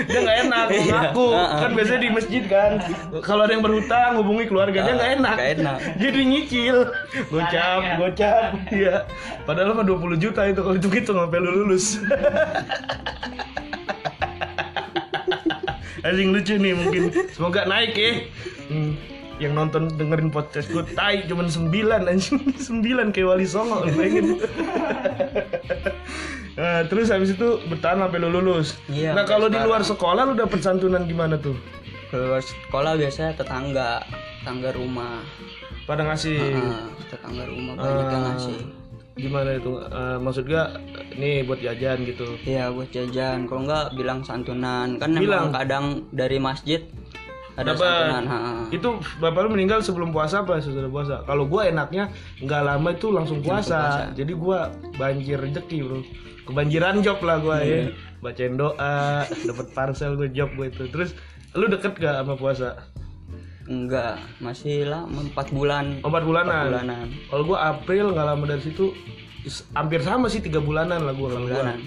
dia 0.03 0.19
nggak 0.19 0.37
enak 0.43 0.65
Iya. 0.65 0.83
ngaku 0.89 1.25
kan 1.31 1.71
biasanya 1.71 2.01
di 2.01 2.09
masjid 2.09 2.43
kan 2.43 2.71
kalau 3.19 3.43
ada 3.43 3.51
yang 3.51 3.61
berhutang 3.61 4.11
hubungi 4.15 4.45
keluarga 4.45 4.79
dia 4.81 4.93
nggak 4.93 5.11
enak 5.15 5.35
Nggak 5.35 5.51
enak. 5.55 5.77
jadi 5.97 6.19
nyicil 6.23 6.77
gocap 7.27 7.79
Anehnya. 7.79 7.95
gocap 7.97 8.49
iya 8.69 8.95
padahal 9.43 9.73
mah 9.73 9.85
20 9.85 10.17
juta 10.17 10.41
itu 10.45 10.59
kalau 10.59 10.75
itu 10.75 10.87
gitu 10.89 11.11
sampai 11.11 11.39
lu 11.39 11.51
lulus 11.55 11.85
anjing 16.03 16.29
lucu 16.31 16.53
nih 16.55 16.73
mungkin 16.73 17.03
semoga 17.31 17.63
naik 17.63 17.93
ya 17.93 18.11
Hmm, 18.63 18.95
yang 19.43 19.53
nonton 19.53 19.91
dengerin 19.91 20.29
podcast 20.29 20.67
gue 20.67 20.83
tai 20.89 21.27
cuman 21.27 21.45
9 21.45 21.67
anjing 22.07 22.39
9 22.79 23.11
kayak 23.11 23.27
wali 23.27 23.43
songo 23.43 23.83
lu 23.83 23.91
bayangin 23.91 24.27
Nah, 26.53 26.85
terus 26.85 27.09
habis 27.09 27.33
itu 27.33 27.47
bertahan 27.65 27.97
sampai 27.97 28.21
lu 28.21 28.29
lulus. 28.29 28.77
Iya, 28.85 29.17
nah, 29.17 29.25
kalau 29.25 29.49
di 29.49 29.57
luar 29.57 29.81
sekolah 29.81 30.21
lu 30.21 30.37
dapet 30.37 30.61
santunan 30.61 31.01
gimana 31.03 31.33
tuh? 31.35 31.57
keluar 32.13 32.45
sekolah 32.45 32.93
biasanya 32.93 33.33
tetangga 33.33 34.05
tetangga 34.37 34.69
rumah 34.69 35.25
Pada 35.83 36.05
ngasih 36.05 36.37
Ah, 36.53 36.85
tetangga 37.09 37.49
rumah 37.49 37.73
banyak 37.73 38.05
yang 38.05 38.23
ngasih 38.29 38.57
gimana 39.13 39.49
itu? 39.57 39.81
Eh, 39.81 40.17
maksud 40.21 40.45
gua 40.45 40.77
nih 41.11 41.41
buat 41.41 41.57
jajan 41.57 42.05
gitu. 42.05 42.37
Iya 42.45 42.69
buat 42.69 42.89
jajan 42.89 43.49
kalau 43.49 43.65
nggak 43.65 43.97
bilang 43.97 44.21
santunan 44.21 45.01
kan 45.01 45.09
Bilang. 45.09 45.49
emang 45.49 45.57
kadang 45.57 45.85
dari 46.09 46.37
masjid 46.37 46.85
ada 47.53 47.77
santunan. 47.77 48.23
Itu 48.73 48.97
bapak 49.21 49.39
lu 49.45 49.49
meninggal 49.53 49.85
sebelum 49.85 50.09
puasa 50.09 50.41
apa 50.41 50.57
sesudah 50.57 50.89
puasa? 50.89 51.15
Kalau 51.29 51.45
gua 51.45 51.69
enaknya 51.69 52.09
nggak 52.41 52.61
lama 52.65 52.89
itu 52.93 53.13
langsung 53.13 53.45
puasa. 53.45 54.09
Jadi 54.17 54.33
gua 54.33 54.73
banjir 54.97 55.37
rezeki, 55.37 55.77
Bro. 55.85 55.99
Kebanjiran 56.49 57.05
job 57.05 57.21
lah 57.21 57.37
gua 57.39 57.61
ya. 57.61 57.93
Bacain 58.23 58.55
doa, 58.55 59.27
dapat 59.27 59.67
parcel 59.75 60.15
gue 60.15 60.31
job 60.31 60.47
gue 60.55 60.71
itu. 60.71 60.87
Terus 60.87 61.11
lu 61.59 61.67
deket 61.67 61.99
gak 61.99 62.23
sama 62.23 62.39
puasa? 62.39 62.87
enggak 63.63 64.19
masih 64.43 64.83
lama 64.91 65.23
empat 65.23 65.47
bulan 65.55 66.03
Empat 66.03 66.23
bulanan. 66.27 66.67
bulanan 66.67 67.07
Kalau 67.31 67.43
gua 67.47 67.57
April 67.71 68.11
nggak 68.11 68.27
lama 68.27 68.43
dari 68.43 68.59
situ 68.59 68.91
hampir 69.71 70.03
sama 70.03 70.27
sih 70.27 70.43
tiga 70.43 70.59
bulanan 70.59 70.99
lah 71.07 71.15
gua 71.15 71.31
kalau 71.31 71.47
gua. 71.47 71.63
bulanan 71.63 71.79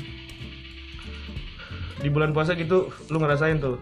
Di 2.01 2.09
bulan 2.09 2.33
puasa 2.33 2.57
gitu 2.57 2.89
lu 3.13 3.21
ngerasain 3.21 3.61
tuh 3.61 3.77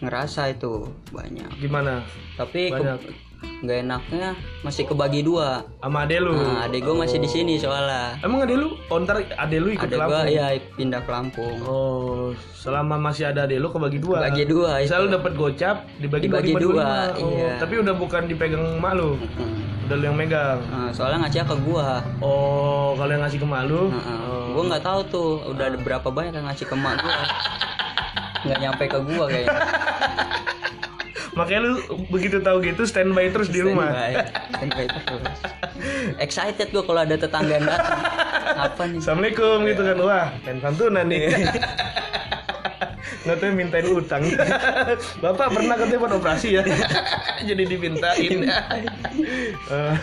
ngerasa 0.00 0.50
itu 0.50 0.72
banyak 1.08 1.48
gimana? 1.56 2.02
tapi 2.34 2.68
ke- 2.68 2.76
Banyak. 2.76 2.98
nggak 3.38 3.78
enaknya 3.80 4.28
masih 4.60 4.82
kebagi 4.84 5.22
dua 5.22 5.62
Sama 5.76 6.02
ade 6.02 6.18
lu. 6.18 6.34
nah, 6.34 6.64
adek 6.64 6.80
gue 6.80 6.94
masih 6.96 7.18
di 7.18 7.26
sini 7.26 7.54
soalnya 7.54 8.18
Emang 8.18 8.42
ade 8.42 8.54
lu? 8.54 8.74
Oh, 8.86 8.98
ntar 8.98 9.22
ade 9.22 9.56
lu 9.56 9.70
ikut 9.70 9.82
adek 9.84 9.94
ke 9.94 9.98
gue 10.00 10.10
Lampung? 10.12 10.26
ya 10.28 10.46
pindah 10.74 11.00
ke 11.00 11.10
Lampung 11.12 11.54
Oh, 11.62 12.30
selama 12.52 12.98
masih 13.00 13.26
ada 13.26 13.44
ade 13.44 13.56
lu 13.56 13.66
kebagi 13.68 13.98
dua. 13.98 14.22
bagi 14.24 14.42
dua 14.44 14.78
Misal 14.80 15.06
lu 15.06 15.10
dapat 15.12 15.32
gocap 15.34 15.86
dibagi, 15.96 16.26
Dibagi 16.26 16.52
dua, 16.52 16.62
dua, 16.64 16.90
Oh, 17.16 17.30
iya. 17.32 17.54
Tapi 17.56 17.74
udah 17.76 17.94
bukan 17.94 18.22
dipegang 18.24 18.62
emak 18.74 18.92
lu, 18.92 19.14
Hmm. 19.14 19.86
udah 19.86 19.96
lu 19.96 20.04
yang 20.04 20.18
megang. 20.18 20.58
Nah, 20.64 20.90
soalnya 20.90 21.18
ngasih 21.24 21.42
ke 21.44 21.56
gua 21.62 22.02
Oh, 22.18 22.94
kalau 22.94 23.10
yang 23.10 23.22
ngasih 23.22 23.38
ke 23.38 23.46
emak 23.46 23.62
lu? 23.64 23.82
Heeh. 23.88 24.46
Gua 24.50 24.62
nggak 24.68 24.82
tahu 24.82 25.00
tuh 25.08 25.28
udah 25.48 25.64
ada 25.64 25.78
berapa 25.78 26.08
banyak 26.08 26.32
yang 26.32 26.46
ngasih 26.48 26.62
ke 26.64 26.74
emak 26.74 26.94
gua. 26.96 27.14
Nggak 28.44 28.58
nyampe 28.60 28.84
ke 28.86 28.98
gua 29.00 29.24
kayaknya. 29.26 29.58
Makanya 31.38 31.60
lu 31.62 31.72
begitu 32.10 32.42
tahu 32.42 32.58
gitu 32.60 32.82
standby 32.82 33.30
terus 33.30 33.46
di 33.46 33.62
rumah. 33.62 33.88
Standby. 33.88 34.12
Standby 34.52 34.84
terus. 34.90 35.38
Excited 36.18 36.68
gua 36.68 36.82
kalau 36.82 37.00
ada 37.02 37.14
tetangga 37.14 37.54
yang 37.54 37.66
datang. 37.66 37.98
Apa 38.48 38.82
nih? 38.84 38.98
Assalamualaikum 38.98 39.56
gitu 39.64 39.82
kan 39.82 39.96
wah 40.00 40.26
dan 40.42 40.56
santunan 40.58 41.06
nih 41.06 41.30
nggak 43.18 43.44
tahu 43.44 43.52
mintain 43.52 43.84
utang 43.84 44.24
bapak 45.22 45.52
pernah 45.52 45.76
katanya 45.76 46.00
buat 46.00 46.14
operasi 46.16 46.48
ya 46.56 46.62
jadi 47.48 47.62
dimintain 47.68 48.48
Eh, 49.68 49.94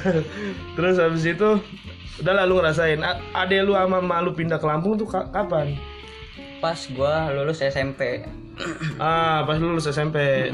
terus 0.78 1.02
habis 1.02 1.26
itu 1.26 1.58
udah 2.22 2.34
lalu 2.46 2.62
ngerasain 2.62 3.02
A- 3.02 3.18
ade 3.34 3.66
lu 3.66 3.74
sama 3.74 3.98
emak 3.98 4.20
lu 4.22 4.32
pindah 4.32 4.62
ke 4.62 4.68
Lampung 4.70 4.94
tuh 4.94 5.10
ka- 5.10 5.26
kapan 5.34 5.74
Pas 6.66 6.82
gua 6.90 7.30
lulus 7.30 7.62
SMP. 7.62 8.26
ah 8.98 9.46
pas 9.46 9.54
lu 9.54 9.70
lulus 9.70 9.86
SMP 9.86 10.50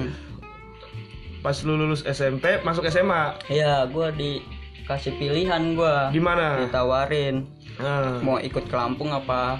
pas 1.40 1.56
lu 1.56 1.74
lulus 1.74 2.04
SMP 2.04 2.60
masuk 2.62 2.84
SMA 2.86 3.40
Iya, 3.48 3.88
gua 3.88 4.12
dikasih 4.12 5.16
pilihan 5.16 5.72
gua. 5.72 6.10
di 6.10 6.20
mana? 6.20 6.60
Ditawarin. 6.60 7.48
Ah. 7.78 8.20
Mau 8.20 8.38
ikut 8.38 8.68
ke 8.68 8.76
Lampung 8.76 9.08
apa? 9.10 9.56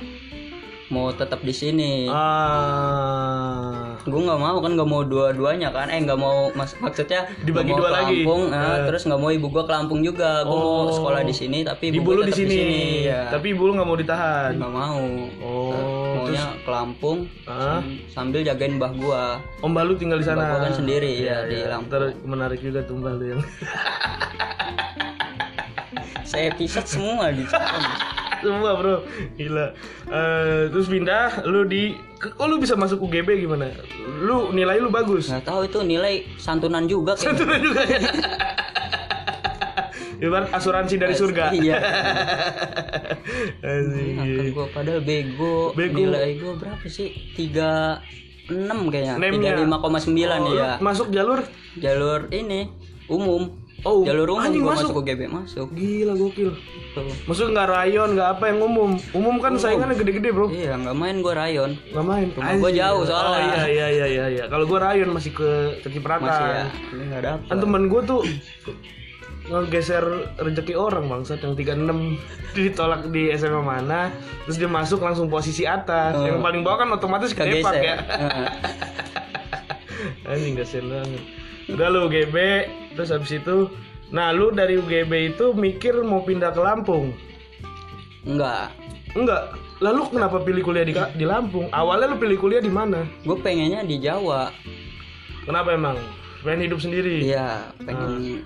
Mau 0.90 1.08
tetap 1.10 1.40
di 1.40 1.56
sini. 1.56 2.12
ah. 2.12 3.96
Gue 4.02 4.18
nggak 4.20 4.38
mau 4.38 4.58
kan 4.58 4.74
nggak 4.74 4.90
mau 4.90 5.02
dua-duanya 5.02 5.70
kan. 5.70 5.88
Eh 5.88 6.02
nggak 6.02 6.18
mau 6.18 6.50
mas 6.52 6.74
maksudnya 6.76 7.30
Dibagi 7.40 7.70
mau 7.70 7.80
dua 7.80 7.88
ke 7.88 7.94
lagi. 7.96 8.18
Lampung 8.20 8.44
eh, 8.50 8.78
terus 8.86 9.06
nggak 9.06 9.18
mau 9.18 9.30
ibu 9.30 9.48
gue 9.48 9.64
ke 9.64 9.72
Lampung 9.72 10.02
juga. 10.02 10.42
Gue 10.44 10.52
mau 10.52 10.84
Oh. 10.84 10.92
sekolah 10.92 11.22
di 11.22 11.32
sini 11.32 11.62
tapi 11.62 11.90
ibu 11.90 12.02
ibu 12.02 12.10
lu 12.12 12.20
gua 12.20 12.28
di 12.28 12.34
tetap 12.34 12.42
sini, 12.44 12.74
ya. 13.06 13.30
tapi 13.30 13.54
ibu 13.54 13.62
lu 13.64 13.78
nggak 13.78 13.88
mau 13.88 13.96
ditahan? 13.96 14.52
Nggak 14.54 14.74
mau. 14.74 15.06
Oh, 15.40 15.72
maunya 16.24 16.46
ke 16.56 16.70
Lampung 16.70 17.20
Ah. 17.44 17.82
sam- 17.82 17.98
sambil 18.08 18.42
jagain 18.42 18.78
mbah 18.78 18.94
gua 18.94 19.42
Om 19.60 19.72
Balu 19.72 19.94
tinggal 19.96 20.18
di 20.18 20.26
sana. 20.26 20.46
Gua 20.52 20.64
kan 20.64 20.74
sendiri, 20.76 21.12
ya, 21.20 21.44
di 21.44 21.58
Lampung. 21.62 21.90
Ntar 21.90 22.02
menarik 22.22 22.60
juga 22.60 22.82
tuh 22.82 22.96
Mbak 22.96 23.14
lu 23.16 23.26
yang. 23.28 23.42
saya 26.24 26.48
episode 26.50 26.88
semua 26.88 27.30
di 27.30 27.44
Semua 28.42 28.74
bro, 28.74 29.06
gila. 29.36 29.70
Eh, 30.08 30.64
terus 30.68 30.90
pindah, 30.90 31.46
lu 31.46 31.62
di, 31.64 31.94
oh 32.36 32.50
lu 32.50 32.58
bisa 32.58 32.74
masuk 32.74 32.98
UGB 33.00 33.38
gimana? 33.40 33.70
Lu 34.18 34.50
nilai 34.50 34.82
lu 34.82 34.90
bagus. 34.90 35.30
nggak 35.30 35.46
tahu 35.46 35.62
itu 35.64 35.78
nilai 35.84 36.26
santunan 36.38 36.90
juga 36.90 37.14
Itu 37.14 37.38
juga 37.38 37.82
ya. 37.86 38.02
Ibarat 40.22 40.50
asuransi 40.52 40.96
dari 40.96 41.14
surga. 41.14 41.50
iya 41.52 41.78
angkat 43.62 44.48
gua 44.52 44.66
padahal 44.70 45.02
bego, 45.02 45.74
Bego. 45.74 45.98
nilai 45.98 46.38
gua 46.38 46.54
berapa 46.56 46.86
sih 46.86 47.10
tiga 47.34 48.00
enam 48.48 48.88
kayaknya 48.88 49.16
Nemnya. 49.18 49.52
tiga 49.52 49.60
lima 49.60 49.78
koma 49.78 49.98
sembilan 49.98 50.40
Oh, 50.40 50.54
ya 50.54 50.72
Masuk 50.78 51.10
jalur? 51.10 51.42
jalur 51.76 52.28
ini 52.30 52.68
umum 53.08 53.58
Oh, 53.82 54.06
jalur 54.06 54.30
umum 54.30 54.46
anjing 54.46 54.62
gua 54.62 54.78
masuk. 54.78 54.94
masuk 54.94 55.02
UGB 55.02 55.22
masuk 55.26 55.68
Gila 55.74 56.14
gokil. 56.14 56.54
tuh 56.92 57.08
Maksud 57.24 57.50
nggak 57.50 57.66
rayon, 57.68 58.14
nggak 58.14 58.30
apa 58.32 58.44
yang 58.46 58.60
umum. 58.62 58.94
Umum 59.10 59.40
kan 59.40 59.56
saingannya 59.56 59.96
gede-gede 59.96 60.30
bro. 60.30 60.52
iya 60.52 60.76
nggak 60.76 60.94
main 60.94 61.18
gua 61.18 61.34
rayon 61.36 61.74
Nggak 61.90 62.06
main. 62.06 62.28
Rumah 62.30 62.56
gua 62.60 62.72
jauh 62.72 63.00
Oh 63.00 63.08
soalnya. 63.08 63.42
iya 63.42 63.66
iya 63.66 63.88
iya 63.90 64.06
iya. 64.06 64.26
iya. 64.30 64.44
Kalau 64.46 64.70
gua 64.70 64.86
rayon 64.86 65.10
masih 65.10 65.32
ke 65.32 65.50
kecipratan. 65.82 66.22
masih 66.22 66.46
ya 66.46 66.66
nggak 67.10 67.22
dapet 67.24 67.48
kan 67.48 67.58
temen 67.58 67.84
gue 67.88 68.02
tuh 68.04 68.22
ngegeser 69.52 70.04
rezeki 70.40 70.74
orang 70.80 71.12
bangsat. 71.12 71.44
Yang 71.44 71.76
36 71.76 72.18
ditolak 72.56 73.02
di 73.12 73.30
SMA 73.36 73.62
mana 73.62 74.10
terus 74.48 74.58
dia 74.58 74.72
masuk 74.72 75.04
langsung 75.04 75.28
posisi 75.28 75.68
atas. 75.68 76.16
Yang 76.16 76.40
paling 76.40 76.62
bawah 76.64 76.88
kan 76.88 76.90
otomatis 76.96 77.36
kedepak 77.36 77.76
ya. 77.76 77.96
Heeh. 78.00 78.48
anjing 80.32 80.56
kasian 80.56 80.88
banget. 80.88 81.24
Udah 81.72 81.88
lu 81.92 82.10
UGB 82.10 82.36
terus 82.96 83.12
habis 83.12 83.32
itu 83.36 83.72
nah 84.12 84.36
lu 84.36 84.52
dari 84.52 84.76
UGB 84.76 85.36
itu 85.36 85.56
mikir 85.56 85.96
mau 86.04 86.24
pindah 86.24 86.52
ke 86.52 86.62
Lampung? 86.64 87.16
Enggak 88.28 88.72
enggak 89.12 89.56
lalu 89.82 90.08
kenapa 90.14 90.38
pilih 90.44 90.64
kuliah 90.64 90.86
di, 90.88 90.94
di 91.16 91.26
Lampung? 91.28 91.68
Awalnya 91.72 92.16
lu 92.16 92.18
pilih 92.20 92.38
kuliah 92.40 92.64
di 92.64 92.72
mana? 92.72 93.08
Gue 93.24 93.40
pengennya 93.40 93.84
di 93.84 93.98
Jawa. 93.98 94.52
Kenapa 95.48 95.74
emang? 95.74 95.98
Pengen 96.42 96.70
hidup 96.70 96.80
sendiri? 96.82 97.22
Iya 97.22 97.72
pengen 97.82 98.46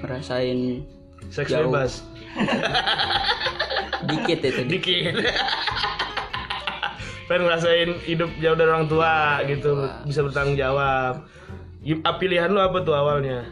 ngerasain 0.00 0.84
seks 1.28 1.52
Jauh. 1.52 1.68
bebas. 1.68 2.02
Dikit 4.08 4.40
itu 4.40 4.62
dikit. 4.64 5.14
pengen 7.30 7.46
ngerasain 7.46 7.90
hidup 8.10 8.26
jauh 8.42 8.58
dari 8.58 8.70
orang 8.74 8.90
tua 8.90 9.38
gitu 9.46 9.86
bisa 10.02 10.26
bertanggung 10.26 10.58
jawab. 10.58 11.22
Ah, 12.02 12.14
pilihan 12.18 12.50
lu 12.50 12.58
apa 12.58 12.82
tuh 12.82 12.90
awalnya? 12.96 13.46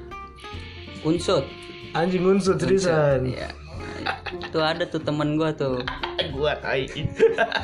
Unsut. 1.06 1.46
Anjing 1.94 2.26
unsur 2.26 2.58
seriusan? 2.58 3.24
iya. 3.30 3.48
Tuh 4.50 4.60
ada 4.60 4.82
tuh 4.84 4.98
temen 5.00 5.38
gue 5.38 5.50
tuh. 5.54 5.78
Gua 6.34 6.58
tai. 6.58 6.90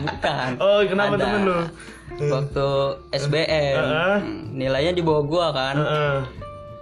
Bukan. 0.00 0.50
Oh 0.62 0.80
kenapa 0.86 1.18
Ada. 1.18 1.22
temen 1.26 1.40
lu? 1.50 1.60
Waktu 2.30 2.68
SBM 3.10 3.74
Heeh. 3.74 4.16
Hmm, 4.22 4.42
nilainya 4.54 4.92
di 4.94 5.02
bawah 5.02 5.24
gua 5.26 5.46
kan. 5.50 5.76
Heeh. 5.82 6.16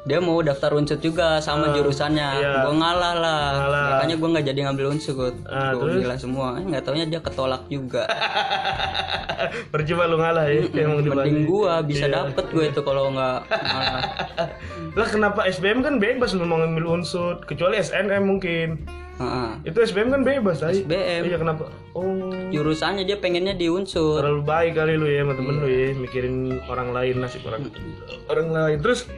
Dia 0.03 0.19
mau 0.19 0.35
daftar 0.39 0.75
unsur 0.75 0.99
juga 0.99 1.39
sama 1.39 1.71
jurusannya 1.71 2.29
iya. 2.37 2.67
gue 2.67 2.75
ngalah 2.75 3.15
lah 3.15 3.43
Ngalah. 3.57 3.87
makanya 3.95 4.17
gue 4.17 4.29
nggak 4.29 4.47
jadi 4.47 4.61
ngambil 4.67 4.87
unsur 4.91 5.31
Ah, 5.47 5.71
gue 5.73 5.89
gila 5.97 6.17
semua 6.17 6.59
Eh, 6.59 6.65
nggak 6.65 6.83
taunya 6.83 7.07
dia 7.07 7.21
ketolak 7.21 7.63
juga 7.67 8.03
Percuma 9.71 10.05
lu 10.05 10.19
ngalah 10.19 10.47
ya 10.47 10.67
emang 10.75 11.01
dibanding. 11.01 11.07
mending 11.07 11.39
gue 11.47 11.73
bisa 11.87 12.05
Iya. 12.05 12.15
dapet 12.21 12.45
gue 12.49 12.65
itu 12.67 12.81
kalau 12.81 13.11
nggak 13.11 13.39
ngalah 13.47 14.03
Lah 14.99 15.09
kenapa 15.09 15.41
SBM 15.47 15.81
kan 15.81 15.95
bebas 15.97 16.35
lu 16.35 16.45
mau 16.45 16.59
ngambil 16.59 16.85
unsur 16.93 17.41
kecuali 17.41 17.79
SNM 17.79 18.23
mungkin. 18.23 18.77
Heeh. 19.15 19.51
Itu 19.65 19.81
SBM 19.81 20.11
kan 20.11 20.21
bebas 20.21 20.61
ay. 20.61 20.83
SBM. 20.83 21.23
Iya 21.25 21.37
kenapa? 21.39 21.71
Oh. 21.93 22.29
jurusannya 22.49 23.03
dia 23.03 23.17
pengennya 23.17 23.53
di 23.53 23.69
unsur 23.69 24.19
Terlalu 24.19 24.43
baik 24.43 24.73
kali 24.75 24.97
lu 24.97 25.05
ya 25.07 25.23
sama 25.23 25.33
temen 25.33 25.55
lu 25.57 25.69
ya 25.69 25.93
mikirin 25.95 26.35
orang 26.67 26.91
lain 26.91 27.15
nasib 27.19 27.41
orang 27.47 27.65
orang 28.27 28.49
lain. 28.51 28.79
Terus 28.81 29.09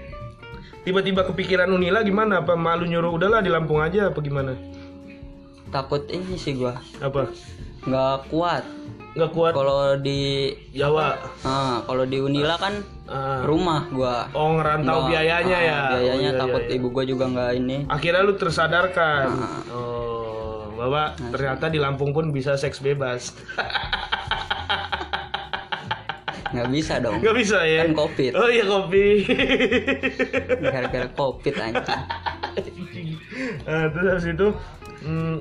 tiba-tiba 0.84 1.24
kepikiran 1.24 1.68
Unila 1.68 2.00
gimana? 2.00 2.40
Apa 2.40 2.54
malu 2.54 2.84
nyuruh 2.84 3.10
udahlah 3.10 3.40
di 3.40 3.48
Lampung 3.48 3.80
aja 3.80 4.08
apa 4.08 4.20
gimana? 4.20 4.52
takut 5.66 6.06
ini 6.06 6.38
sih 6.38 6.54
gue 6.54 6.70
Apa? 7.00 7.34
nggak 7.82 8.30
kuat 8.30 8.62
Nggak 9.14 9.30
kuat 9.30 9.52
kalau 9.52 9.94
di 9.96 10.50
Jawa. 10.70 11.18
ah 11.42 11.82
kalau 11.82 12.02
di 12.02 12.18
Unila 12.18 12.54
kan 12.56 12.78
Ah. 13.04 13.44
rumah 13.44 13.84
gua 13.90 14.26
Oh 14.32 14.56
ngerantau 14.56 15.04
Nggak, 15.04 15.10
biayanya 15.12 15.54
ah, 15.54 15.62
ya. 15.62 15.80
biayanya 15.92 16.14
Oh, 16.24 16.32
iya, 16.32 16.40
takut 16.40 16.62
iya, 16.62 16.68
iya. 16.68 16.78
ibu 16.78 16.88
gua 16.88 17.04
juga 17.04 17.24
nggak 17.26 17.50
ini 17.54 17.76
Akhirnya 17.84 18.22
lu 18.22 18.32
tersadarkan. 18.32 19.26
Ah. 19.28 19.60
Oh, 19.70 20.72
bahwa 20.74 21.02
ternyata 21.28 21.68
di 21.68 21.76
Lampung 21.76 22.10
pun 22.10 22.30
bisa 22.30 22.54
seks 22.54 22.78
bebas. 22.78 23.34
nggak 26.54 26.70
bisa 26.70 26.94
dong 26.96 27.18
Gak 27.18 27.34
bisa 27.34 27.58
ya? 27.60 27.82
kan 27.82 27.92
covid 27.92 28.32
Oh 28.32 28.46
iya 28.46 28.62
kopi. 28.64 29.26
gara-gara 30.64 31.08
covid 31.10 31.54
anjing 31.56 32.00
nah, 33.64 33.86
terus 33.90 34.06
habis 34.08 34.26
itu 34.28 34.48
hmm, 35.02 35.36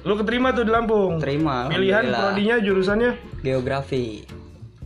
lu 0.00 0.14
keterima 0.16 0.52
tuh 0.52 0.62
di 0.62 0.70
Lampung. 0.70 1.16
terima 1.18 1.68
Pilihan 1.68 2.04
prodinya 2.06 2.56
jurusannya 2.58 3.10
geografi 3.40 4.24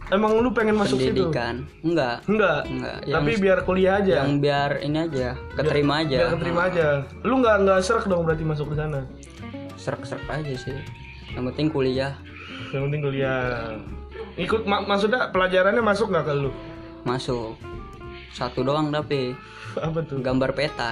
emang 0.07 0.37
lu 0.37 0.51
pengen 0.51 0.77
masuk 0.77 0.99
situ? 0.99 1.11
pendidikan 1.25 1.65
enggak 1.81 2.23
Enggak. 2.27 2.61
enggak 2.67 2.97
yang, 3.05 3.17
Tapi 3.17 3.31
biar 3.37 3.59
kuliah 3.63 3.95
aja. 3.99 4.15
yang 4.21 4.37
biar 4.37 4.71
ini 4.79 4.99
aja 5.01 5.29
keterima 5.55 5.95
aja 6.01 6.17
Biar 6.19 6.31
keterima 6.35 6.61
aja. 6.69 6.87
Lu 7.23 7.35
nggak 7.39 7.57
nggak 7.63 7.79
serak 7.81 8.05
dong 8.05 8.23
berarti 8.23 8.43
masuk 8.43 8.71
ke 8.71 8.77
sana. 8.77 9.01
serk-serk 9.75 10.23
aja 10.27 10.55
sih 10.55 10.77
yang 11.31 11.45
penting 11.47 11.67
kuliah 11.69 12.15
Yang 12.71 12.83
penting 12.85 13.01
kuliah. 13.03 13.43
Ikut 14.35 14.63
ma- 14.65 14.83
maksudnya 14.83 15.29
pelajarannya 15.29 15.79
masuk 15.81 16.09
nggak 16.09 16.25
ke 16.25 16.35
lu? 16.37 16.51
masuk 17.03 17.55
satu 18.31 18.61
doang 18.61 18.89
tapi 18.89 19.37
Apa 19.77 20.01
tuh? 20.01 20.19
gambar 20.19 20.51
peta 20.53 20.89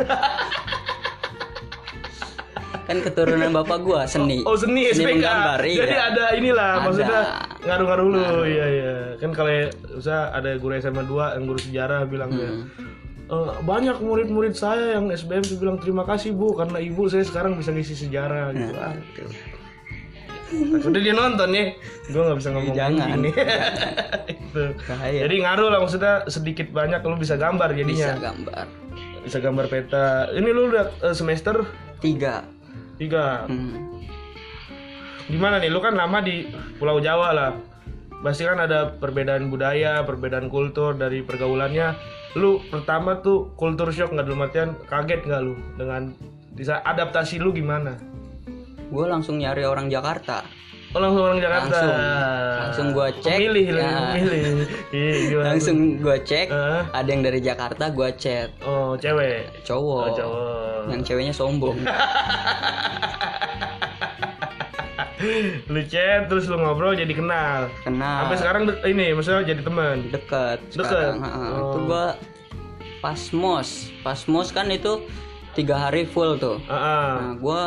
kan 2.82 2.98
keturunan 2.98 3.48
bapak 3.52 3.78
gua 3.80 4.04
seni 4.04 4.42
Oh 4.42 4.52
seni 4.52 4.90
SPK. 4.90 5.06
menggambar 5.16 5.60
iya. 5.62 5.78
Jadi 5.78 5.96
ada 5.96 6.24
inilah 6.34 6.70
Ada. 6.72 6.82
maksudnya 6.82 7.20
ngaruh-ngaruh 7.62 8.06
lu. 8.06 8.20
Iya 8.44 8.66
iya. 8.68 8.94
Kan 9.16 9.30
kalau 9.30 9.54
usah 9.94 10.30
ada 10.30 10.50
guru 10.56 10.74
SMA 10.76 11.02
2 11.02 11.36
yang 11.38 11.44
guru 11.46 11.60
sejarah 11.60 12.00
bilang 12.04 12.30
ya. 12.32 12.50
Hmm. 12.50 12.66
"Eh, 13.24 13.50
banyak 13.62 13.96
murid-murid 13.96 14.52
saya 14.52 14.98
yang 14.98 15.08
SBM 15.08 15.40
tuh 15.42 15.56
bilang 15.56 15.78
terima 15.78 16.02
kasih 16.02 16.34
bu 16.34 16.52
karena 16.52 16.76
ibu 16.76 17.06
saya 17.06 17.22
sekarang 17.22 17.54
bisa 17.54 17.70
ngisi 17.70 17.94
sejarah 17.96 18.50
gitu. 18.52 18.74
Nah. 18.74 18.92
Ah, 20.52 20.84
Udah 20.84 21.00
dia 21.00 21.14
nonton 21.16 21.48
ya, 21.56 21.72
gue 22.12 22.22
nggak 22.22 22.38
bisa 22.38 22.50
ngomong 22.52 22.76
Jangan. 22.76 23.08
gini. 23.16 23.30
Itu. 24.36 24.62
Bahaya. 24.84 25.20
Jadi 25.24 25.34
ngaruh 25.40 25.68
lah 25.72 25.78
maksudnya 25.80 26.14
sedikit 26.28 26.68
banyak 26.68 27.00
lu 27.00 27.16
bisa 27.16 27.40
gambar 27.40 27.72
bisa 27.72 27.80
jadinya. 27.80 28.08
gambar 28.20 28.64
Bisa 29.24 29.38
gambar 29.40 29.64
peta. 29.72 30.28
Ini 30.36 30.48
lu 30.52 30.68
udah 30.68 30.84
eh, 31.08 31.14
semester 31.16 31.64
tiga 32.04 32.44
3. 33.00 33.48
hmm. 33.48 33.76
Gimana 35.32 35.56
nih? 35.56 35.72
Lu 35.72 35.80
kan 35.80 35.96
lama 35.96 36.20
di 36.20 36.44
Pulau 36.76 37.00
Jawa 37.00 37.32
lah. 37.32 37.50
Pasti 38.22 38.46
kan 38.46 38.60
ada 38.60 38.92
perbedaan 38.92 39.50
budaya, 39.50 40.04
perbedaan 40.04 40.52
kultur 40.52 40.94
dari 40.94 41.24
pergaulannya. 41.24 41.96
Lu 42.36 42.60
pertama 42.68 43.18
tuh 43.24 43.50
kultur 43.56 43.88
shock 43.90 44.12
nggak 44.12 44.26
dalam 44.28 44.44
artian 44.44 44.70
kaget 44.86 45.26
nggak 45.26 45.42
lu 45.42 45.56
dengan 45.80 46.12
bisa 46.52 46.84
adaptasi 46.84 47.40
lu 47.40 47.50
gimana? 47.56 48.11
Gue 48.92 49.04
langsung 49.04 49.36
nyari 49.36 49.64
orang 49.64 49.88
Jakarta 49.88 50.44
Oh 50.92 51.00
langsung 51.00 51.24
orang 51.24 51.40
Jakarta. 51.40 51.72
Langsung. 51.72 51.96
Langsung 52.60 52.86
gua 52.92 53.08
cek. 53.14 53.32
Pemilih 53.40 53.66
lu, 53.66 53.80
Ya. 53.80 54.12
pemilih. 54.12 54.44
Iya, 54.92 55.36
langsung 55.42 55.76
gue 55.96 56.16
cek 56.20 56.46
Hah? 56.46 56.84
ada 56.92 57.08
yang 57.08 57.24
dari 57.24 57.40
Jakarta 57.40 57.88
gue 57.88 58.08
chat 58.14 58.52
Oh 58.60 58.92
cewek. 58.94 59.48
Oh 59.48 59.64
cowok 59.64 60.04
cowok. 60.12 60.92
yang 60.92 61.00
ceweknya 61.00 61.32
sombong 61.32 61.80
Lu 65.64 65.80
chat 65.86 66.26
terus 66.26 66.44
lu 66.44 66.58
ngobrol 66.58 66.92
jadi 66.92 67.08
kenal. 67.08 67.70
kenal 67.80 68.26
Sampai 68.26 68.36
sekarang 68.36 68.62
ini 68.84 69.06
maksudnya 69.12 69.40
jadi 69.46 69.62
teman. 69.62 69.96
sekarang 70.68 71.16
Ha, 71.16 71.28
Oh. 71.32 71.56
itu 71.64 71.78
gue 71.86 72.06
pas 72.98 73.20
mos 73.32 73.70
pas 74.00 74.20
mos 74.26 74.50
kan 74.50 74.68
itu 74.68 75.08
tiga 75.52 75.80
hari 75.80 76.04
full 76.04 76.36
tuh 76.36 76.60
Ah, 76.64 76.74
ah. 76.74 77.10
Nah, 77.16 77.32
gue 77.34 77.62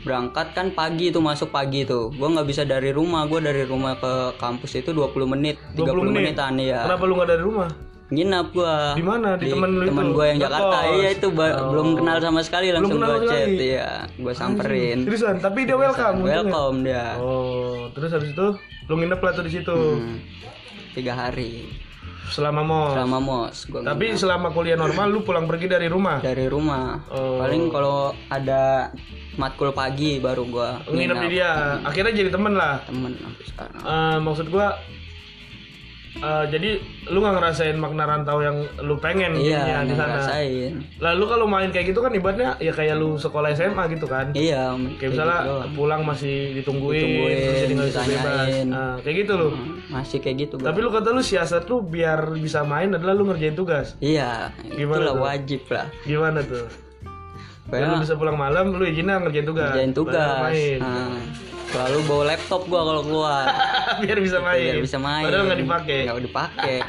berangkat 0.00 0.52
kan 0.52 0.72
pagi 0.72 1.08
tuh 1.08 1.20
masuk 1.20 1.48
pagi 1.48 1.82
tuh. 1.82 2.08
Gue 2.10 2.28
nggak 2.28 2.48
bisa 2.48 2.62
dari 2.64 2.90
rumah. 2.90 3.26
Gue 3.26 3.40
dari 3.40 3.64
rumah 3.64 3.96
ke 3.96 4.36
kampus 4.36 4.78
itu 4.78 4.90
20 4.90 5.28
menit, 5.28 5.56
30 5.74 5.84
20 5.84 6.08
menit? 6.08 6.32
menitan 6.32 6.54
ya. 6.56 6.84
Kenapa 6.84 7.02
lu 7.04 7.12
nggak 7.16 7.28
dari 7.28 7.42
rumah? 7.42 7.68
Nginap 8.08 8.46
gue. 8.50 8.76
Di 8.96 9.04
mana? 9.04 9.28
Di 9.36 9.52
temen 9.52 9.70
lu 9.70 9.84
itu? 9.84 10.12
gue 10.16 10.26
yang 10.26 10.38
Jakarta. 10.40 10.78
Iya 10.88 11.08
itu 11.12 11.28
Oh. 11.28 11.68
belum 11.68 11.88
kenal 12.00 12.16
sama 12.18 12.40
sekali 12.40 12.72
langsung 12.72 12.96
gue 12.96 13.04
chat. 13.04 13.20
sekali? 13.44 13.56
Iya, 13.68 13.90
gue 14.16 14.32
samperin. 14.32 14.98
Seriusan, 15.04 15.36
tapi 15.44 15.68
dia 15.68 15.76
welcome. 15.76 16.24
Welcome 16.24 16.76
dia. 16.82 17.20
Oh, 17.20 17.92
terus 17.92 18.08
habis 18.08 18.32
itu 18.32 18.46
lu 18.88 18.94
nginep 18.96 19.20
lah 19.20 19.32
tuh 19.36 19.44
di 19.44 19.52
situ 19.52 19.76
Hmm. 19.76 20.16
Tiga 20.96 21.12
hari 21.14 21.68
selama 22.28 22.60
mau. 22.60 22.92
selama 22.92 23.18
mos. 23.18 23.64
Tapi 23.64 24.04
selama 24.14 24.48
kuliah 24.50 24.74
normal 24.74 25.08
lu 25.08 25.20
pulang 25.20 25.44
pergi 25.44 25.66
dari 25.66 25.86
rumah. 25.86 26.20
dari 26.20 26.46
rumah. 26.46 27.08
Oh. 27.08 27.40
Paling 27.40 27.68
kalau 27.68 27.98
ada 28.28 28.92
matkul 29.34 29.70
pagi 29.70 30.18
baru 30.18 30.42
gue 30.44 30.70
Nginep 30.90 31.16
di 31.22 31.28
dia. 31.34 31.78
Akhirnya 31.80 32.12
jadi 32.12 32.28
temen 32.28 32.52
lah. 32.52 32.82
temen 32.84 33.14
sampai 33.14 33.44
sekarang. 33.44 33.80
Eh, 33.80 34.16
maksud 34.18 34.46
gua 34.48 34.68
eh, 36.18 36.44
jadi 36.50 36.70
lu 37.08 37.22
nggak 37.22 37.34
ngerasain 37.38 37.78
makna 37.78 38.04
rantau 38.04 38.42
yang 38.42 38.58
lu 38.82 38.98
pengen 38.98 39.38
Iya, 39.38 39.86
di 39.86 39.94
sana. 39.94 40.18
ngerasain. 40.18 40.72
Lalu 40.98 41.24
kalau 41.24 41.46
main 41.46 41.70
kayak 41.70 41.86
gitu 41.88 42.02
kan 42.02 42.10
ibaratnya 42.10 42.58
ya 42.58 42.74
kayak 42.74 42.98
lu 42.98 43.14
sekolah 43.14 43.54
SMA 43.54 43.86
gitu 43.94 44.10
kan. 44.10 44.34
Iya, 44.34 44.74
Kayak 44.98 45.10
misalnya 45.14 45.38
gitu 45.38 45.54
pulang 45.78 46.02
masih 46.02 46.58
ditungguin, 46.58 46.98
Ditungguin, 46.98 47.37
nggak 47.78 47.88
bisa 47.88 48.02
bebas. 48.04 48.46
Nah, 48.64 48.94
kayak 48.98 49.16
gitu 49.18 49.32
lu. 49.32 49.48
Hmm, 49.48 49.74
masih 49.88 50.18
kayak 50.18 50.36
gitu 50.40 50.54
gua. 50.54 50.66
Tapi 50.66 50.78
lu 50.78 50.90
kata 50.90 51.08
lu 51.08 51.22
siasat 51.22 51.62
lu 51.64 51.80
biar 51.80 52.18
bisa 52.34 52.60
main 52.62 52.90
adalah 52.90 53.12
lu 53.12 53.24
ngerjain 53.24 53.54
tugas. 53.54 53.94
iya 53.98 54.50
Gimana 54.68 54.98
itulah 54.98 55.14
tuh? 55.14 55.24
wajib 55.24 55.62
lah 55.68 55.86
Gimana 56.02 56.40
tuh? 56.42 56.66
Biar 57.64 57.80
lu 57.82 57.88
kayak 57.90 58.02
bisa 58.02 58.14
pulang 58.14 58.34
malam, 58.34 58.72
lu 58.72 58.82
izinnya 58.82 59.16
ngerjain 59.18 59.44
tugas. 59.44 59.70
Baru 59.70 59.92
tugas 59.94 60.40
main. 60.44 60.78
nah, 60.78 61.20
selalu 61.68 61.98
bawa 62.02 62.22
laptop 62.26 62.62
gua 62.64 62.80
kalau 62.82 63.02
keluar 63.02 63.44
biar 64.02 64.18
bisa 64.18 64.38
main. 64.40 64.72
biar 64.72 64.80
bisa 64.80 64.98
main 64.98 65.24
Padahal 65.24 65.44
nggak 65.46 65.60
dipakai. 65.60 65.98
nggak 66.04 66.24
dipakai 66.24 66.76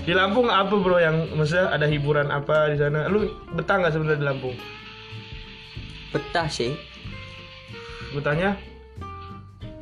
Di 0.00 0.16
Lampung 0.16 0.48
apa 0.48 0.72
bro 0.72 0.96
yang 0.96 1.28
maksudnya 1.34 1.70
ada 1.70 1.84
hiburan 1.84 2.28
apa 2.28 2.72
di 2.72 2.76
sana? 2.76 3.04
Lu 3.06 3.20
betah 3.52 3.76
nggak 3.78 3.92
sebenarnya 3.92 4.18
di 4.18 4.26
Lampung? 4.26 4.56
betah 6.10 6.46
sih 6.46 6.74
Betahnya? 8.10 8.58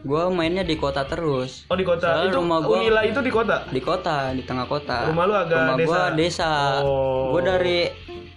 Gua 0.01 0.29
mainnya 0.29 0.63
di 0.63 0.75
kota 0.75 1.03
terus 1.03 1.67
Oh 1.67 1.75
di 1.75 1.83
kota. 1.83 2.07
Soalnya 2.09 2.29
itu 2.29 2.39
rumah 2.39 2.59
gua- 2.61 2.79
Unila 2.79 3.01
itu 3.03 3.19
di 3.19 3.29
kota. 3.29 3.57
di 3.67 3.81
kota 3.81 4.17
di 4.31 4.43
tengah 4.43 4.65
kota 4.65 5.09
Rumah 5.09 5.25
lu 5.25 5.35
agak 5.35 5.59
rumah 5.59 5.77
gua 5.77 6.03
desa? 6.09 6.15
desa 6.15 6.51
Oh. 6.83 7.31
gua 7.31 7.41
dari 7.45 7.79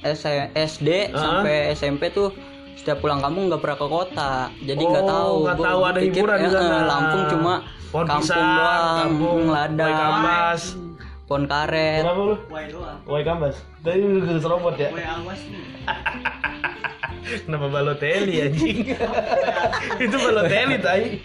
S- 0.02 0.26
SD 0.52 0.89
Ah. 1.08 1.13
sampai 1.13 1.56
SMP 1.71 2.10
tuh 2.10 2.34
setiap 2.74 2.97
pulang 2.97 3.21
kampung 3.21 3.45
nggak 3.45 3.62
pernah 3.62 3.78
ke 3.78 3.88
kota 3.88 4.34
jadi 4.58 4.82
nggak 4.82 5.06
Oh, 5.06 5.12
tahu 5.12 5.34
nggak 5.43 5.58
tahu 5.60 5.78
gua 5.78 5.88
ada 5.88 6.00
pikir, 6.00 6.13
hiburan 6.17 6.38
di 6.38 6.43
eh, 6.43 6.52
sana. 6.52 6.78
Lampung 6.84 7.24
cuma 7.30 7.54
Pohon 7.91 8.06
kampung 8.08 8.24
pisang, 8.24 8.50
doang 8.56 8.95
kampung, 8.97 9.41
ladang. 9.52 10.90
Pohon 11.32 11.48
karet 11.48 12.04
Kenapa 12.04 12.22
lu? 12.28 12.36
Wah 12.52 12.63
doang. 12.67 13.00
Wai 13.08 13.24
Kambas. 13.24 13.56
Tadi 13.88 14.04
lu 14.04 14.20
ke 14.20 14.36
serobot 14.44 14.76
ya? 14.76 14.91
Wah 14.91 15.24
awas 15.24 15.39
nih. 15.48 15.63
Kenapa 17.48 17.72
Balotelli 17.72 18.36
anjing? 18.44 18.91
itu 20.04 20.17
Balotelli 20.20 20.76
tai. 20.84 21.24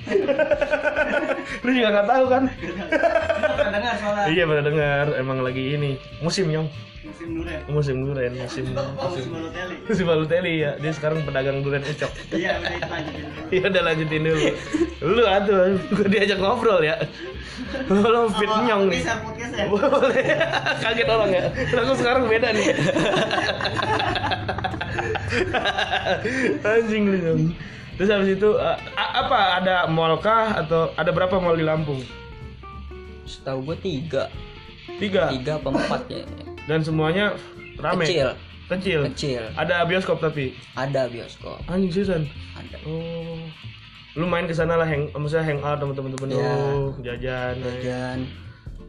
lu 1.66 1.70
juga 1.74 1.88
nggak 1.90 2.06
tahu 2.06 2.24
kan? 2.30 2.42
pernah 2.46 3.72
dengar 3.74 3.94
soalnya. 3.98 4.26
Iya 4.30 4.42
pernah 4.46 4.64
dengar, 4.70 5.04
emang 5.18 5.38
lagi 5.42 5.74
ini 5.74 5.98
musim 6.22 6.46
nyong, 6.54 6.70
Musim 7.06 7.28
durian. 7.38 7.60
musim 7.70 7.96
durian, 8.02 8.32
musim 8.34 8.64
Oh, 8.74 9.08
musim 9.08 9.30
Balotelli. 9.30 9.74
musim 9.88 10.04
Balotelli 10.06 10.52
ya. 10.66 10.72
Dia 10.82 10.92
sekarang 10.92 11.22
pedagang 11.22 11.62
durian 11.62 11.82
ucok. 11.86 12.10
Iya, 12.36 12.58
udah 12.58 12.72
itu 12.74 12.88
lanjutin. 12.90 13.24
Iya 13.54 13.62
udah 13.70 13.82
lanjutin 13.86 14.20
dulu. 14.26 14.46
Lu 15.06 15.22
atuh, 15.24 15.56
gua 15.94 16.06
diajak 16.10 16.38
ngobrol 16.42 16.80
ya. 16.82 16.96
Lu 17.88 18.26
fit 18.36 18.52
nyong 18.66 18.82
nih. 18.90 19.00
Bisa 19.00 19.14
podcast 19.22 19.52
ya? 19.54 19.64
Boleh. 19.70 20.26
Kaget 20.82 21.08
orang 21.08 21.30
ya. 21.30 21.44
Aku 21.72 21.92
sekarang 21.94 22.24
beda 22.26 22.48
nih. 22.52 22.66
Anjing 26.66 27.02
lu 27.08 27.16
nyong. 27.22 27.42
Terus 27.96 28.08
habis 28.12 28.30
itu 28.36 28.50
uh, 28.52 28.76
apa 28.92 29.56
ada 29.62 29.88
mall 29.88 30.20
kah 30.20 30.52
atau 30.60 30.92
ada 31.00 31.08
berapa 31.16 31.40
mall 31.40 31.56
di 31.56 31.64
Lampung? 31.64 32.04
Setahu 33.24 33.72
gue 33.72 33.76
tiga, 33.80 34.28
Tiga. 35.00 35.32
tiga 35.32 35.56
apa 35.56 35.68
empat 35.72 36.02
ya. 36.12 36.24
Dan 36.66 36.82
semuanya 36.82 37.34
rame. 37.78 38.02
Kecil, 38.02 38.28
Kecil. 38.66 39.00
kecil. 39.10 39.42
Ada 39.54 39.86
bioskop 39.86 40.18
tapi. 40.18 40.54
Ada 40.74 41.06
bioskop, 41.06 41.62
Anjing 41.66 41.90
seriusan. 41.90 42.22
ada. 42.52 42.76
Oh. 42.84 43.38
Lu 44.16 44.24
main 44.24 44.48
ke 44.48 44.52
sana 44.52 44.74
lah 44.74 44.84
hang 44.84 45.12
maksudnya 45.12 45.44
hang 45.44 45.60
out 45.60 45.76
sama 45.76 45.92
temen-temen 45.92 46.28
Iya. 46.32 46.52
lu, 46.56 46.90
jajan. 47.00 47.54
Dan 47.60 48.18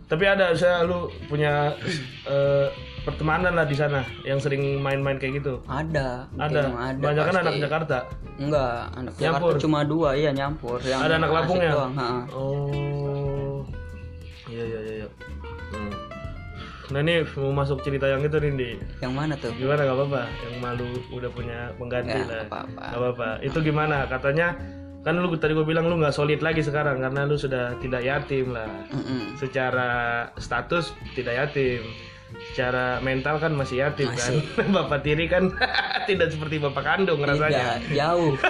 Tapi 0.07 0.23
ada 0.23 0.55
saya 0.55 0.87
lu 0.87 1.11
punya 1.27 1.75
eh, 2.23 2.71
pertemanan 3.03 3.51
lah 3.51 3.67
di 3.67 3.75
sana 3.75 4.07
yang 4.23 4.39
sering 4.39 4.79
main-main 4.79 5.19
kayak 5.19 5.43
gitu. 5.43 5.59
ada, 5.67 6.23
Ada. 6.39 6.71
Ada. 6.71 6.95
Banyak 6.97 7.23
kan 7.27 7.35
anak 7.43 7.55
Jakarta. 7.59 7.97
Enggak, 8.39 8.87
anak 8.95 9.11
Nyampur. 9.19 9.51
Jakarta 9.51 9.63
cuma 9.63 9.79
dua, 9.83 10.09
iya 10.15 10.31
nyampur. 10.31 10.79
Yang 10.79 10.99
Ada 11.03 11.13
anak 11.19 11.29
doang, 11.59 11.93
ha. 11.93 12.07
Oh. 12.31 13.67
Iya 14.47 14.63
iya 14.63 14.79
iya. 15.03 15.07
Nah 16.87 17.03
ini 17.03 17.27
mau 17.35 17.51
masuk 17.53 17.83
cerita 17.83 18.07
yang 18.07 18.23
itu 18.23 18.39
Rindi. 18.39 18.79
Yang 19.03 19.11
mana 19.11 19.35
tuh? 19.35 19.51
Gimana 19.53 19.83
gak 19.83 19.97
apa-apa? 19.97 20.23
Yang 20.39 20.55
malu 20.63 20.87
udah 21.11 21.29
punya 21.29 21.59
pengganti 21.75 22.15
Ya, 22.15 22.23
lah. 22.23 22.43
apa-apa. 22.47 22.79
Nggak 22.81 22.99
apa-apa. 22.99 23.27
Itu 23.43 23.57
gimana? 23.59 24.07
Katanya 24.07 24.47
kan 25.03 25.15
lu 25.15 25.27
tadi 25.35 25.51
gue 25.51 25.63
bilang 25.63 25.87
lu 25.87 25.95
nggak 25.95 26.11
solid 26.11 26.39
lagi 26.39 26.59
sekarang 26.59 26.99
karena 26.99 27.23
lu 27.23 27.35
sudah 27.35 27.75
tidak 27.79 28.01
yatim 28.01 28.55
lah. 28.55 28.67
Mm-mm. 28.89 29.35
Secara 29.35 29.89
status 30.35 30.95
tidak 31.11 31.35
yatim. 31.37 31.83
Secara 32.51 32.99
mental 32.99 33.39
kan 33.39 33.51
masih 33.51 33.83
yatim 33.83 34.07
Masih. 34.07 34.43
kan. 34.55 34.67
bapak 34.75 34.99
tiri 34.99 35.27
kan 35.27 35.51
tidak 36.09 36.31
seperti 36.31 36.55
bapak 36.57 36.83
kandung 36.83 37.19
rasanya. 37.19 37.83
Tidak, 37.83 37.95
jauh. 37.95 38.31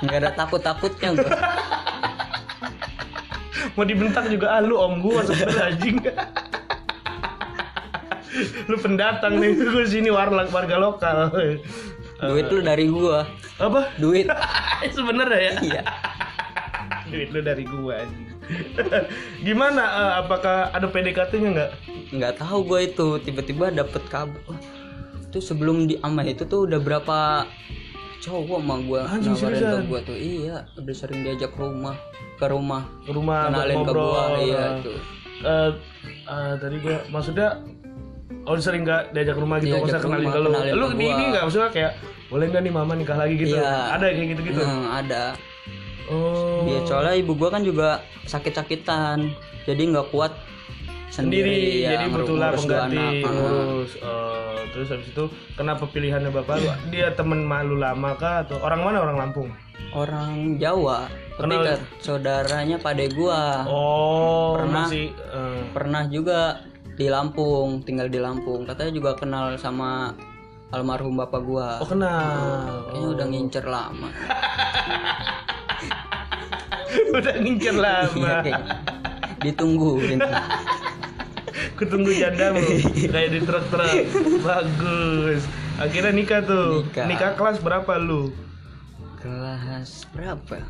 Nggak 0.00 0.18
ada 0.18 0.30
takut-takutnya 0.32 1.08
gua. 1.12 1.30
Mau 3.80 3.88
dibentak 3.88 4.28
juga 4.28 4.52
ah 4.52 4.60
lu 4.60 4.76
om 4.76 5.00
gua 5.00 5.24
sebenarnya 5.24 5.72
anjing. 5.72 5.96
lu 8.68 8.76
pendatang 8.76 9.40
nih 9.40 9.56
gue 9.72 9.84
sini 9.88 10.12
warga 10.12 10.44
warga 10.52 10.76
lokal. 10.76 11.32
Duit 12.20 12.52
lu 12.52 12.60
dari 12.60 12.92
gua. 12.92 13.24
Apa? 13.56 13.88
Duit. 13.96 14.28
Sebenarnya 15.00 15.40
ya. 15.40 15.52
Iya. 15.64 15.82
Duit 17.08 17.32
lu 17.32 17.40
dari 17.40 17.64
gua 17.64 18.04
anjing. 18.04 18.28
Gimana 19.48 19.82
eh, 19.88 20.12
apakah 20.28 20.76
ada 20.76 20.84
PDKT-nya 20.84 21.48
nggak? 21.56 21.70
Nggak 22.20 22.32
tahu 22.36 22.60
gua 22.68 22.84
itu 22.84 23.16
tiba-tiba 23.24 23.72
dapet 23.72 24.04
kabar. 24.12 24.60
Itu 25.32 25.40
sebelum 25.40 25.88
di 25.88 25.96
ama 26.04 26.20
itu 26.28 26.44
tuh 26.44 26.68
udah 26.68 26.84
berapa 26.84 27.48
cowok 28.20 28.58
sama 28.60 28.74
gua 28.80 29.00
Anjing, 29.06 29.32
nawarin 29.32 29.60
ke 29.60 29.84
gua 29.84 30.00
tuh. 30.02 30.14
Iya, 30.14 30.56
udah 30.74 30.94
sering 30.94 31.20
diajak 31.22 31.50
ke 31.50 31.58
rumah, 31.58 31.96
ke 32.36 32.46
rumah. 32.46 32.82
Ke 33.00 33.10
rumah 33.10 33.38
Kenalin 33.46 33.72
ke 33.72 33.78
ngobrol. 33.80 34.06
gua, 34.06 34.24
iya 34.38 34.60
Eh, 34.60 34.72
tuh. 34.80 34.98
eh, 35.42 35.70
eh, 36.26 36.52
tadi 36.56 36.76
gua 36.78 36.96
maksudnya 37.08 37.48
Oh 38.40 38.56
sering 38.56 38.82
nggak 38.82 39.12
diajak 39.12 39.34
ke 39.34 39.42
rumah 39.42 39.56
gitu 39.58 39.72
Diajak 39.74 40.00
ke 40.00 40.02
kenalin 40.02 40.22
rumah, 40.22 40.32
ke 40.32 40.38
lu 40.38 40.48
kenalin 40.50 40.72
Lu 40.72 40.86
ke 40.86 40.94
di 40.94 41.04
gua. 41.04 41.12
ini 41.12 41.22
nggak 41.28 41.42
maksudnya 41.44 41.70
kayak 41.70 41.92
Boleh 42.26 42.44
nggak 42.46 42.62
nih 42.62 42.72
mama 42.72 42.92
nikah 42.94 43.16
lagi 43.16 43.34
gitu 43.36 43.54
Iya. 43.54 43.72
Ada 43.90 44.06
kayak 44.08 44.28
gitu-gitu 44.30 44.60
Hmm, 44.60 44.84
ada. 44.90 45.22
Oh 46.06 46.64
Iya, 46.64 46.78
soalnya 46.84 47.14
ibu 47.16 47.32
gua 47.34 47.48
kan 47.48 47.62
juga 47.62 47.88
sakit-sakitan. 48.24 49.28
Jadi 49.62 49.82
nggak 49.86 50.08
kuat 50.08 50.32
sendiri, 51.10 51.50
sendiri, 51.50 51.82
ya, 51.82 51.90
jadi 51.92 52.04
ngurus- 52.06 52.16
butuhlah 52.22 52.48
ngurus 52.48 52.62
dua 52.62 52.70
pengganti 52.80 52.96
anak. 52.96 53.12
Ah. 53.20 53.32
ngurus 53.32 53.90
Oh, 54.00 54.58
terus 54.70 54.88
habis 54.88 55.08
itu 55.08 55.24
kenapa 55.52 55.84
pilihannya 55.84 56.30
bapak? 56.32 56.54
Lu 56.56 56.70
dia 56.88 57.08
temen 57.10 57.40
malu 57.42 57.74
lama 57.74 58.14
kah 58.14 58.44
atau 58.44 58.56
orang 58.58 58.80
mana 58.80 58.98
orang 59.00 59.16
Lampung? 59.18 59.50
Orang 59.90 60.54
Jawa 60.56 61.10
tapi 61.34 61.50
Kenal- 61.50 61.66
ke 61.66 61.74
saudaranya 61.98 62.76
pade 62.78 63.10
gua. 63.10 63.64
Oh 63.64 64.54
Pernah. 64.54 64.86
masih 64.86 65.06
eh, 65.10 65.60
pernah 65.70 66.02
juga 66.06 66.62
di 66.94 67.06
Lampung 67.06 67.80
tinggal 67.80 68.06
di 68.06 68.16
Lampung. 68.16 68.62
Katanya 68.62 68.92
juga 68.92 69.10
kenal 69.14 69.56
sama 69.56 70.12
almarhum 70.70 71.16
bapak 71.16 71.42
gua. 71.42 71.68
Oh 71.80 71.88
kenal. 71.88 72.86
Kayaknya 72.86 73.08
udah 73.10 73.26
ngincer 73.26 73.64
lama. 73.64 74.08
Udah 77.10 77.34
ngincer 77.36 77.70
Iya, 77.72 77.80
lama 77.80 78.34
ditungguin 79.40 80.18
ketunggu 81.80 82.12
jadamu 82.12 82.60
kayak 83.12 83.30
di 83.32 83.40
truk-truk 83.40 83.96
bagus. 84.44 85.42
Akhirnya 85.80 86.12
nikah 86.12 86.44
tuh. 86.44 86.84
Nikah. 86.92 87.32
kelas 87.40 87.56
berapa 87.64 87.92
lu? 87.96 88.36
Kelas 89.16 90.04
berapa? 90.12 90.60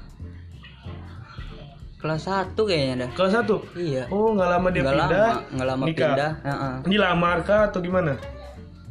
Kelas 2.00 2.24
1 2.24 2.56
kayaknya 2.56 2.94
dah. 3.04 3.10
Kelas 3.12 3.32
satu? 3.36 3.60
Iya. 3.76 4.08
Oh 4.08 4.32
nggak 4.32 4.48
lama 4.48 4.68
dia 4.72 4.80
nggak 4.86 4.96
pindah 4.96 5.20
lama. 5.20 5.50
Nggak 5.52 5.68
lama 5.68 5.84
nikah. 5.84 6.08
pindah. 6.14 6.32
Heeh. 6.46 6.74
dilamar 6.88 7.38
kah 7.44 7.60
atau 7.68 7.80
gimana 7.84 8.16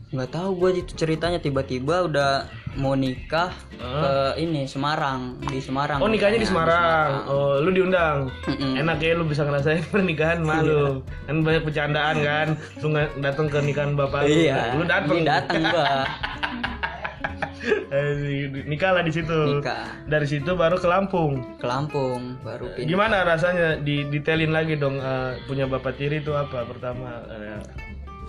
nggak 0.10 0.30
tahu 0.34 0.50
gue 0.58 0.70
itu 0.82 0.92
ceritanya 0.98 1.38
tiba-tiba 1.38 2.10
udah 2.10 2.50
mau 2.82 2.98
nikah 2.98 3.54
ke 3.78 4.42
ini 4.42 4.66
Semarang 4.66 5.38
di 5.38 5.62
Semarang. 5.62 6.02
Oh 6.02 6.10
nikahnya 6.10 6.42
di 6.42 6.50
Semarang. 6.50 7.30
Oh 7.30 7.62
lu 7.62 7.70
diundang? 7.70 8.26
Mm-mm. 8.50 8.74
enak 8.82 8.98
ya 8.98 9.14
lu 9.14 9.30
bisa 9.30 9.46
ngerasain 9.46 9.86
pernikahan 9.94 10.42
malu 10.42 11.06
kan 11.30 11.46
banyak 11.46 11.62
bercandaan 11.62 12.16
kan? 12.26 12.48
Lu 12.82 12.90
datang 13.22 13.46
ke 13.54 13.62
nikahan 13.62 13.94
bapak 13.94 14.26
lu. 14.26 14.50
Iya. 14.50 14.74
Lu 14.82 14.84
datang. 14.90 15.18
Iya, 15.22 15.26
datang 15.30 15.62
gua. 15.70 15.90
Eh, 17.90 18.48
nikah 18.70 18.96
lah 18.96 19.04
di 19.04 19.12
situ. 19.12 19.60
Nikah. 19.60 20.08
Dari 20.08 20.26
situ 20.30 20.56
baru 20.56 20.80
ke 20.80 20.88
Lampung. 20.88 21.44
Ke 21.60 21.68
Lampung 21.68 22.40
baru 22.46 22.72
pindah. 22.72 22.88
Gimana 22.88 23.16
rasanya 23.28 23.82
di 23.82 24.08
detailin 24.08 24.54
lagi 24.56 24.80
dong 24.80 25.02
eh, 25.02 25.42
punya 25.50 25.68
bapak 25.68 25.98
tiri 26.00 26.24
itu 26.24 26.32
apa 26.34 26.64
pertama? 26.66 27.26
Eh, 27.28 27.60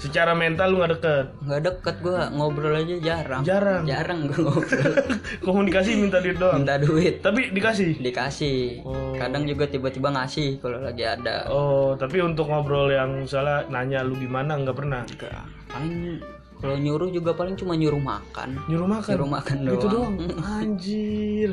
secara 0.00 0.32
mental 0.32 0.72
lu 0.72 0.80
nggak 0.80 0.92
deket? 0.96 1.26
Nggak 1.44 1.62
deket 1.68 1.96
gua 2.00 2.32
ngobrol 2.32 2.72
aja 2.72 2.96
jarang. 3.04 3.42
Jarang? 3.44 3.84
Jarang 3.84 4.18
gua 4.32 4.40
ngobrol. 4.48 4.92
Komunikasi 5.46 6.00
minta 6.00 6.24
duit 6.24 6.40
doang? 6.40 6.64
Minta 6.64 6.80
duit. 6.80 7.20
Tapi 7.20 7.52
dikasih? 7.52 8.00
Dikasih. 8.00 8.82
Oh. 8.82 9.12
kadang 9.20 9.44
juga 9.44 9.68
tiba-tiba 9.68 10.08
ngasih 10.08 10.64
kalau 10.64 10.80
lagi 10.80 11.04
ada. 11.04 11.44
Oh 11.52 11.92
tapi 12.00 12.24
untuk 12.24 12.48
ngobrol 12.48 12.88
yang 12.88 13.28
salah 13.28 13.68
nanya 13.68 14.00
lu 14.00 14.16
gimana 14.16 14.56
nggak 14.56 14.76
pernah? 14.76 15.04
Enggak. 15.04 15.44
paling 15.68 16.18
kalau 16.60 16.76
nyuruh 16.76 17.08
juga 17.08 17.32
paling 17.32 17.56
cuma 17.56 17.72
nyuruh 17.72 18.00
makan. 18.00 18.56
Nyuruh 18.68 18.88
makan? 18.88 19.12
Nyuruh 19.16 19.30
makan 19.32 19.56
gitu 19.64 19.86
doang. 19.88 20.14
doang? 20.16 20.44
Anjir 20.60 21.50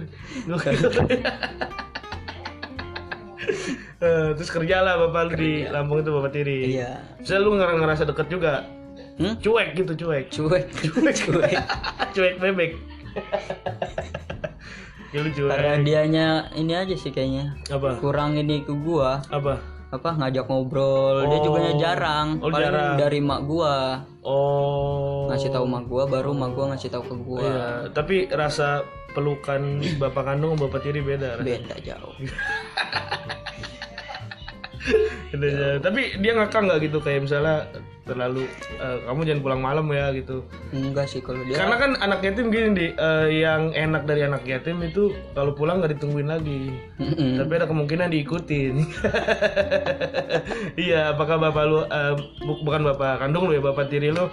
terus 4.35 4.49
kerja 4.51 4.83
lah 4.83 4.99
bapak 5.07 5.21
lu 5.29 5.33
di 5.39 5.53
Lampung 5.67 6.03
itu 6.03 6.11
bapak 6.11 6.31
tiri. 6.35 6.77
Iya. 6.77 7.01
Saya 7.23 7.41
lu 7.41 7.55
ngerasa 7.55 8.03
deket 8.07 8.27
juga 8.27 8.67
hmm? 9.17 9.35
cuek 9.41 9.67
gitu 9.75 9.91
cuek. 10.05 10.25
Cuek. 10.35 10.65
Cuek. 10.71 11.53
Cuek. 12.13 12.33
Bebek. 12.39 12.71
Ya 15.15 15.19
lu 15.23 15.29
cuek. 15.33 15.49
Karena 15.51 15.75
dianya 15.81 16.27
ini 16.53 16.73
aja 16.75 16.95
sih 16.95 17.09
kayaknya. 17.09 17.57
Apa? 17.71 17.97
Kurang 17.97 18.37
ini 18.37 18.61
ke 18.63 18.73
gua. 18.75 19.23
Apa? 19.33 19.59
Apa? 19.87 20.09
Ngajak 20.19 20.45
ngobrol. 20.51 21.31
Dia 21.31 21.39
juga 21.41 21.59
jarang. 21.79 22.43
Oh, 22.43 22.51
paling 22.51 22.75
jarang. 22.75 22.95
dari 22.99 23.19
mak 23.23 23.41
gua. 23.47 24.03
Oh. 24.21 25.31
Ngasih 25.31 25.49
tahu 25.49 25.65
mak 25.65 25.87
gua 25.87 26.03
baru 26.05 26.35
mak 26.35 26.51
gua 26.53 26.75
ngasih 26.75 26.91
tahu 26.91 27.03
ke 27.07 27.15
gua. 27.23 27.41
Iya, 27.41 27.67
tapi 27.95 28.27
rasa 28.27 28.83
pelukan 29.17 29.61
bapak 29.97 30.23
kandung 30.23 30.53
sama 30.53 30.69
bapak 30.69 30.85
tiri 30.85 31.01
beda 31.01 31.41
beda 31.41 31.73
jauh. 31.81 32.13
Beda 35.27 35.47
jauh. 35.51 35.79
tapi 35.83 36.15
dia 36.23 36.31
ngakak 36.31 36.61
nggak 36.63 36.79
gitu? 36.87 36.97
Kayak 37.03 37.27
misalnya 37.27 37.67
terlalu 38.07 38.47
eh, 38.79 38.97
kamu 39.03 39.19
jangan 39.27 39.41
pulang 39.43 39.59
malam 39.59 39.83
ya 39.91 40.15
gitu. 40.15 40.47
Enggak 40.71 41.11
sih 41.11 41.19
kalau 41.19 41.43
dia 41.43 41.59
karena 41.59 41.75
kan 41.75 41.91
anak 41.99 42.23
yatim 42.23 42.47
gini 42.47 42.69
di 42.71 42.85
eh, 42.95 43.27
yang 43.43 43.75
enak 43.75 44.07
dari 44.07 44.23
anak 44.23 44.47
yatim 44.47 44.79
itu 44.79 45.11
kalau 45.35 45.51
pulang 45.51 45.83
nggak 45.83 45.99
ditungguin 45.99 46.31
lagi. 46.31 46.71
Mm-mm. 47.03 47.35
tapi 47.35 47.51
ada 47.53 47.67
kemungkinan 47.67 48.07
diikutin. 48.07 48.75
Iya 50.77 51.11
apakah 51.11 51.41
bapak 51.41 51.63
lu 51.67 51.79
bu- 52.45 52.61
bukan 52.63 52.87
bapak 52.87 53.19
kandung 53.19 53.49
lu 53.49 53.57
ya 53.57 53.63
bapak 53.63 53.91
tiri 53.91 54.13
lu 54.13 54.29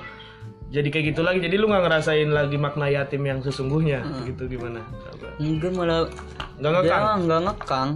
jadi 0.74 0.88
kayak 0.88 1.04
gitu 1.08 1.22
lagi. 1.22 1.38
Jadi 1.38 1.54
lu 1.54 1.66
nggak 1.66 1.82
ngerasain 1.82 2.28
lagi 2.28 2.56
makna 2.56 2.86
yatim 2.88 3.22
yang 3.22 3.38
sesungguhnya? 3.38 4.02
Gitu 4.24 4.50
gimana? 4.50 4.82
Apa? 4.82 5.38
enggak 5.38 5.70
malah 5.72 6.10
nggak 6.56 6.72
ngekang? 6.74 7.02
Nggak 7.24 7.40
ngekang. 7.44 7.88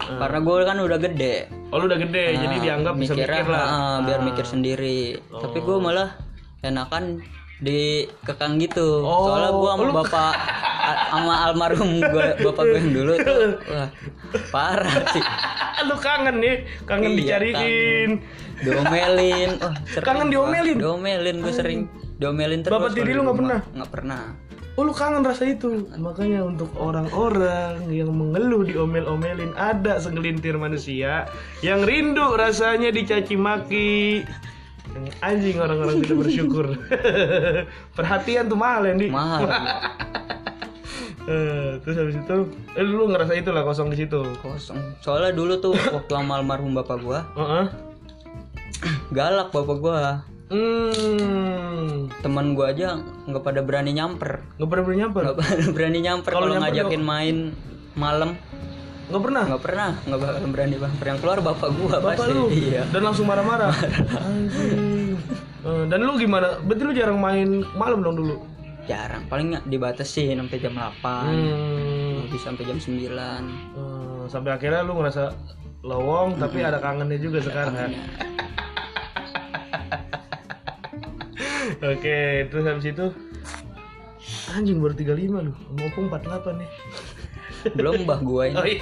Karena 0.00 0.38
gue 0.38 0.56
kan 0.62 0.76
udah 0.78 0.98
gede. 0.98 1.36
Oh 1.68 1.76
lu 1.76 1.86
udah 1.86 1.98
gede, 1.98 2.24
jadi 2.36 2.50
Nah, 2.50 2.62
dianggap 2.62 2.94
bisa 2.94 3.12
mikirnya, 3.14 3.36
mikir 3.36 3.46
lah. 3.48 3.64
ah, 3.64 3.96
biar 4.02 4.20
mikir 4.22 4.44
sendiri. 4.44 5.00
Tapi 5.30 5.58
gue 5.58 5.76
malah 5.78 6.08
enakan 6.60 7.24
dikekang 7.60 8.56
gitu. 8.58 9.00
Oh, 9.00 9.28
soalnya 9.28 9.50
gue 9.50 9.70
sama 9.70 9.82
lu- 9.82 9.94
bapak 9.94 10.34
sama 11.06 11.34
almarhum 11.46 11.90
gue 12.00 12.26
bapak 12.40 12.62
gue 12.66 12.78
yang 12.78 12.90
dulu 12.92 13.12
tuh. 13.18 13.44
Wah 13.70 13.88
parah 14.50 14.96
sih. 15.10 15.22
Lu 15.82 15.96
kangen 15.96 16.36
nih, 16.38 16.56
kangen 16.84 17.12
Iya, 17.12 17.18
dicariin. 17.38 18.10
diomelin. 18.58 19.50
Wah 19.58 19.74
sering 19.86 20.04
Kangen 20.04 20.26
gua. 20.26 20.32
diomelin? 20.32 20.76
diomelin 20.76 21.36
gue 21.38 21.52
sering 21.52 21.80
diomelin 22.20 22.60
terus 22.60 22.76
Bapak 22.76 22.92
tiri 22.92 23.16
lu 23.16 23.24
nggak 23.24 23.38
pernah? 23.40 23.60
nggak 23.72 23.90
pernah. 23.90 24.22
Oh 24.78 24.86
lu 24.86 24.94
kangen 24.94 25.26
rasa 25.26 25.44
itu. 25.44 25.88
Makanya 25.98 26.46
untuk 26.46 26.70
orang-orang 26.78 27.90
yang 27.90 28.14
mengeluh 28.14 28.62
diomel-omelin 28.64 29.50
Ada 29.52 29.98
segelintir 30.00 30.56
manusia 30.56 31.26
Yang 31.60 31.80
rindu 31.84 32.26
rasanya 32.38 32.88
dicaci 32.88 33.34
maki. 33.34 34.22
Anjing 35.20 35.58
orang-orang 35.58 36.00
tidak 36.00 36.16
bersyukur. 36.22 36.66
Perhatian 37.98 38.46
tuh 38.46 38.56
mahal 38.56 38.88
ya 38.88 38.94
Di 38.94 39.08
mahal. 39.10 39.42
Eh, 41.30 41.78
Terus 41.84 41.94
habis 42.00 42.16
itu 42.16 42.36
eh, 42.74 42.82
Lu 42.82 43.06
ngerasa 43.06 43.36
itu 43.36 43.52
lah 43.52 43.62
kosong 43.62 43.92
di 43.92 44.02
situ. 44.02 44.18
Kosong. 44.40 44.98
Soalnya 44.98 45.30
dulu 45.30 45.60
tuh 45.60 45.76
waktu 45.76 46.10
sama 46.10 46.40
almarhum 46.40 46.72
bapak 46.74 46.96
gue 46.98 47.20
Heeh. 47.36 47.64
galak 49.16 49.52
bapak 49.52 49.76
gue 49.78 49.94
Hmm. 50.50 52.10
Teman 52.20 52.52
gue 52.52 52.66
aja 52.66 52.98
nggak 53.24 53.42
pada 53.42 53.62
berani 53.62 53.94
nyamper. 53.94 54.42
Gak 54.58 54.66
pernah 54.66 54.82
pernah 54.84 54.98
nyamper? 54.98 55.22
Nggak 55.22 55.38
pada 55.38 55.64
berani 55.70 55.98
nyamper 56.00 56.30
Kalau 56.30 56.46
ngajakin 56.50 57.02
main 57.02 57.36
malam. 57.94 58.30
Gak 59.10 59.22
pernah? 59.22 59.42
Nggak 59.46 59.62
pernah. 59.62 59.90
Nggak 60.04 60.20
bakal 60.20 60.46
berani 60.50 60.74
nyamper. 60.76 61.04
Yang 61.06 61.18
keluar 61.18 61.38
bapak 61.40 61.68
gua 61.72 61.90
Bapak 61.96 62.12
pasti. 62.18 62.30
lu? 62.30 62.44
Iya. 62.50 62.82
Dan 62.90 63.02
langsung 63.02 63.26
marah-marah? 63.26 63.74
Eh, 65.60 65.84
Dan 65.86 65.98
lu 66.00 66.16
gimana? 66.16 66.56
Berarti 66.58 66.82
lu 66.82 66.92
jarang 66.92 67.18
main 67.18 67.48
malam 67.74 68.00
dong 68.00 68.16
dulu? 68.16 68.36
jarang. 68.80 69.22
Paling 69.30 69.54
nggak 69.54 69.64
dibatasin 69.66 70.34
sampai 70.34 70.58
jam 70.58 70.74
8 70.74 70.98
Hmm. 71.22 72.26
bisa 72.26 72.50
sampai 72.50 72.64
jam 72.64 72.74
9 72.74 73.44
Eh, 73.70 74.24
sampai 74.26 74.50
akhirnya 74.50 74.82
lu 74.82 74.98
ngerasa 74.98 75.30
lowong 75.80 76.34
tapi 76.36 76.58
ada 76.60 76.82
kangennya 76.82 77.14
juga 77.16 77.38
sekarang 77.38 77.70
kan. 77.72 77.90
Oke, 81.80 82.18
terus 82.46 82.64
habis 82.64 82.86
itu 82.86 83.06
anjing 84.50 84.78
baru 84.78 84.92
35 84.92 85.16
lu. 85.40 85.52
Ngopong 85.74 86.04
48 86.08 86.60
nih. 86.60 86.70
belum 87.76 88.04
mbah 88.04 88.20
gua 88.20 88.42
ini 88.46 88.56
Oh 88.56 88.64
iya. 88.64 88.80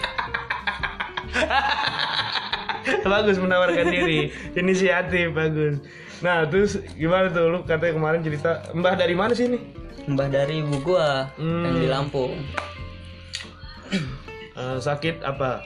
bagus 3.05 3.36
menawarkan 3.36 3.86
diri. 3.88 4.30
Inisiatif 4.55 5.30
bagus. 5.32 5.82
Nah, 6.18 6.42
terus 6.44 6.78
gimana 6.92 7.26
tuh 7.28 7.46
lu 7.49 7.59
katanya 7.62 7.94
kemarin 7.94 8.20
cerita 8.20 8.66
Mbah 8.70 8.94
dari 8.94 9.14
mana 9.14 9.30
sih 9.32 9.46
ini? 9.46 9.59
mbah 10.09 10.24
dari 10.26 10.64
ibu 10.64 10.80
gua 10.80 11.28
yang 11.36 11.68
Hmm. 11.68 11.76
di 11.76 11.86
Lampung 11.86 12.32
Eh, 14.55 14.78
sakit 14.80 15.20
apa? 15.22 15.62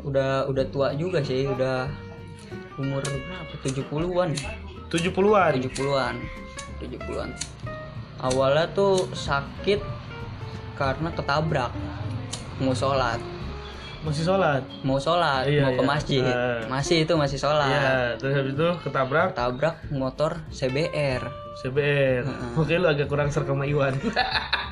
udah 0.00 0.44
udah 0.44 0.64
tua 0.68 0.92
juga 0.92 1.24
sih 1.24 1.46
udah 1.46 1.88
umur 2.76 3.00
berapa 3.00 3.54
70-an 3.58 4.36
70-an. 4.94 5.52
70-an 5.58 6.14
70-an 6.78 7.30
awalnya 8.22 8.70
tuh 8.70 9.10
sakit 9.10 9.82
karena 10.78 11.10
ketabrak 11.10 11.74
mau 12.62 12.72
sholat 12.72 13.18
Masih 14.04 14.20
sholat. 14.20 14.60
mau 14.84 15.00
sholat 15.00 15.48
Iya, 15.48 15.64
mau 15.64 15.72
ke 15.72 15.80
iya. 15.80 15.88
masjid 15.88 16.22
Eh. 16.22 16.60
masih 16.68 16.96
itu 17.02 17.12
masih 17.16 17.40
sholat 17.40 17.72
Iya, 17.72 17.92
terus 18.20 18.32
habis 18.36 18.52
itu 18.52 18.68
ketabrak 18.84 19.32
ketabrak 19.32 19.74
motor 19.90 20.44
CBR 20.52 21.24
CBR. 21.54 22.24
Oke 22.58 22.76
lu 22.76 22.84
agak 22.84 23.06
kurang 23.06 23.30
sama 23.30 23.62
Iwan. 23.64 23.94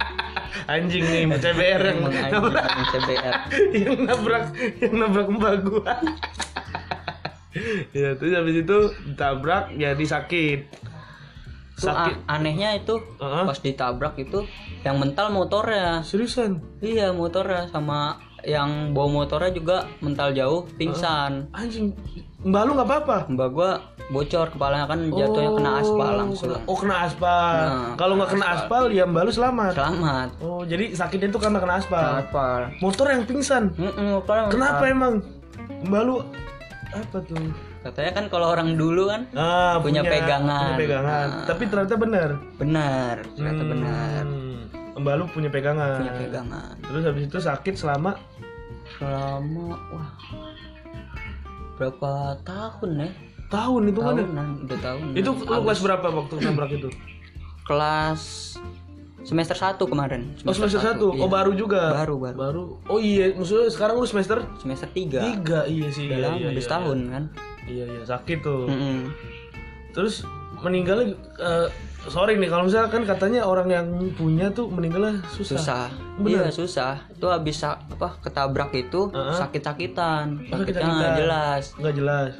Anjing 0.73 1.03
nih 1.03 1.25
CBR 1.33 1.81
yang 1.81 1.99
nabrak 2.05 2.66
CBR 2.93 3.35
yang 3.87 3.97
nabrak 4.05 4.45
yang 4.83 4.95
nabrak 4.99 5.27
mbak 5.31 5.55
gua. 5.62 5.95
ya 7.94 8.14
terus 8.14 8.32
habis 8.32 8.57
itu 8.59 8.78
ditabrak 9.07 9.72
jadi 9.72 10.05
sakit. 10.07 10.61
Tuh, 11.74 11.88
Sakit. 11.88 12.14
a- 12.22 12.36
anehnya 12.36 12.74
itu 12.74 12.94
Heeh. 13.16 13.42
pas 13.42 13.59
ditabrak 13.59 14.14
itu 14.16 14.44
yang 14.80 14.96
mental 14.96 15.28
motornya 15.28 16.00
Seriusan? 16.00 16.61
iya 16.78 17.11
motornya 17.11 17.66
sama 17.66 18.14
yang 18.42 18.90
bawa 18.90 19.24
motornya 19.24 19.50
juga 19.50 19.76
mental 19.98 20.30
jauh 20.32 20.68
pingsan 20.72 21.48
Anjing. 21.50 21.90
Mbak 22.40 22.62
lu 22.64 22.72
nggak 22.74 22.86
apa-apa? 22.86 23.16
mbak 23.28 23.48
gua 23.50 23.70
bocor 24.09 24.50
kepalanya 24.50 24.84
kan 24.84 24.98
jatuhnya 25.09 25.50
kena 25.53 25.70
aspal 25.78 26.11
langsung 26.12 26.50
Kena- 26.50 26.62
Oh 26.66 26.76
kena 26.76 26.96
aspal. 27.03 27.55
Nah, 27.57 27.94
Kalau 27.96 28.14
nggak 28.14 28.30
kena 28.30 28.46
aspal 28.53 28.82
ya 28.88 29.05
mbak 29.05 29.22
lu 29.24 29.32
selamat. 29.32 29.72
selamat 29.72 30.28
Oh 30.38 30.62
jadi 30.62 30.84
sakitnya 30.92 31.30
itu 31.30 31.38
karena 31.38 31.59
kena 31.59 31.74
aspal. 31.78 32.11
aspal 32.20 32.61
Motor 32.78 33.07
yang 33.09 33.22
pingsan. 33.24 33.72
Mm-mm, 33.72 34.07
motornya 34.12 34.44
Kenapa 34.48 34.84
emang? 34.86 35.14
Mbak 35.82 36.03
lu 36.05 36.16
apa 36.93 37.18
tuh? 37.22 37.40
katanya 37.82 38.12
kan 38.12 38.24
kalau 38.28 38.47
orang 38.49 38.74
dulu 38.74 39.09
kan 39.09 39.24
Ah, 39.32 39.80
Punya 39.80 40.01
pegangan. 40.01 40.76
punya 40.76 40.78
pegangan. 40.78 41.26
Ah. 41.32 41.47
Tapi 41.47 41.62
ternyata 41.66 41.95
benar. 41.97 42.30
benar 42.55 43.14
ternyata 43.32 43.62
benar 43.64 44.22
Hmm, 44.22 44.61
Mbak 44.95 45.14
lu 45.14 45.24
punya 45.26 45.49
pegangan. 45.49 45.99
punya 45.99 46.14
pegangan 46.14 46.74
Terus 46.78 47.03
habis 47.03 47.24
itu 47.26 47.38
sakit 47.38 47.74
selama 47.74 48.12
selama 48.93 49.72
wah 49.88 50.11
berapa 51.74 52.11
tahun 52.43 52.90
ya 52.99 53.11
tahun 53.49 53.82
itu 53.86 54.01
kan? 54.01 54.14
tahunan 54.14 54.49
udah 54.62 54.78
tahun 54.80 55.03
Itu 55.14 55.30
lu 55.34 55.61
kelas 55.61 55.80
berapa 55.80 56.07
waktu 56.09 56.34
nabrak 56.40 56.70
itu? 56.72 56.88
kelas 57.62 58.22
semester 59.23 59.55
1 59.55 59.79
kemarin 59.83 60.23
Oh 60.43 60.51
semester 60.51 60.79
satu. 60.79 61.12
iya. 61.12 61.23
Oh 61.23 61.29
baru 61.29 61.53
juga. 61.53 61.95
baru 61.95 62.16
baru 62.18 62.35
Baru. 62.35 62.62
Oh 62.87 62.99
iya, 62.99 63.31
maksudnya 63.31 63.66
sekarang 63.66 63.95
lu 63.95 64.05
semester 64.05 64.43
semester 64.57 64.87
3 64.87 65.23
tiga 65.31 65.61
iya 65.64 65.89
sih. 65.89 66.07
udah 66.07 66.16
Iya, 66.16 66.27
lama 66.27 66.37
iya, 66.37 66.49
iya, 66.51 66.61
setahun 66.61 66.99
kan 67.07 67.25
Iya 67.62 67.85
iya 67.87 68.03
sakit 68.03 68.39
tuh. 68.41 68.66
Mm-mm. 68.66 68.99
Terus 69.93 70.27
meninggalnya 70.59 71.11
eh, 71.39 71.68
sorry 72.05 72.35
nih 72.35 72.47
kalau 72.47 72.64
misalnya 72.64 72.87
kan 72.89 73.03
katanya 73.05 73.43
orang 73.43 73.68
yang 73.68 73.87
punya 74.12 74.47
tuh 74.49 74.66
meninggalnya 74.66 75.23
susah. 75.29 75.55
susah 75.55 75.87
Bener. 76.16 76.31
iya 76.33 76.45
susah 76.49 76.95
itu 77.09 77.27
habis 77.27 77.59
apa 77.62 78.18
ketabrak 78.18 78.70
itu 78.73 79.07
Heeh. 79.09 79.35
sakit-sakitan 79.37 80.27
Oh, 80.45 80.57
sakit-sakitan. 80.57 80.95
nggak 80.97 81.14
jelas 81.16 81.64
Nggak 81.77 81.95
jelas. 81.95 82.33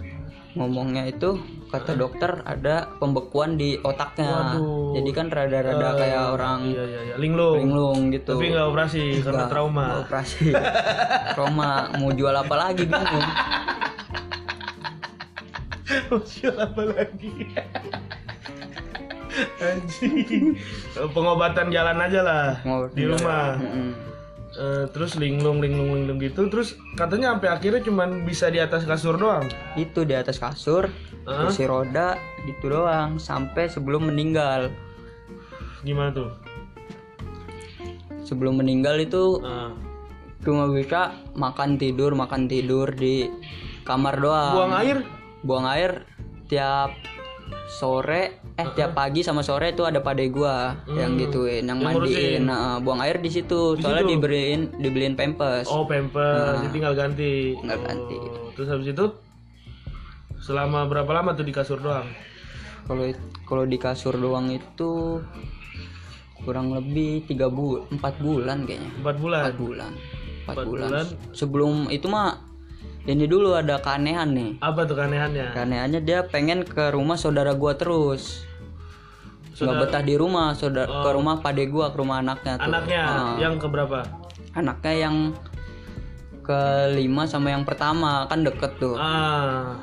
Ngomongnya 0.53 1.07
itu 1.07 1.41
kata 1.67 1.95
dokter 1.95 2.45
ada 2.45 2.93
pembekuan 3.01 3.57
di 3.57 3.79
otaknya 3.79 4.53
Waduh. 4.55 4.93
jadi 4.93 5.11
kan 5.11 5.27
rada-rada 5.27 5.89
kayak 5.97 6.23
orang 6.31 6.61
Iya 6.67 6.85
iya 6.85 7.01
iya. 7.03 7.15
Linglung. 7.17 7.57
linglung 7.57 7.99
gitu 8.11 8.37
Tapi 8.37 8.53
nggak 8.53 8.67
operasi 8.69 9.01
karena 9.19 9.33
Nggak, 9.39 9.49
trauma. 9.49 9.85
nggak 9.87 10.03
operasi 10.05 10.47
trauma 11.33 11.69
mau 11.97 12.13
jual 12.13 12.35
apa 12.35 12.55
lagi 12.55 12.85
bingung 12.85 13.27
Sial 16.23 16.57
apa 16.57 16.83
lagi? 16.85 17.33
Anjing. 19.63 20.57
Pengobatan 20.93 21.73
jalan 21.73 21.97
aja 21.99 22.21
lah 22.21 22.47
Mau 22.63 22.85
di 22.87 23.09
rumah. 23.09 23.57
Mm-mm. 23.57 24.12
Eh, 24.53 24.85
terus 24.91 25.17
linglung 25.17 25.59
linglung 25.59 25.95
linglung 25.95 26.19
gitu. 26.19 26.45
Terus 26.47 26.77
katanya 26.93 27.33
sampai 27.33 27.49
akhirnya 27.51 27.81
cuman 27.81 28.23
bisa 28.23 28.47
di 28.47 28.59
atas 28.59 28.85
kasur 28.85 29.17
doang. 29.17 29.49
itu 29.75 30.05
di 30.05 30.13
atas 30.13 30.37
kasur 30.37 30.93
Heeh. 31.25 31.39
kursi 31.41 31.65
roda 31.65 32.15
itu 32.45 32.67
doang 32.67 33.17
sampai 33.17 33.67
sebelum 33.67 34.09
meninggal 34.09 34.69
Gimana 35.81 36.13
tuh? 36.13 36.31
sebelum 38.23 38.59
meninggal 38.59 38.99
itu 38.99 39.41
Eh, 39.41 39.71
cuma 40.43 40.67
bisa 40.67 41.03
makan 41.33 41.79
tidur 41.79 42.13
makan 42.13 42.45
tidur 42.45 42.91
di 42.91 43.31
kamar 43.83 44.19
doang 44.19 44.53
buang 44.53 44.75
air? 44.77 44.99
buang 45.41 45.65
air 45.65 45.93
tiap 46.47 46.93
sore 47.73 48.42
eh 48.63 48.71
tiap 48.73 48.93
pagi 48.93 49.21
sama 49.21 49.41
sore 49.41 49.71
itu 49.71 49.83
ada 49.83 49.99
pade 49.99 50.27
gua 50.29 50.79
yang 50.89 51.15
gituin 51.17 51.63
yang, 51.63 51.77
Yang 51.77 51.87
mandiin 51.89 52.43
Nah, 52.45 52.79
buang 52.79 52.99
air 52.99 53.19
di 53.19 53.29
situ 53.29 53.75
soalnya 53.77 54.03
situ? 54.03 54.13
dibeliin 54.15 54.61
dibeliin 54.77 55.13
pampers 55.13 55.67
Oh, 55.67 55.83
pampers, 55.85 56.61
jadi 56.61 56.71
tinggal 56.71 56.95
ganti. 56.95 57.55
Tinggal 57.57 57.81
ganti. 57.81 58.17
Oh, 58.17 58.51
Terus 58.53 58.69
habis 58.69 58.89
itu 58.89 59.05
selama 60.39 60.85
berapa 60.85 61.11
lama 61.13 61.33
tuh 61.33 61.43
di 61.43 61.51
kasur 61.51 61.79
doang? 61.79 62.07
kalau 62.83 63.07
kalau 63.45 63.65
di 63.65 63.77
kasur 63.77 64.11
doang 64.13 64.51
itu 64.51 65.23
kurang 66.41 66.71
lebih 66.71 67.23
tiga 67.25 67.47
bulan 67.47 67.87
empat 67.89 68.15
bulan 68.19 68.59
kayaknya 68.65 68.91
Empat 68.97 69.17
bulan. 69.17 69.41
empat 69.41 69.57
bulan 69.57 69.91
empat 70.43 70.53
Empat 70.53 70.65
bulan. 70.65 70.89
bulan. 70.89 71.07
sebelum 71.31 71.73
itu 71.89 72.07
mah 72.07 72.43
ini 73.05 73.25
dulu 73.25 73.55
ada 73.55 73.79
keanehan 73.79 74.31
nih 74.31 74.51
Apa 74.59 74.83
tuh 74.83 74.95
keanehannya? 74.95 75.55
keanehannya 75.55 76.01
dia 76.01 76.23
pengen 76.25 76.63
ke 76.63 76.91
rumah 76.91 77.15
saudara 77.15 77.51
gua 77.53 77.75
terus 77.75 78.43
nggak 79.55 79.77
betah 79.79 80.03
di 80.03 80.15
rumah 80.15 80.53
saudara 80.53 80.89
ke 80.89 81.11
rumah 81.11 81.37
pade 81.39 81.65
gua 81.67 81.89
ke 81.89 81.97
rumah 81.97 82.19
anaknya 82.19 82.57
tuh 82.57 82.67
Anaknya 82.67 83.01
Ah. 83.01 83.35
yang 83.37 83.55
keberapa? 83.57 83.99
anaknya 84.53 84.93
yang 84.99 85.17
kelima 86.41 87.23
sama 87.25 87.49
yang 87.49 87.63
pertama 87.63 88.27
kan 88.27 88.41
deket 88.41 88.73
tuh 88.77 88.97
Ah. 88.97 89.79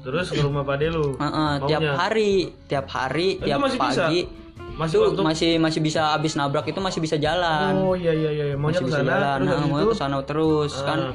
Terus 0.00 0.28
ke 0.28 0.36
rumah 0.38 0.60
Pade 0.60 0.86
lu. 0.86 1.16
Heeh, 1.24 1.52
tiap 1.64 1.80
Maunya? 1.82 1.96
hari 1.96 2.32
tiap 2.66 2.86
hari 2.86 3.28
Itu 3.34 3.48
tiap 3.48 3.58
masih 3.58 3.78
bisa? 3.80 4.04
pagi 4.04 4.20
Masih 4.74 4.90
itu 4.92 5.04
waktu 5.06 5.22
masih 5.22 5.50
masih 5.56 5.80
bisa 5.80 6.12
abis 6.12 6.34
nabrak 6.34 6.66
itu 6.66 6.76
masih 6.76 7.00
bisa 7.00 7.16
jalan 7.16 7.72
Oh 7.74 7.94
iya 7.94 8.10
iya 8.10 8.30
iya, 8.30 8.44
maunya 8.52 8.74
masih 8.74 8.80
ke 8.80 8.86
bisa 8.86 9.00
sana. 9.00 9.08
jalan 9.08 9.38
Terus 9.38 9.46
nah, 9.46 9.56
habis 9.56 9.70
mau 9.70 9.78
itu 9.78 9.88
ke 9.88 9.96
sana 9.96 10.16
terus 10.22 10.72
kan 10.78 10.98
Ah. 11.00 11.12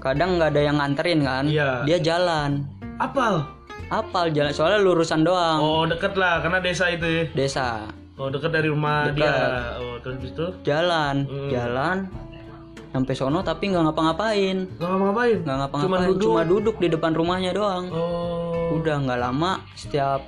kadang 0.00 0.28
nggak 0.34 0.48
ada 0.48 0.60
yang 0.62 0.76
nganterin 0.78 1.20
kan 1.20 1.44
Iya. 1.44 1.70
dia 1.84 1.98
jalan 2.00 2.50
apal. 2.96 3.34
Apal 3.96 4.26
jalan 4.28 4.50
soalnya 4.50 4.80
lurusan 4.80 5.20
doang 5.20 5.58
Oh, 5.58 5.84
deket 5.84 6.14
lah 6.14 6.38
karena 6.38 6.58
desa 6.58 6.88
itu 6.88 7.04
ya. 7.04 7.24
desa 7.32 7.68
Oh, 8.14 8.28
deket 8.28 8.46
dari 8.48 8.66
rumah 8.66 9.06
Deket. 9.06 9.26
dia. 9.26 9.74
Oh, 9.76 9.96
terus 9.98 10.22
itu 10.24 10.46
jalan 10.62 11.24
Hmm. 11.24 11.48
jalan 11.48 11.96
sampai 12.88 13.10
sono 13.12 13.40
tapi 13.40 13.64
nggak 13.68 13.84
ngapa-ngapain 13.84 14.56
nggak 14.70 14.86
ngapa-ngapain. 14.88 15.36
nggak 15.36 15.50
Cuma 15.50 15.62
ngapa-ngapain 15.64 16.08
duduk. 16.08 16.22
cuma 16.24 16.42
duduk 16.44 16.76
di 16.78 16.88
depan 16.88 17.12
rumahnya 17.12 17.50
doang 17.50 17.90
Oh. 17.90 18.76
udah 18.76 18.96
nggak 19.00 19.18
lama 19.20 19.52
setiap 19.74 20.22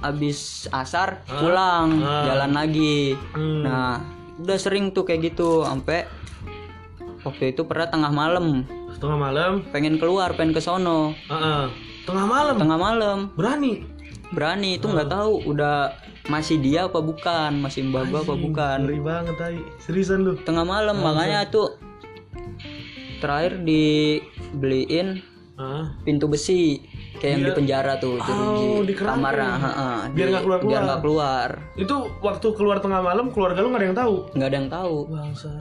abis 0.00 0.38
asar 0.68 1.08
pulang 1.28 1.98
Ah. 1.98 2.22
jalan 2.24 2.52
lagi 2.52 3.18
Hmm. 3.32 3.62
nah 3.62 3.98
udah 4.36 4.56
sering 4.56 4.90
tuh 4.90 5.02
kayak 5.02 5.26
gitu 5.28 5.62
sampai 5.62 6.06
waktu 7.22 7.50
itu 7.50 7.62
pernah 7.62 7.86
tengah 7.88 8.10
malam 8.10 8.62
Setengah 8.92 9.18
malam. 9.20 9.52
pengen 9.68 9.96
keluar 9.96 10.34
pengen 10.34 10.52
ke 10.52 10.60
sono 10.60 11.14
Heeh. 11.24 11.64
Tengah 12.02 12.26
malam. 12.26 12.56
tengah 12.56 12.76
malam 12.76 13.18
Berani. 13.32 13.86
berani 14.28 14.74
itu 14.74 14.86
nggak 14.86 15.08
tahu 15.08 15.44
udah 15.46 15.92
masih 16.24 16.56
dia 16.56 16.86
apa 16.86 16.98
bukan 16.98 17.52
masih 17.58 17.84
mbak 17.84 18.08
gua 18.08 18.20
apa 18.22 18.34
bukan 18.34 18.78
Ngeri 18.82 18.98
banget 18.98 19.34
tai. 19.36 19.58
Seriusan 19.78 20.22
lu. 20.22 20.32
tengah 20.38 20.64
malam 20.64 20.96
makanya 20.98 21.44
tuh 21.46 21.76
terakhir 23.18 23.60
dibeliin 23.60 25.20
Ah. 25.52 25.94
pintu 26.02 26.26
besi 26.26 26.80
kayak 27.14 27.28
yang 27.30 27.42
di 27.44 27.52
penjara 27.54 27.94
tuh 27.96 28.16
Oh, 28.16 28.24
jeruji 28.24 28.66
dikerangkeng. 28.88 29.20
kamarnya 29.20 29.50
heeh, 29.54 29.98
Biar 30.10 30.26
di- 30.26 30.32
nggak 30.32 30.42
keluar-keluar. 30.42 30.72
biar 30.72 30.82
nggak 30.82 31.00
keluar 31.00 31.48
Itu 31.76 31.94
waktu 32.18 32.46
keluar 32.52 32.76
tengah 32.78 33.00
malam 33.00 33.26
keluarga 33.28 33.60
lu 33.60 33.68
nggak 33.68 33.78
ada 33.78 33.86
yang 33.86 33.98
tahu. 34.00 34.14
nggak 34.32 34.48
ada 34.48 34.56
yang 34.56 34.70
tahu 34.70 34.96
Bangsat. 35.06 35.60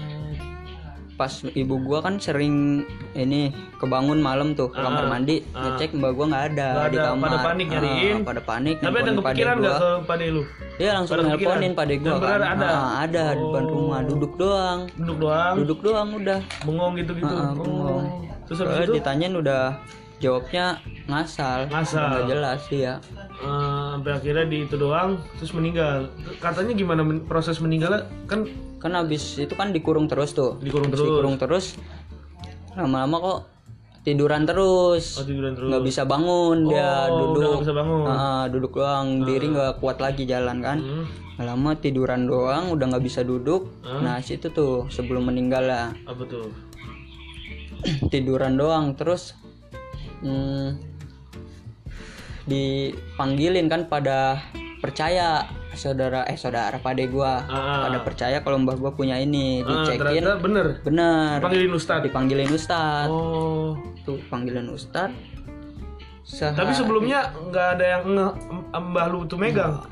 Pas 1.21 1.29
ibu 1.45 1.77
gua 1.79 2.01
kan 2.01 2.17
sering 2.17 2.81
ini 3.13 3.49
kebangun 3.77 4.17
malam 4.17 4.51
tuh 4.51 4.67
ke 4.67 4.77
kamar 4.77 5.05
mandi 5.05 5.45
ngecek 5.53 5.93
mbak 5.93 6.11
gua 6.11 6.25
nggak 6.27 6.45
ada, 6.49 6.67
Nggak 6.73 6.89
di 6.89 6.97
ada, 6.97 7.05
kamar 7.07 7.27
pada 7.27 7.39
panik 7.43 7.61
Ah, 7.61 7.71
nyariin. 7.71 8.15
pada 8.21 8.41
panik 8.41 8.75
Tapi 8.77 8.95
ada 8.97 9.11
kepikiran 9.13 9.55
nggak 9.55 9.77
ke 9.77 9.89
Pade 10.03 10.25
lu? 10.27 10.41
dia 10.73 10.89
langsung 10.91 11.13
pada 11.13 11.23
nelponin 11.27 11.71
pade 11.71 11.95
gua 11.95 12.11
Dan 12.11 12.21
kan 12.23 12.41
ada? 12.41 12.65
Ah, 12.67 12.89
ada 13.05 13.23
di 13.29 13.39
depan 13.39 13.63
rumah 13.67 13.99
duduk 14.01 14.33
doang 14.35 14.79
Duduk 14.97 15.17
doang, 15.19 15.53
duduk 15.55 15.79
doang 15.79 16.07
udah 16.15 16.39
bengong 16.65 16.93
gitu-gitu. 16.97 17.29
Ah, 17.31 17.53
bengong. 17.53 18.01
Oh. 18.01 18.03
Terus 18.43 18.59
itu 18.81 18.93
ditanyain 18.97 19.33
udah 19.33 19.77
jawabnya 20.17 20.65
ngasal 21.07 21.65
Ngasal. 21.67 22.05
nggak 22.07 22.25
jelas 22.27 22.59
dia 22.67 22.93
eh, 23.41 23.85
sampai 23.91 24.11
akhirnya 24.11 24.45
di 24.45 24.57
itu 24.65 24.75
doang 24.75 25.17
terus 25.37 25.49
meninggal. 25.51 26.09
Katanya 26.37 26.73
gimana 26.73 27.01
men- 27.01 27.21
proses 27.23 27.57
meninggalnya 27.57 28.05
kan 28.25 28.45
kan 28.81 28.91
habis 28.91 29.37
itu 29.37 29.53
kan 29.53 29.69
dikurung 29.69 30.05
terus 30.05 30.33
tuh 30.33 30.57
dikurung 30.57 30.89
terus. 30.89 31.05
dikurung 31.05 31.35
terus 31.37 31.65
lama-lama 32.73 33.15
kok 33.19 33.39
tiduran 34.01 34.43
terus 34.43 35.15
Oh, 35.15 35.23
tiduran 35.23 35.53
terus. 35.53 35.69
nggak 35.69 35.83
bisa 35.83 36.01
bangun 36.03 36.65
dia 36.65 37.05
Oh, 37.05 37.29
udah 37.29 37.45
duduk 37.45 37.59
bisa 37.61 37.73
bangun. 37.73 38.01
Ah, 38.03 38.43
duduk 38.47 38.71
doang 38.73 39.07
diri 39.21 39.45
nggak 39.47 39.77
kuat 39.77 39.97
lagi 39.97 40.25
jalan 40.25 40.57
kan 40.59 40.77
Hmm. 40.81 41.05
lama 41.39 41.73
tiduran 41.75 42.25
doang 42.25 42.69
udah 42.69 42.85
nggak 42.87 43.01
bisa 43.03 43.21
duduk 43.21 43.69
Hmm. 43.81 44.01
nah 44.01 44.17
situ 44.17 44.49
tuh 44.49 44.85
sebelum 44.87 45.25
meninggal 45.27 45.61
lah 45.63 45.87
Apa 46.03 46.25
tuh? 46.25 46.49
tiduran 48.11 48.57
doang 48.57 48.93
terus 48.93 49.37
hmm, 50.19 50.81
dipanggilin 52.43 53.67
kan 53.67 53.85
pada 53.85 54.41
percaya 54.77 55.45
saudara 55.73 56.21
eh 56.23 56.35
saudara 56.35 56.77
pade 56.77 57.07
gua 57.07 57.41
Ah. 57.43 57.85
pada 57.85 57.99
percaya 58.01 58.37
kalau 58.39 58.57
mbah 58.57 58.75
gua 58.75 58.91
punya 58.91 59.15
ini 59.15 59.61
Ah, 59.61 59.87
dicekin 59.87 59.99
ternyata 60.01 60.31
bener. 60.37 60.67
bener 60.81 61.37
Panggilin 61.39 61.71
Ustadz. 61.71 62.03
dipanggilin 62.03 62.49
ustad 62.49 63.07
Oh. 63.07 63.79
tuh 64.01 64.19
panggilan 64.27 64.67
ustad 64.67 65.11
Tapi 66.31 66.71
sebelumnya 66.71 67.27
nggak 67.43 67.67
ada 67.75 67.85
yang 67.89 68.03
nge 68.09 68.27
mbah 68.73 69.07
lu 69.07 69.25
tuh 69.25 69.35
megang. 69.35 69.83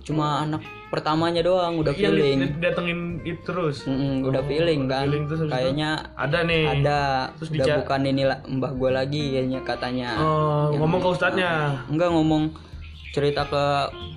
cuma 0.00 0.42
anak 0.42 0.60
pertamanya 0.86 1.40
doang 1.40 1.80
udah 1.80 1.90
Yang 1.90 2.12
feeling 2.12 2.38
datengin 2.60 3.00
itu 3.22 3.40
terus. 3.42 3.82
Mm-mm, 3.84 4.20
udah 4.22 4.44
feeling 4.44 4.84
kan 4.84 5.08
feeling 5.08 5.24
terus 5.24 5.48
kayaknya 5.48 5.90
Ada 6.14 6.38
nih. 6.44 6.64
ada 6.76 7.00
Terus 7.34 7.48
udah 7.50 7.66
bukan 7.80 8.00
ini 8.04 8.22
mbah 8.52 8.72
gua 8.74 8.90
lagi 8.94 9.32
kayaknya 9.32 9.60
katanya 9.62 10.10
Oh, 10.16 10.76
ngomong 10.76 11.00
ke 11.00 11.08
ustadznya. 11.10 11.82
enggak 11.88 12.10
ngomong 12.10 12.52
cerita 13.14 13.46
ke 13.46 13.64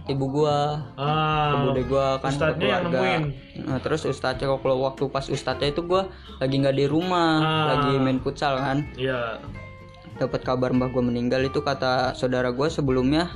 ibu 0.07 0.25
gua 0.27 0.81
Ah. 0.97 1.61
bude 1.63 1.85
gua 1.85 2.17
kan 2.17 2.33
ke 2.33 2.41
yang 2.57 2.57
keluarga. 2.81 2.89
nemuin. 2.89 3.23
Nah, 3.63 3.77
terus 3.77 4.01
ustadznya 4.03 4.49
kok 4.49 4.59
kalau 4.59 4.81
waktu 4.81 5.05
pas 5.07 5.25
ustadznya 5.27 5.69
itu 5.69 5.81
gua 5.83 6.09
lagi 6.37 6.57
nggak 6.57 6.73
di 6.73 6.85
rumah 6.85 7.31
Ah. 7.37 7.65
lagi 7.71 7.93
main 7.95 8.17
futsal 8.17 8.57
kan 8.57 8.81
Iya. 8.93 9.37
dapat 10.17 10.41
kabar 10.41 10.73
mbah 10.73 10.89
gua 10.89 11.05
meninggal 11.05 11.45
itu 11.45 11.61
kata 11.61 12.11
saudara 12.11 12.49
gua 12.49 12.67
sebelumnya 12.67 13.29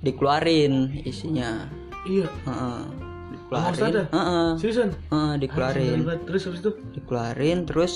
dikeluarin 0.00 1.02
isinya 1.02 1.66
Iya. 2.04 2.30
Sama 2.40 2.86
dikeluarin 3.28 3.74
ustadznya? 3.74 4.04
Heeh. 4.08 4.48
Seriusan? 4.56 4.90
Heeh, 5.10 5.32
dikeluarin 5.36 5.98
Hebat. 6.00 6.20
Terus 6.24 6.42
habis 6.46 6.60
itu? 6.60 6.70
dikeluarin 6.94 7.58
terus 7.64 7.94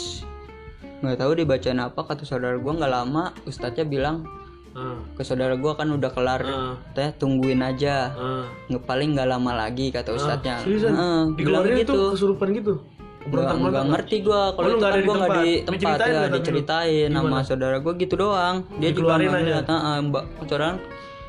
nggak 0.99 1.17
tahu 1.17 1.33
dibacain 1.37 1.79
apa 1.79 2.01
kata 2.01 2.23
saudara 2.23 2.55
gua 2.57 2.75
nggak 2.77 2.93
lama 2.93 3.25
ustadznya 3.45 3.83
bilang 3.85 4.27
Ah. 4.73 4.97
ke 5.13 5.23
saudara 5.23 5.55
gua 5.55 5.73
kan 5.75 5.89
udah 5.89 6.11
kelar 6.11 6.41
Ah. 6.43 6.75
teh 6.93 7.13
tungguin 7.13 7.61
aja. 7.61 8.11
Ah. 8.11 8.45
nggak 8.67 8.83
paling 8.83 9.13
nggak 9.13 9.29
lama 9.29 9.53
lagi 9.59 9.89
kata 9.89 10.13
ustadznya. 10.13 10.61
Seriusan? 10.61 10.93
Heeh, 10.93 11.23
bilang 11.37 11.65
gitu. 11.69 11.93
kesurupan 12.13 12.51
gitu. 12.53 12.81
nggak 13.23 13.87
ngerti 13.87 14.17
gua. 14.21 14.51
Kalau 14.53 14.67
Oh, 14.67 14.73
itu 14.73 14.83
kan 14.83 14.93
gua 14.99 15.15
nggak 15.15 15.31
di 15.39 15.51
tempat 15.63 15.99
ya 16.03 16.23
diceritain 16.29 17.09
sama 17.09 17.39
saudara 17.43 17.77
gua 17.79 17.93
gitu 17.95 18.15
doang. 18.17 18.57
Dia 18.77 18.91
juga 18.91 19.15
nggak 19.15 19.31
ngeliat. 19.31 19.65
Heeh, 19.65 19.97
mbak 20.03 20.25
saudara 20.43 20.69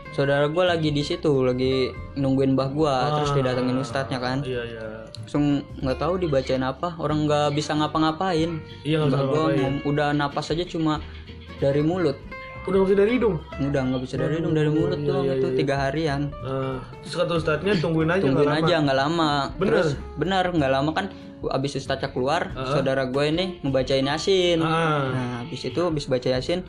saudara 0.10 0.46
gua 0.48 0.64
lagi 0.70 0.90
di 0.90 1.02
situ 1.02 1.32
lagi 1.42 1.90
nungguin 2.16 2.54
mbah 2.54 2.70
gua. 2.72 2.96
Terus 3.20 3.30
Ah. 3.30 3.36
didatengin 3.36 3.78
ustadznya 3.78 4.20
kan. 4.20 4.40
Iya, 4.42 4.64
iya. 4.64 4.86
langsung 5.24 5.64
nggak 5.80 5.98
tahu 5.98 6.20
dibacain 6.20 6.60
apa. 6.60 7.00
Orang 7.00 7.24
nggak 7.24 7.56
bisa 7.56 7.72
ngapa-ngapain. 7.74 8.60
Iya, 8.84 9.08
mbah 9.08 9.24
ngom- 9.56 9.82
udah 9.86 10.12
napas 10.12 10.52
aja 10.52 10.68
cuma 10.68 11.00
dari 11.58 11.80
mulut 11.80 12.20
Udah 12.64 12.80
masih 12.80 12.96
dari 12.96 13.12
hidung. 13.14 13.36
udah 13.54 13.82
nggak 13.84 14.02
bisa 14.02 14.16
dari 14.16 14.34
hidung 14.38 14.54
dari 14.54 14.70
mulut 14.70 14.96
iya, 14.96 15.06
doang 15.06 15.26
itu 15.30 15.48
tiga 15.54 15.76
harian 15.82 16.22
Ah, 16.40 16.80
terus 16.98 17.16
kata 17.18 17.34
ustadznya 17.36 17.74
tungguin 17.76 18.08
aja 18.08 18.22
tungguin 18.22 18.40
nggak 18.42 18.56
lama. 18.56 18.64
aja 18.64 18.76
nggak 18.80 18.98
lama 18.98 19.32
Bener? 19.54 19.68
terus 19.74 19.90
benar 20.16 20.44
nggak 20.48 20.72
lama 20.72 20.92
kan 20.92 21.06
abis 21.46 21.76
ustadznya 21.76 22.10
keluar 22.10 22.56
saudara 22.66 23.04
gue 23.06 23.24
ini 23.26 23.46
ngebacain 23.60 24.06
yasin 24.06 24.60
Ah. 24.60 25.04
nah 25.06 25.32
abis 25.44 25.60
itu 25.66 25.82
abis 25.82 26.08
baca 26.08 26.30
yasin 26.30 26.64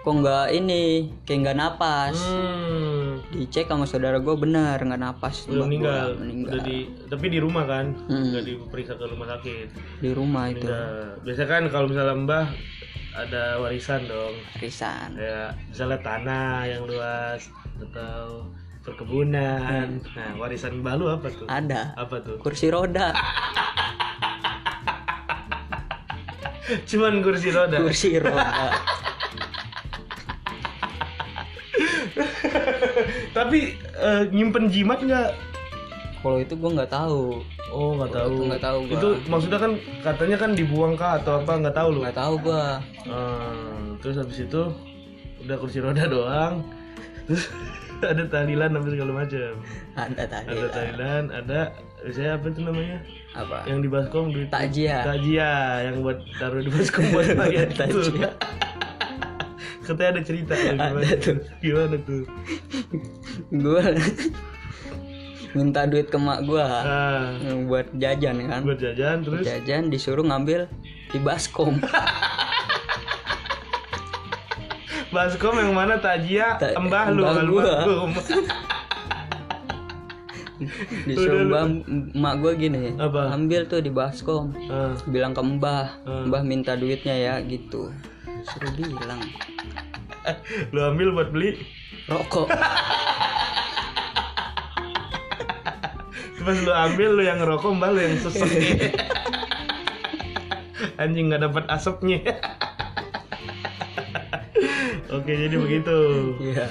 kok 0.00 0.10
nggak 0.10 0.46
ini 0.50 0.82
kayak 1.22 1.38
nggak 1.44 1.58
napas 1.58 2.16
Hmm. 2.18 3.20
dicek 3.30 3.64
sama 3.66 3.84
saudara 3.84 4.16
gue 4.16 4.34
benar 4.34 4.76
nggak 4.78 4.98
napas 4.98 5.44
Udah 5.46 5.62
meninggal. 5.62 6.08
gua 6.08 6.18
meninggal 6.18 6.50
Udah 6.50 6.62
di 6.64 6.76
tapi 7.06 7.26
di 7.28 7.38
rumah 7.38 7.64
kan. 7.64 7.86
Hmm. 8.08 8.28
Nggak 8.28 8.44
diperiksa 8.44 8.92
ke 8.94 9.04
rumah 9.06 9.28
sakit. 9.30 9.66
di 10.00 10.10
rumah 10.10 10.44
itu 10.48 10.64
Udah. 10.64 11.20
Biasa 11.20 11.42
kan 11.44 11.62
kalau 11.68 11.86
misalnya 11.86 12.16
Mbah 12.18 12.46
ada 13.12 13.58
warisan 13.58 14.04
dong. 14.04 14.34
risan 14.56 15.12
Kayak 15.12 15.52
misalnya 15.66 15.98
tanah 16.00 16.64
yang 16.64 16.82
luas 16.82 17.48
atau 17.78 18.48
perkebunan. 18.80 20.00
Nah, 20.02 20.32
warisan 20.36 20.80
Mbah 20.80 20.94
lu 20.94 21.06
apa 21.08 21.28
tuh? 21.28 21.46
ada 21.46 21.92
Apa 21.94 22.18
tuh? 22.18 22.36
kursi 22.38 22.66
roda 22.66 23.12
Cuman 26.84 27.20
kursi 27.20 27.50
roda. 27.50 27.78
kursi 27.78 28.16
roda 28.16 28.72
Tapi 33.32 33.58
eh, 33.94 34.22
nyimpen 34.28 34.68
jimat 34.68 34.98
nggak? 34.98 35.30
kalau 36.18 36.38
itu 36.38 36.54
gue 36.54 36.70
nggak 36.70 36.86
tahu 36.88 37.42
Oh 37.72 37.96
nggak 37.96 38.12
tahu. 38.12 38.28
itu 38.28 38.42
nggak 38.46 38.62
tahu 38.62 38.78
gua. 38.82 38.94
Itu 38.94 39.08
maksudnya 39.26 39.58
kan 39.58 39.72
katanya 40.02 40.36
kan 40.36 40.50
dibuang 40.52 40.92
kah 40.92 41.16
atau 41.16 41.40
apa 41.40 41.52
nggak 41.58 41.72
tahu 41.72 41.88
lu. 41.90 42.00
nggak 42.04 42.14
tahu 42.14 42.34
gue 42.38 42.64
Hmm, 43.02 43.96
terus 43.98 44.16
habis 44.16 44.38
itu 44.38 44.62
udah 45.40 45.56
kursi 45.56 45.80
roda 45.80 46.04
doang. 46.06 46.60
Terus 47.22 47.48
ada 48.02 48.22
tahlilan 48.26 48.70
apa 48.72 48.88
segala 48.88 49.12
macam. 49.16 49.52
ada 49.94 50.22
tadi 50.24 50.46
Ada 50.48 50.66
tahlilan, 50.68 51.24
ada 51.30 51.60
saya 52.10 52.34
apa 52.34 52.50
itu 52.50 52.60
namanya? 52.60 52.98
apa 53.32 53.62
Yang 53.64 53.78
di 53.78 53.88
baskom 53.88 54.26
duit 54.28 54.50
takjiah 54.50 55.02
Tajia 55.02 55.52
yang 55.86 56.02
buat 56.02 56.18
taruh 56.36 56.60
di 56.60 56.68
baskom 56.68 57.06
buat 57.08 57.30
mayat 57.38 57.70
itu. 57.70 57.78
Takjiah. 57.78 58.34
Katanya 59.82 60.10
ada 60.10 60.22
cerita 60.22 60.52
ya, 60.52 60.72
gimana 60.74 60.98
Ada 61.00 61.14
tuh. 61.16 61.36
Gimana 61.58 61.96
tuh? 62.00 62.22
gue 63.50 63.82
minta 65.52 65.84
duit 65.84 66.08
ke 66.08 66.16
mak 66.16 66.44
gue 66.44 66.60
Ah, 66.60 67.36
buat 67.68 67.92
jajan 67.96 68.36
kan. 68.48 68.60
Buat 68.64 68.78
jajan 68.80 69.16
terus? 69.20 69.44
Jajan 69.44 69.82
disuruh 69.92 70.24
ngambil 70.24 70.68
di 71.12 71.18
baskom. 71.20 71.76
Baskom 75.12 75.60
yang 75.60 75.76
mana 75.76 76.00
Tajia? 76.00 76.56
Ta- 76.56 76.72
embah 76.72 77.12
lu 77.12 77.20
embah 77.20 77.44
gua. 77.44 77.84
disuruh 81.10 81.42
mbah 81.50 81.64
emak 82.16 82.34
gue 82.38 82.52
gini 82.56 82.94
Apa? 82.96 83.34
ambil 83.36 83.68
tuh 83.68 83.84
di 83.84 83.92
baskom. 83.92 84.56
Ah, 84.72 84.96
bilang 85.04 85.36
ke 85.36 85.44
mbah. 85.44 86.00
Hmm. 86.08 86.32
mbah 86.32 86.40
minta 86.40 86.80
duitnya 86.80 87.12
ya 87.12 87.34
gitu. 87.44 87.92
Suruh 88.48 88.72
bilang. 88.72 89.20
Lu 90.72 90.80
ambil 90.80 91.12
buat 91.12 91.28
beli. 91.28 91.60
Rokok 92.08 92.48
pas 96.42 96.58
lu 96.58 96.72
ambil 96.74 97.10
lu 97.16 97.22
yang 97.22 97.38
ngerokok 97.38 97.70
mbak 97.78 97.90
lu 97.94 98.00
yang 98.02 98.18
sesek 98.18 98.50
anjing 101.02 101.26
nggak 101.30 101.42
dapat 101.50 101.64
asapnya. 101.66 102.18
Oke 105.16 105.32
jadi 105.34 105.56
begitu. 105.58 105.96
Iya. 106.40 106.66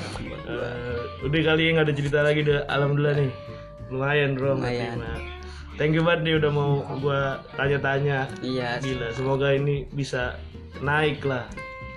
Eh, 0.47 1.28
udah 1.28 1.41
kali 1.45 1.76
nggak 1.76 1.86
ada 1.86 1.93
cerita 1.93 2.19
lagi 2.26 2.41
udah 2.47 2.65
alhamdulillah 2.72 3.15
nih. 3.22 3.32
Lumayan 3.91 4.39
bro 4.39 4.55
Lumayan. 4.55 5.03
Thank 5.76 5.97
you 5.97 6.03
banget 6.05 6.22
nih 6.26 6.34
udah 6.39 6.51
mau 6.51 6.72
gua 7.03 7.43
tanya-tanya. 7.59 8.28
Iya. 8.41 8.80
Gila 8.82 9.07
semoga 9.13 9.53
ini 9.53 9.86
bisa 9.91 10.39
naik 10.80 11.22
lah. 11.28 11.45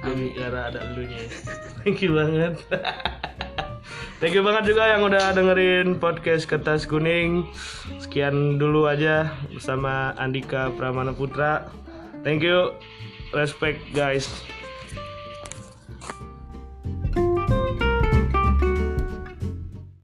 Jadi 0.04 0.36
karena 0.36 0.68
ada 0.68 0.78
elunya. 0.84 1.16
Thank 1.80 2.04
you 2.04 2.12
banget 2.12 2.60
thank 4.22 4.36
you 4.36 4.44
banget 4.46 4.74
juga 4.74 4.90
yang 4.90 5.02
udah 5.02 5.34
dengerin 5.34 5.98
podcast 5.98 6.46
kertas 6.46 6.86
kuning. 6.86 7.48
Sekian 7.98 8.56
dulu 8.56 8.86
aja 8.86 9.34
bersama 9.50 10.14
Andika 10.20 10.70
Pramana 10.74 11.16
Putra. 11.16 11.68
Thank 12.22 12.46
you. 12.46 12.76
Respect 13.34 13.82
guys 13.90 14.30